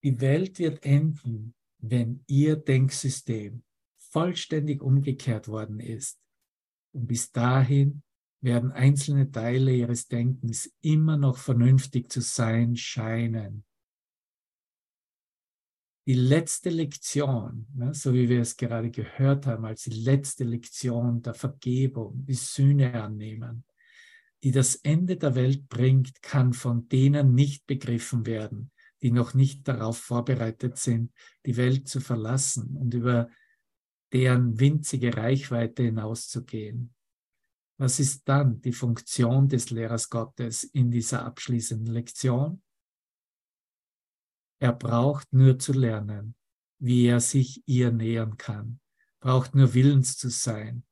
Die 0.04 0.20
Welt 0.22 0.60
wird 0.60 0.84
enden, 0.86 1.54
wenn 1.80 2.24
ihr 2.28 2.56
Denksystem 2.56 3.64
vollständig 3.98 4.82
umgekehrt 4.82 5.48
worden 5.48 5.80
ist. 5.80 6.20
Und 6.94 7.08
bis 7.08 7.32
dahin 7.32 8.04
werden 8.42 8.72
einzelne 8.72 9.32
Teile 9.32 9.74
ihres 9.74 10.08
Denkens 10.08 10.72
immer 10.82 11.18
noch 11.18 11.38
vernünftig 11.38 12.12
zu 12.12 12.22
sein 12.22 12.76
scheinen 12.76 13.66
die 16.08 16.14
letzte 16.14 16.70
Lektion, 16.70 17.68
ne, 17.76 17.94
so 17.94 18.14
wie 18.14 18.30
wir 18.30 18.40
es 18.40 18.56
gerade 18.56 18.90
gehört 18.90 19.46
haben, 19.46 19.66
als 19.66 19.84
die 19.84 19.90
letzte 19.90 20.46
Lektion 20.46 21.22
der 21.22 21.34
Vergebung, 21.34 22.26
die 22.26 22.34
Sühne 22.34 23.04
annehmen, 23.04 23.66
die 24.42 24.52
das 24.52 24.76
Ende 24.78 25.18
der 25.18 25.36
Welt 25.36 25.68
bringt, 25.68 26.22
kann 26.22 26.54
von 26.54 26.88
denen 26.88 27.36
nicht 27.36 27.68
begriffen 27.68 28.26
werden, 28.26 28.72
die 29.02 29.12
noch 29.12 29.34
nicht 29.34 29.68
darauf 29.68 29.98
vorbereitet 29.98 30.78
sind, 30.78 31.12
die 31.46 31.58
Welt 31.58 31.90
zu 31.90 32.00
verlassen 32.00 32.78
und 32.78 32.94
über 32.94 33.30
deren 34.14 34.58
winzige 34.62 35.18
Reichweite 35.18 35.84
hinauszugehen. 35.84 36.94
Was 37.80 38.00
ist 38.00 38.28
dann 38.28 38.60
die 38.62 38.74
Funktion 38.74 39.48
des 39.48 39.70
Lehrers 39.70 40.10
Gottes 40.10 40.64
in 40.64 40.90
dieser 40.90 41.26
abschließenden 41.26 41.94
Lektion? 41.94 42.64
Er 44.60 44.74
braucht 44.74 45.32
nur 45.32 45.60
zu 45.60 45.74
lernen, 45.74 46.36
wie 46.80 47.06
er 47.06 47.20
sich 47.20 47.62
ihr 47.68 47.92
nähern 47.92 48.38
kann, 48.38 48.80
braucht 49.20 49.54
nur 49.54 49.76
willens 49.76 50.18
zu 50.18 50.30
sein, 50.30 50.86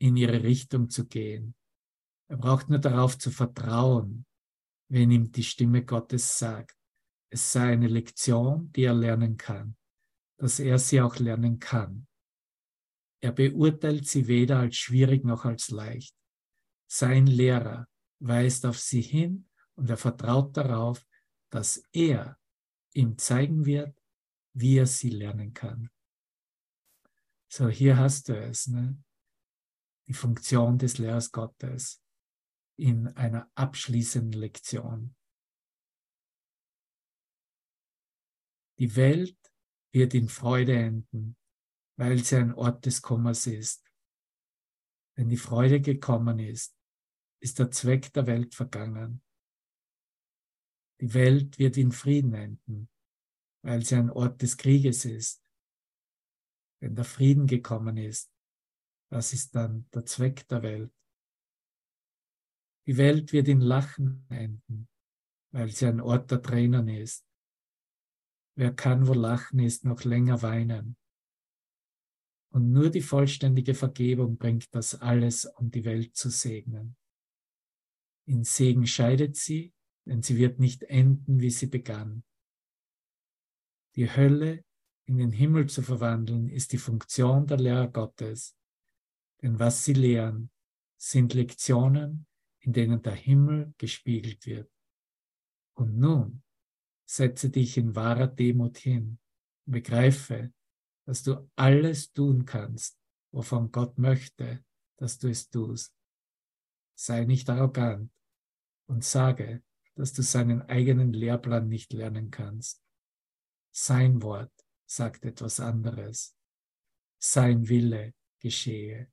in 0.00 0.16
ihre 0.16 0.42
Richtung 0.44 0.88
zu 0.88 1.06
gehen. 1.06 1.54
Er 2.28 2.36
braucht 2.36 2.68
nur 2.68 2.78
darauf 2.78 3.18
zu 3.18 3.32
vertrauen, 3.32 4.24
wenn 4.88 5.10
ihm 5.10 5.32
die 5.32 5.42
Stimme 5.42 5.84
Gottes 5.84 6.38
sagt, 6.38 6.76
es 7.32 7.52
sei 7.52 7.72
eine 7.72 7.88
Lektion, 7.88 8.70
die 8.72 8.84
er 8.84 8.94
lernen 8.94 9.36
kann, 9.36 9.76
dass 10.38 10.60
er 10.60 10.78
sie 10.78 11.00
auch 11.00 11.18
lernen 11.18 11.58
kann. 11.58 12.06
Er 13.20 13.32
beurteilt 13.32 14.06
sie 14.06 14.28
weder 14.28 14.60
als 14.60 14.76
schwierig 14.76 15.24
noch 15.24 15.44
als 15.44 15.70
leicht. 15.70 16.19
Sein 16.92 17.28
Lehrer 17.28 17.88
weist 18.18 18.66
auf 18.66 18.78
sie 18.80 19.00
hin 19.00 19.48
und 19.76 19.88
er 19.88 19.96
vertraut 19.96 20.56
darauf, 20.56 21.06
dass 21.48 21.84
er 21.92 22.36
ihm 22.94 23.16
zeigen 23.16 23.64
wird, 23.64 23.96
wie 24.54 24.78
er 24.78 24.86
sie 24.86 25.10
lernen 25.10 25.54
kann. 25.54 25.88
So, 27.48 27.68
hier 27.68 27.96
hast 27.96 28.28
du 28.28 28.36
es, 28.36 28.66
ne? 28.66 29.00
die 30.08 30.14
Funktion 30.14 30.78
des 30.78 30.98
Lehrers 30.98 31.30
Gottes 31.30 32.02
in 32.76 33.06
einer 33.08 33.48
abschließenden 33.54 34.40
Lektion. 34.40 35.14
Die 38.80 38.96
Welt 38.96 39.38
wird 39.92 40.14
in 40.14 40.28
Freude 40.28 40.76
enden, 40.76 41.36
weil 41.96 42.18
sie 42.24 42.36
ein 42.36 42.52
Ort 42.52 42.84
des 42.86 43.00
Kummers 43.00 43.46
ist. 43.46 43.88
Wenn 45.14 45.28
die 45.28 45.36
Freude 45.36 45.80
gekommen 45.80 46.40
ist, 46.40 46.79
ist 47.40 47.58
der 47.58 47.70
Zweck 47.70 48.12
der 48.12 48.26
Welt 48.26 48.54
vergangen. 48.54 49.22
Die 51.00 51.14
Welt 51.14 51.58
wird 51.58 51.76
in 51.78 51.92
Frieden 51.92 52.34
enden, 52.34 52.90
weil 53.62 53.84
sie 53.84 53.96
ein 53.96 54.10
Ort 54.10 54.42
des 54.42 54.56
Krieges 54.56 55.06
ist. 55.06 55.42
Wenn 56.80 56.94
der 56.94 57.04
Frieden 57.04 57.46
gekommen 57.46 57.96
ist, 57.96 58.30
was 59.10 59.32
ist 59.32 59.54
dann 59.54 59.88
der 59.92 60.04
Zweck 60.04 60.46
der 60.48 60.62
Welt? 60.62 60.92
Die 62.86 62.96
Welt 62.96 63.32
wird 63.32 63.48
in 63.48 63.60
Lachen 63.60 64.26
enden, 64.28 64.88
weil 65.52 65.70
sie 65.70 65.86
ein 65.86 66.00
Ort 66.00 66.30
der 66.30 66.42
Tränen 66.42 66.88
ist. 66.88 67.26
Wer 68.56 68.74
kann, 68.74 69.06
wo 69.06 69.14
Lachen 69.14 69.58
ist, 69.58 69.84
noch 69.84 70.04
länger 70.04 70.42
weinen? 70.42 70.96
Und 72.52 72.72
nur 72.72 72.90
die 72.90 73.00
vollständige 73.00 73.74
Vergebung 73.74 74.36
bringt 74.36 74.74
das 74.74 75.00
alles, 75.00 75.44
um 75.44 75.70
die 75.70 75.84
Welt 75.84 76.16
zu 76.16 76.30
segnen. 76.30 76.96
In 78.30 78.44
Segen 78.44 78.86
scheidet 78.86 79.34
sie, 79.34 79.74
denn 80.06 80.22
sie 80.22 80.36
wird 80.36 80.60
nicht 80.60 80.84
enden, 80.84 81.40
wie 81.40 81.50
sie 81.50 81.66
begann. 81.66 82.22
Die 83.96 84.08
Hölle 84.08 84.64
in 85.06 85.18
den 85.18 85.32
Himmel 85.32 85.68
zu 85.68 85.82
verwandeln, 85.82 86.48
ist 86.48 86.70
die 86.72 86.78
Funktion 86.78 87.48
der 87.48 87.58
Lehrer 87.58 87.88
Gottes. 87.88 88.56
Denn 89.42 89.58
was 89.58 89.84
sie 89.84 89.94
lehren, 89.94 90.52
sind 90.96 91.34
Lektionen, 91.34 92.28
in 92.60 92.72
denen 92.72 93.02
der 93.02 93.16
Himmel 93.16 93.74
gespiegelt 93.78 94.46
wird. 94.46 94.70
Und 95.74 95.98
nun 95.98 96.44
setze 97.06 97.50
dich 97.50 97.78
in 97.78 97.96
wahrer 97.96 98.28
Demut 98.28 98.78
hin 98.78 99.18
begreife, 99.66 100.52
dass 101.04 101.24
du 101.24 101.50
alles 101.56 102.12
tun 102.12 102.44
kannst, 102.44 102.96
wovon 103.32 103.72
Gott 103.72 103.98
möchte, 103.98 104.64
dass 104.98 105.18
du 105.18 105.26
es 105.26 105.50
tust. 105.50 105.92
Sei 106.94 107.24
nicht 107.24 107.50
arrogant 107.50 108.12
und 108.90 109.04
sage, 109.04 109.62
dass 109.94 110.12
du 110.12 110.22
seinen 110.22 110.62
eigenen 110.62 111.12
Lehrplan 111.12 111.68
nicht 111.68 111.92
lernen 111.92 112.30
kannst. 112.30 112.82
Sein 113.72 114.20
Wort 114.22 114.52
sagt 114.84 115.24
etwas 115.24 115.60
anderes. 115.60 116.36
Sein 117.22 117.68
Wille 117.68 118.14
geschehe. 118.40 119.10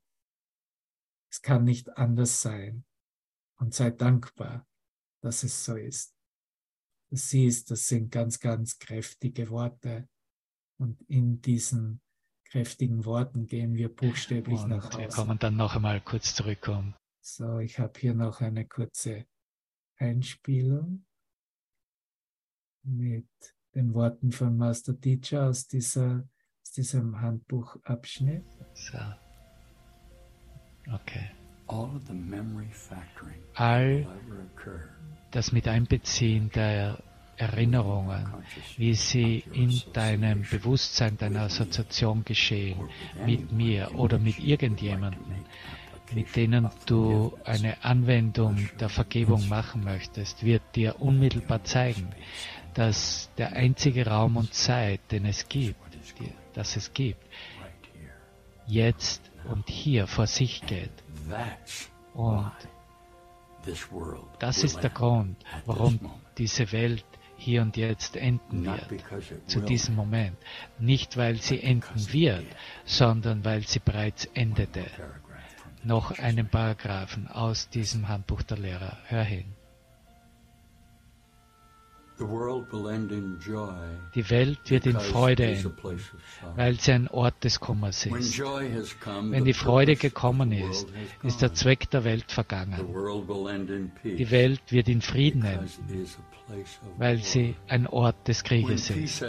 Es 1.30 1.42
kann 1.42 1.62
nicht 1.62 1.96
anders 1.96 2.42
sein. 2.42 2.84
Und 3.60 3.72
sei 3.74 3.90
dankbar, 3.90 4.66
dass 5.20 5.44
es 5.44 5.64
so 5.64 5.76
ist. 5.76 6.16
Du 7.10 7.16
siehst, 7.16 7.70
das 7.70 7.86
sind 7.86 8.10
ganz, 8.10 8.40
ganz 8.40 8.78
kräftige 8.78 9.50
Worte. 9.50 10.08
Und 10.78 11.00
in 11.02 11.40
diesen 11.40 12.00
kräftigen 12.46 13.04
Worten 13.04 13.46
gehen 13.46 13.74
wir 13.74 13.94
buchstäblich 13.94 14.60
Und 14.60 14.70
nach 14.70 14.86
Hause. 14.86 14.98
wir 14.98 15.08
kommen 15.08 15.38
dann 15.38 15.56
noch 15.56 15.76
einmal 15.76 16.00
kurz 16.00 16.34
zurückkommen. 16.34 16.96
So, 17.20 17.58
ich 17.58 17.78
habe 17.78 17.98
hier 17.98 18.14
noch 18.14 18.40
eine 18.40 18.66
kurze 18.66 19.26
Einspielung 19.98 21.04
mit 22.82 23.28
den 23.74 23.94
Worten 23.94 24.32
von 24.32 24.56
Master 24.56 24.98
Teacher 24.98 25.48
aus, 25.48 25.68
dieser, 25.68 26.28
aus 26.62 26.72
diesem 26.72 27.20
Handbuchabschnitt. 27.20 28.44
So. 28.74 28.98
Okay. 30.92 31.30
All 31.66 31.94
of 31.96 32.06
the 32.06 32.14
memory 32.14 32.70
factoring 32.72 33.42
All 33.56 33.84
will 33.84 34.06
ever 34.26 34.42
occur 34.54 34.88
das 35.30 35.52
Miteinbeziehen 35.52 36.50
der 36.50 37.02
Erinnerungen, 37.36 38.26
wie 38.76 38.94
sie 38.94 39.44
in 39.52 39.80
deinem 39.92 40.42
Bewusstsein, 40.42 41.16
deiner 41.16 41.42
Assoziation 41.42 42.24
geschehen, 42.24 42.88
mit 43.24 43.52
mir 43.52 43.94
oder 43.94 44.18
mit 44.18 44.40
irgendjemandem, 44.40 45.44
mit 46.12 46.36
denen 46.36 46.68
du 46.86 47.36
eine 47.44 47.82
Anwendung 47.84 48.68
der 48.80 48.88
Vergebung 48.88 49.48
machen 49.48 49.84
möchtest, 49.84 50.44
wird 50.44 50.62
dir 50.74 51.00
unmittelbar 51.00 51.64
zeigen, 51.64 52.08
dass 52.74 53.30
der 53.38 53.52
einzige 53.52 54.06
Raum 54.06 54.36
und 54.36 54.54
Zeit, 54.54 55.00
den 55.10 55.24
es 55.26 55.48
gibt, 55.48 55.76
dass 56.54 56.76
es 56.76 56.92
gibt, 56.92 57.22
jetzt 58.66 59.30
und 59.50 59.68
hier 59.68 60.06
vor 60.06 60.26
sich 60.26 60.62
geht. 60.66 60.92
Und 62.14 62.52
das 64.38 64.64
ist 64.64 64.82
der 64.82 64.90
Grund, 64.90 65.36
warum 65.66 65.98
diese 66.36 66.70
Welt 66.72 67.04
hier 67.36 67.62
und 67.62 67.76
jetzt 67.76 68.16
enden 68.16 68.64
wird. 68.64 69.04
Zu 69.46 69.60
diesem 69.60 69.94
Moment. 69.94 70.36
Nicht, 70.78 71.16
weil 71.16 71.36
sie 71.36 71.62
enden 71.62 72.12
wird, 72.12 72.46
sondern 72.84 73.44
weil 73.44 73.66
sie 73.66 73.78
bereits 73.78 74.26
endete. 74.34 74.86
Noch 75.88 76.10
einen 76.18 76.46
Paragraphen 76.50 77.28
aus 77.28 77.70
diesem 77.70 78.08
Handbuch 78.08 78.42
der 78.42 78.58
Lehrer. 78.58 78.98
Hör 79.06 79.22
hin. 79.22 79.46
Die 84.14 84.30
Welt 84.30 84.58
wird 84.66 84.84
in 84.84 85.00
Freude 85.00 85.46
enden, 85.46 85.72
weil 86.56 86.78
sie 86.78 86.92
ein 86.92 87.08
Ort 87.08 87.42
des 87.42 87.58
Kummers 87.58 88.04
ist. 88.04 88.38
Wenn 88.38 89.46
die 89.46 89.54
Freude 89.54 89.96
gekommen 89.96 90.52
ist, 90.52 90.88
ist 91.22 91.40
der. 91.40 91.54
Zweck 91.54 91.88
der 91.88 92.04
Welt 92.04 92.30
vergangen. 92.30 92.86
Die 94.04 94.30
Welt 94.30 94.60
wird 94.68 94.88
in 94.88 95.00
Frieden 95.00 95.42
enden, 95.42 96.06
weil 96.98 97.22
sie 97.22 97.56
ein 97.66 97.86
Ort 97.86 98.28
des 98.28 98.44
Krieges 98.44 98.90
ist. 98.90 99.24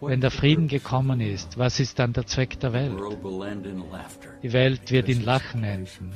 Wenn 0.00 0.20
der 0.20 0.30
Frieden 0.30 0.68
gekommen 0.68 1.20
ist, 1.20 1.58
was 1.58 1.80
ist 1.80 1.98
dann 1.98 2.12
der 2.12 2.26
Zweck 2.26 2.58
der? 2.60 2.72
Welt? 2.72 3.00
Die 4.42 4.52
Welt 4.52 4.90
wird 4.90 5.08
in 5.08 5.24
Lachen 5.24 5.64
enden, 5.64 6.12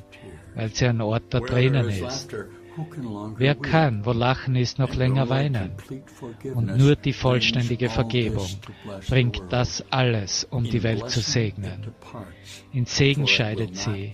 weil 0.55 0.74
sie 0.74 0.87
ein 0.87 1.01
Ort 1.01 1.32
der 1.32 1.43
Tränen 1.43 1.89
is 1.89 2.01
ist. 2.01 2.37
Wer 3.37 3.55
kann, 3.55 4.05
wo 4.05 4.12
Lachen 4.12 4.57
ist, 4.57 4.78
noch 4.78 4.95
länger 4.95 5.28
weinen? 5.28 5.72
Und 6.55 6.76
nur 6.76 6.97
die 6.97 7.12
vollständige 7.12 7.89
Vergebung 7.89 8.49
bringt 9.09 9.41
das 9.51 9.85
alles, 9.91 10.45
um 10.51 10.64
die 10.64 10.82
Welt 10.82 11.09
zu 11.09 11.20
segnen. 11.20 11.93
In 12.72 12.87
Segen 12.87 13.26
scheidet 13.28 13.76
sie, 13.76 14.12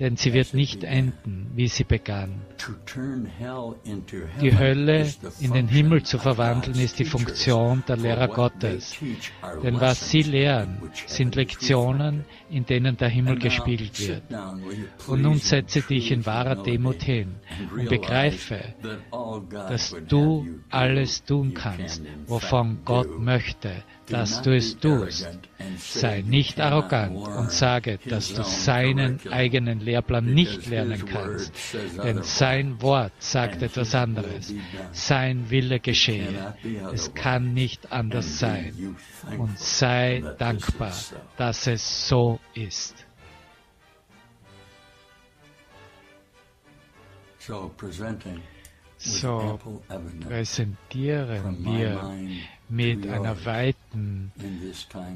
denn 0.00 0.16
sie 0.16 0.32
wird 0.32 0.54
nicht 0.54 0.84
enden, 0.84 1.50
wie 1.54 1.68
sie 1.68 1.84
begann. 1.84 2.42
Die 4.40 4.58
Hölle 4.58 5.06
in 5.40 5.52
den 5.52 5.68
Himmel 5.68 6.02
zu 6.02 6.18
verwandeln 6.18 6.78
ist 6.78 6.98
die 6.98 7.04
Funktion 7.04 7.82
der 7.86 7.96
Lehrer 7.96 8.28
Gottes. 8.28 8.96
Denn 9.62 9.80
was 9.80 10.10
sie 10.10 10.22
lehren, 10.22 10.78
sind 11.06 11.34
Lektionen, 11.34 12.24
in 12.50 12.66
denen 12.66 12.96
der 12.96 13.08
Himmel 13.08 13.38
gespiegelt 13.38 13.98
wird. 14.00 14.22
Und 15.06 15.22
nun 15.22 15.38
setze 15.38 15.82
dich 15.82 16.10
in 16.10 16.26
wahrer 16.26 16.62
Demut 16.62 17.02
hin 17.02 17.34
und 17.76 17.88
begreife, 17.88 18.60
dass 19.50 19.94
du 20.08 20.46
alles 20.70 21.24
tun 21.24 21.54
kannst, 21.54 22.02
wovon 22.26 22.78
Gott 22.84 23.18
möchte, 23.18 23.82
dass 24.08 24.42
du 24.42 24.54
es 24.54 24.78
tust. 24.78 25.28
Sei 25.78 26.22
nicht 26.22 26.60
arrogant 26.60 27.16
und 27.16 27.50
sage, 27.50 27.98
dass 28.06 28.34
du 28.34 28.42
seinen 28.42 29.20
eigenen 29.30 29.80
Lehrplan 29.80 30.26
nicht 30.26 30.66
lernen 30.66 31.04
kannst, 31.06 31.52
denn 32.02 32.22
sein 32.22 32.80
Wort 32.82 33.12
sagt 33.18 33.62
etwas 33.62 33.94
anderes. 33.94 34.52
Sein 34.92 35.50
Wille 35.50 35.80
geschehe. 35.80 36.54
Es 36.92 37.14
kann 37.14 37.54
nicht 37.54 37.92
anders 37.92 38.38
sein. 38.38 38.96
Und 39.38 39.58
sei 39.58 40.22
dankbar, 40.38 40.92
dass 41.36 41.66
es 41.66 42.08
so 42.08 42.40
ist. 42.54 43.06
So 48.98 49.60
präsentieren 50.28 51.64
wir 51.64 52.10
mit 52.68 53.06
einer 53.06 53.44
weiten 53.44 54.32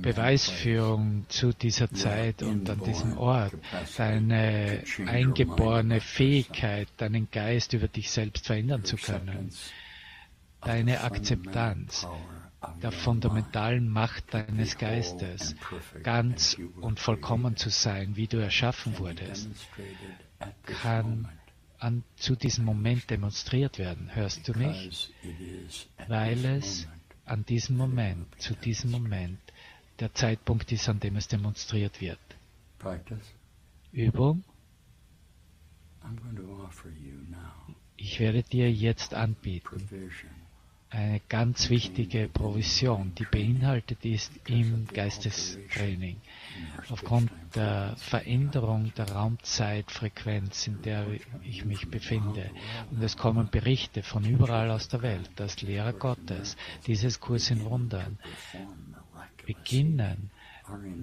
Beweisführung 0.02 1.24
zu 1.28 1.52
dieser 1.52 1.90
Zeit 1.90 2.42
und 2.42 2.68
an 2.68 2.82
diesem 2.84 3.16
Ort. 3.16 3.54
Deine 3.96 4.82
eingeborene 5.06 6.00
Fähigkeit, 6.00 6.88
deinen 6.96 7.30
Geist 7.30 7.72
über 7.72 7.88
dich 7.88 8.10
selbst 8.10 8.46
verändern 8.46 8.84
zu 8.84 8.96
können, 8.96 9.50
deine 10.60 11.02
Akzeptanz 11.02 12.06
der 12.82 12.92
fundamentalen 12.92 13.88
Macht 13.88 14.34
deines 14.34 14.78
Geistes, 14.78 15.54
ganz 16.02 16.56
und 16.80 16.98
vollkommen 16.98 17.56
zu 17.56 17.70
sein, 17.70 18.16
wie 18.16 18.26
du 18.26 18.38
erschaffen 18.38 18.98
wurdest, 18.98 19.48
kann 20.64 21.28
an, 21.78 22.02
zu 22.16 22.34
diesem 22.34 22.64
Moment 22.64 23.08
demonstriert 23.10 23.78
werden. 23.78 24.10
Hörst 24.14 24.48
du 24.48 24.58
mich? 24.58 25.12
Weil 26.08 26.44
es 26.44 26.88
an 27.28 27.44
diesem 27.44 27.76
Moment, 27.76 28.26
zu 28.40 28.54
diesem 28.54 28.90
Moment, 28.90 29.40
der 30.00 30.14
Zeitpunkt 30.14 30.70
ist, 30.72 30.88
an 30.88 31.00
dem 31.00 31.16
es 31.16 31.28
demonstriert 31.28 32.00
wird. 32.00 32.18
Übung. 33.92 34.44
Ich 37.96 38.20
werde 38.20 38.42
dir 38.42 38.72
jetzt 38.72 39.14
anbieten 39.14 39.88
eine 40.90 41.20
ganz 41.28 41.68
wichtige 41.68 42.28
Provision, 42.28 43.12
die 43.14 43.24
beinhaltet 43.24 44.04
ist 44.04 44.32
im 44.46 44.86
Geistestraining. 44.86 46.16
Aufgrund 46.88 47.30
der 47.54 47.94
Veränderung 47.96 48.92
der 48.96 49.10
Raumzeitfrequenz, 49.12 50.66
in 50.66 50.80
der 50.82 51.06
ich 51.44 51.64
mich 51.64 51.88
befinde, 51.88 52.50
und 52.90 53.02
es 53.02 53.16
kommen 53.16 53.48
Berichte 53.50 54.02
von 54.02 54.24
überall 54.24 54.70
aus 54.70 54.88
der 54.88 55.02
Welt, 55.02 55.30
dass 55.36 55.60
Lehrer 55.60 55.92
Gottes 55.92 56.56
dieses 56.86 57.20
Kurs 57.20 57.50
in 57.50 57.64
Wundern 57.64 58.18
beginnen, 59.46 60.30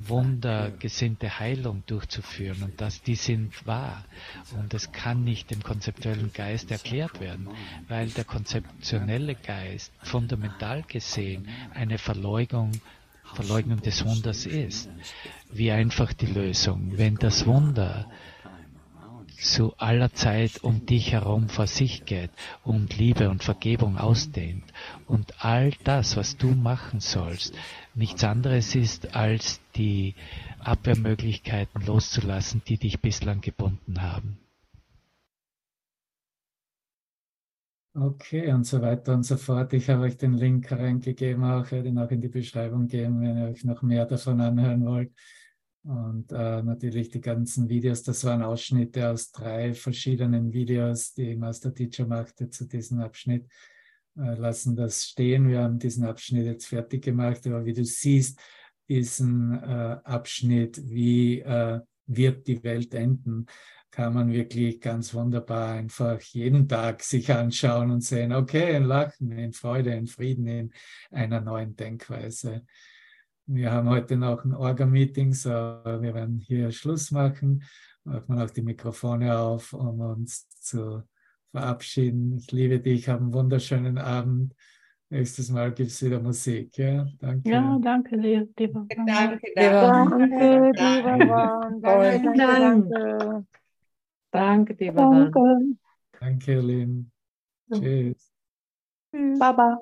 wundergesinnte 0.07 1.39
Heilung 1.39 1.84
durchzuführen 1.86 2.63
und 2.63 2.82
dass 2.82 3.01
die 3.01 3.16
sind 3.16 3.66
wahr. 3.66 4.05
Und 4.57 4.74
es 4.74 4.91
kann 4.91 5.24
nicht 5.24 5.51
dem 5.51 5.63
konzeptuellen 5.63 6.32
Geist 6.34 6.72
erklärt 6.72 7.20
werden, 7.20 7.49
weil 7.88 8.09
der 8.09 8.26
konzeptionelle 8.26 9.36
Geist 9.36 9.91
fundamental 10.03 10.84
gesehen 10.84 11.47
eine 11.74 11.97
Verleugnung, 11.97 12.72
Verleugnung 13.34 13.82
des 13.82 14.05
Wunders 14.05 14.45
ist. 14.45 14.89
Wie 15.51 15.72
einfach 15.72 16.13
die 16.13 16.28
Lösung. 16.28 16.97
Wenn 16.97 17.16
das 17.16 17.45
Wunder 17.45 18.07
zu 19.38 19.76
aller 19.78 20.13
Zeit 20.13 20.63
um 20.63 20.86
dich 20.86 21.11
herum 21.11 21.49
vor 21.49 21.68
sich 21.68 22.05
geht 22.05 22.32
und 22.63 22.97
Liebe 22.97 23.30
und 23.30 23.43
Vergebung 23.43 23.97
ausdehnt 23.97 24.63
und 25.07 25.43
all 25.43 25.72
das, 25.84 26.16
was 26.16 26.38
du 26.38 26.47
machen 26.47 26.99
sollst, 26.99 27.53
nichts 27.95 28.23
anderes 28.23 28.75
ist, 28.75 29.15
als 29.15 29.61
die 29.75 30.15
Abwehrmöglichkeiten 30.59 31.85
loszulassen, 31.85 32.61
die 32.67 32.77
dich 32.77 32.99
bislang 32.99 33.41
gebunden 33.41 34.01
haben. 34.01 34.37
Okay, 37.97 38.51
und 38.51 38.65
so 38.65 38.81
weiter 38.81 39.13
und 39.13 39.23
so 39.23 39.37
fort. 39.37 39.71
Ich 39.71 39.89
habe 39.89 40.01
euch 40.03 40.17
den 40.17 40.33
Link 40.33 40.69
reingegeben, 40.69 41.45
auch 41.45 41.71
werde 41.71 41.87
ihn 41.87 41.97
auch 41.97 42.11
in 42.11 42.19
die 42.19 42.27
Beschreibung 42.27 42.87
geben, 42.87 43.21
wenn 43.21 43.37
ihr 43.37 43.45
euch 43.45 43.63
noch 43.63 43.81
mehr 43.83 44.05
davon 44.05 44.41
anhören 44.41 44.85
wollt. 44.85 45.13
Und 45.83 46.31
äh, 46.31 46.61
natürlich 46.61 47.09
die 47.09 47.21
ganzen 47.21 47.69
Videos, 47.69 48.03
das 48.03 48.25
waren 48.25 48.41
Ausschnitte 48.41 49.09
aus 49.09 49.31
drei 49.31 49.73
verschiedenen 49.73 50.51
Videos, 50.51 51.13
die 51.13 51.35
Master 51.37 51.73
Teacher 51.73 52.05
machte 52.05 52.49
zu 52.49 52.67
diesem 52.67 52.99
Abschnitt. 52.99 53.47
Äh, 54.18 54.36
lassen 54.36 54.76
das 54.76 55.03
stehen. 55.03 55.47
Wir 55.49 55.61
haben 55.61 55.80
diesen 55.80 56.05
Abschnitt 56.05 56.45
jetzt 56.45 56.68
fertig 56.68 57.03
gemacht, 57.03 57.45
aber 57.47 57.66
wie 57.66 57.74
du 57.74 57.84
siehst, 57.84 58.39
diesen 58.88 59.53
äh, 59.53 59.97
Abschnitt, 60.03 60.82
wie 60.86 61.41
äh, 61.41 61.82
wird 62.05 62.47
die 62.47 62.63
Welt 62.63 62.93
enden, 62.93 63.47
kann 63.91 64.13
man 64.13 64.32
wirklich 64.32 64.80
ganz 64.80 65.13
wunderbar 65.13 65.74
einfach 65.74 66.20
jeden 66.22 66.68
Tag 66.68 67.01
sich 67.01 67.32
anschauen 67.32 67.91
und 67.91 68.01
sehen, 68.01 68.34
okay, 68.34 68.76
in 68.76 68.84
Lachen, 68.84 69.32
in 69.32 69.53
Freude, 69.53 69.91
in 69.93 70.05
Frieden, 70.05 70.47
in 70.47 70.72
einer 71.11 71.41
neuen 71.41 71.76
Denkweise. 71.76 72.66
Wir 73.47 73.72
haben 73.72 73.89
heute 73.89 74.18
noch 74.18 74.43
ein 74.43 74.53
Orga-Meeting, 74.53 75.34
so 75.34 75.49
wir 75.49 76.13
werden 76.13 76.39
hier 76.39 76.72
Schluss 76.72 77.11
machen. 77.11 77.63
Machen 78.03 78.36
wir 78.36 78.43
auch 78.43 78.49
die 78.49 78.61
Mikrofone 78.61 79.38
auf, 79.38 79.74
um 79.74 79.99
uns 80.01 80.49
zu 80.49 81.03
verabschieden. 81.56 82.36
Ich 82.38 82.51
liebe 82.51 82.80
dich, 82.80 83.08
hab 83.08 83.22
einen 83.22 83.34
wunderschönen 83.34 83.97
Abend. 83.97 84.53
Nächstes 85.10 85.49
Mal 85.49 85.74
gibt 85.74 85.91
es 85.91 86.03
wieder 86.03 86.20
Musik. 86.20 86.78
Ja, 86.78 87.08
danke. 87.20 87.49
Ja, 87.49 87.80
danke, 87.80 88.16
lieber. 88.18 88.45
Danke, 88.58 89.06
Danke, 89.06 89.51
danke. 89.56 90.74
lieber. 90.76 91.80
Danke, 91.82 92.34
danke. 92.36 93.45
Danke, 94.32 94.74
lieber. 94.80 95.32
Danke, 96.20 96.60
Lynn. 96.60 97.12
Tschüss. 97.72 98.34
Baba. 99.39 99.80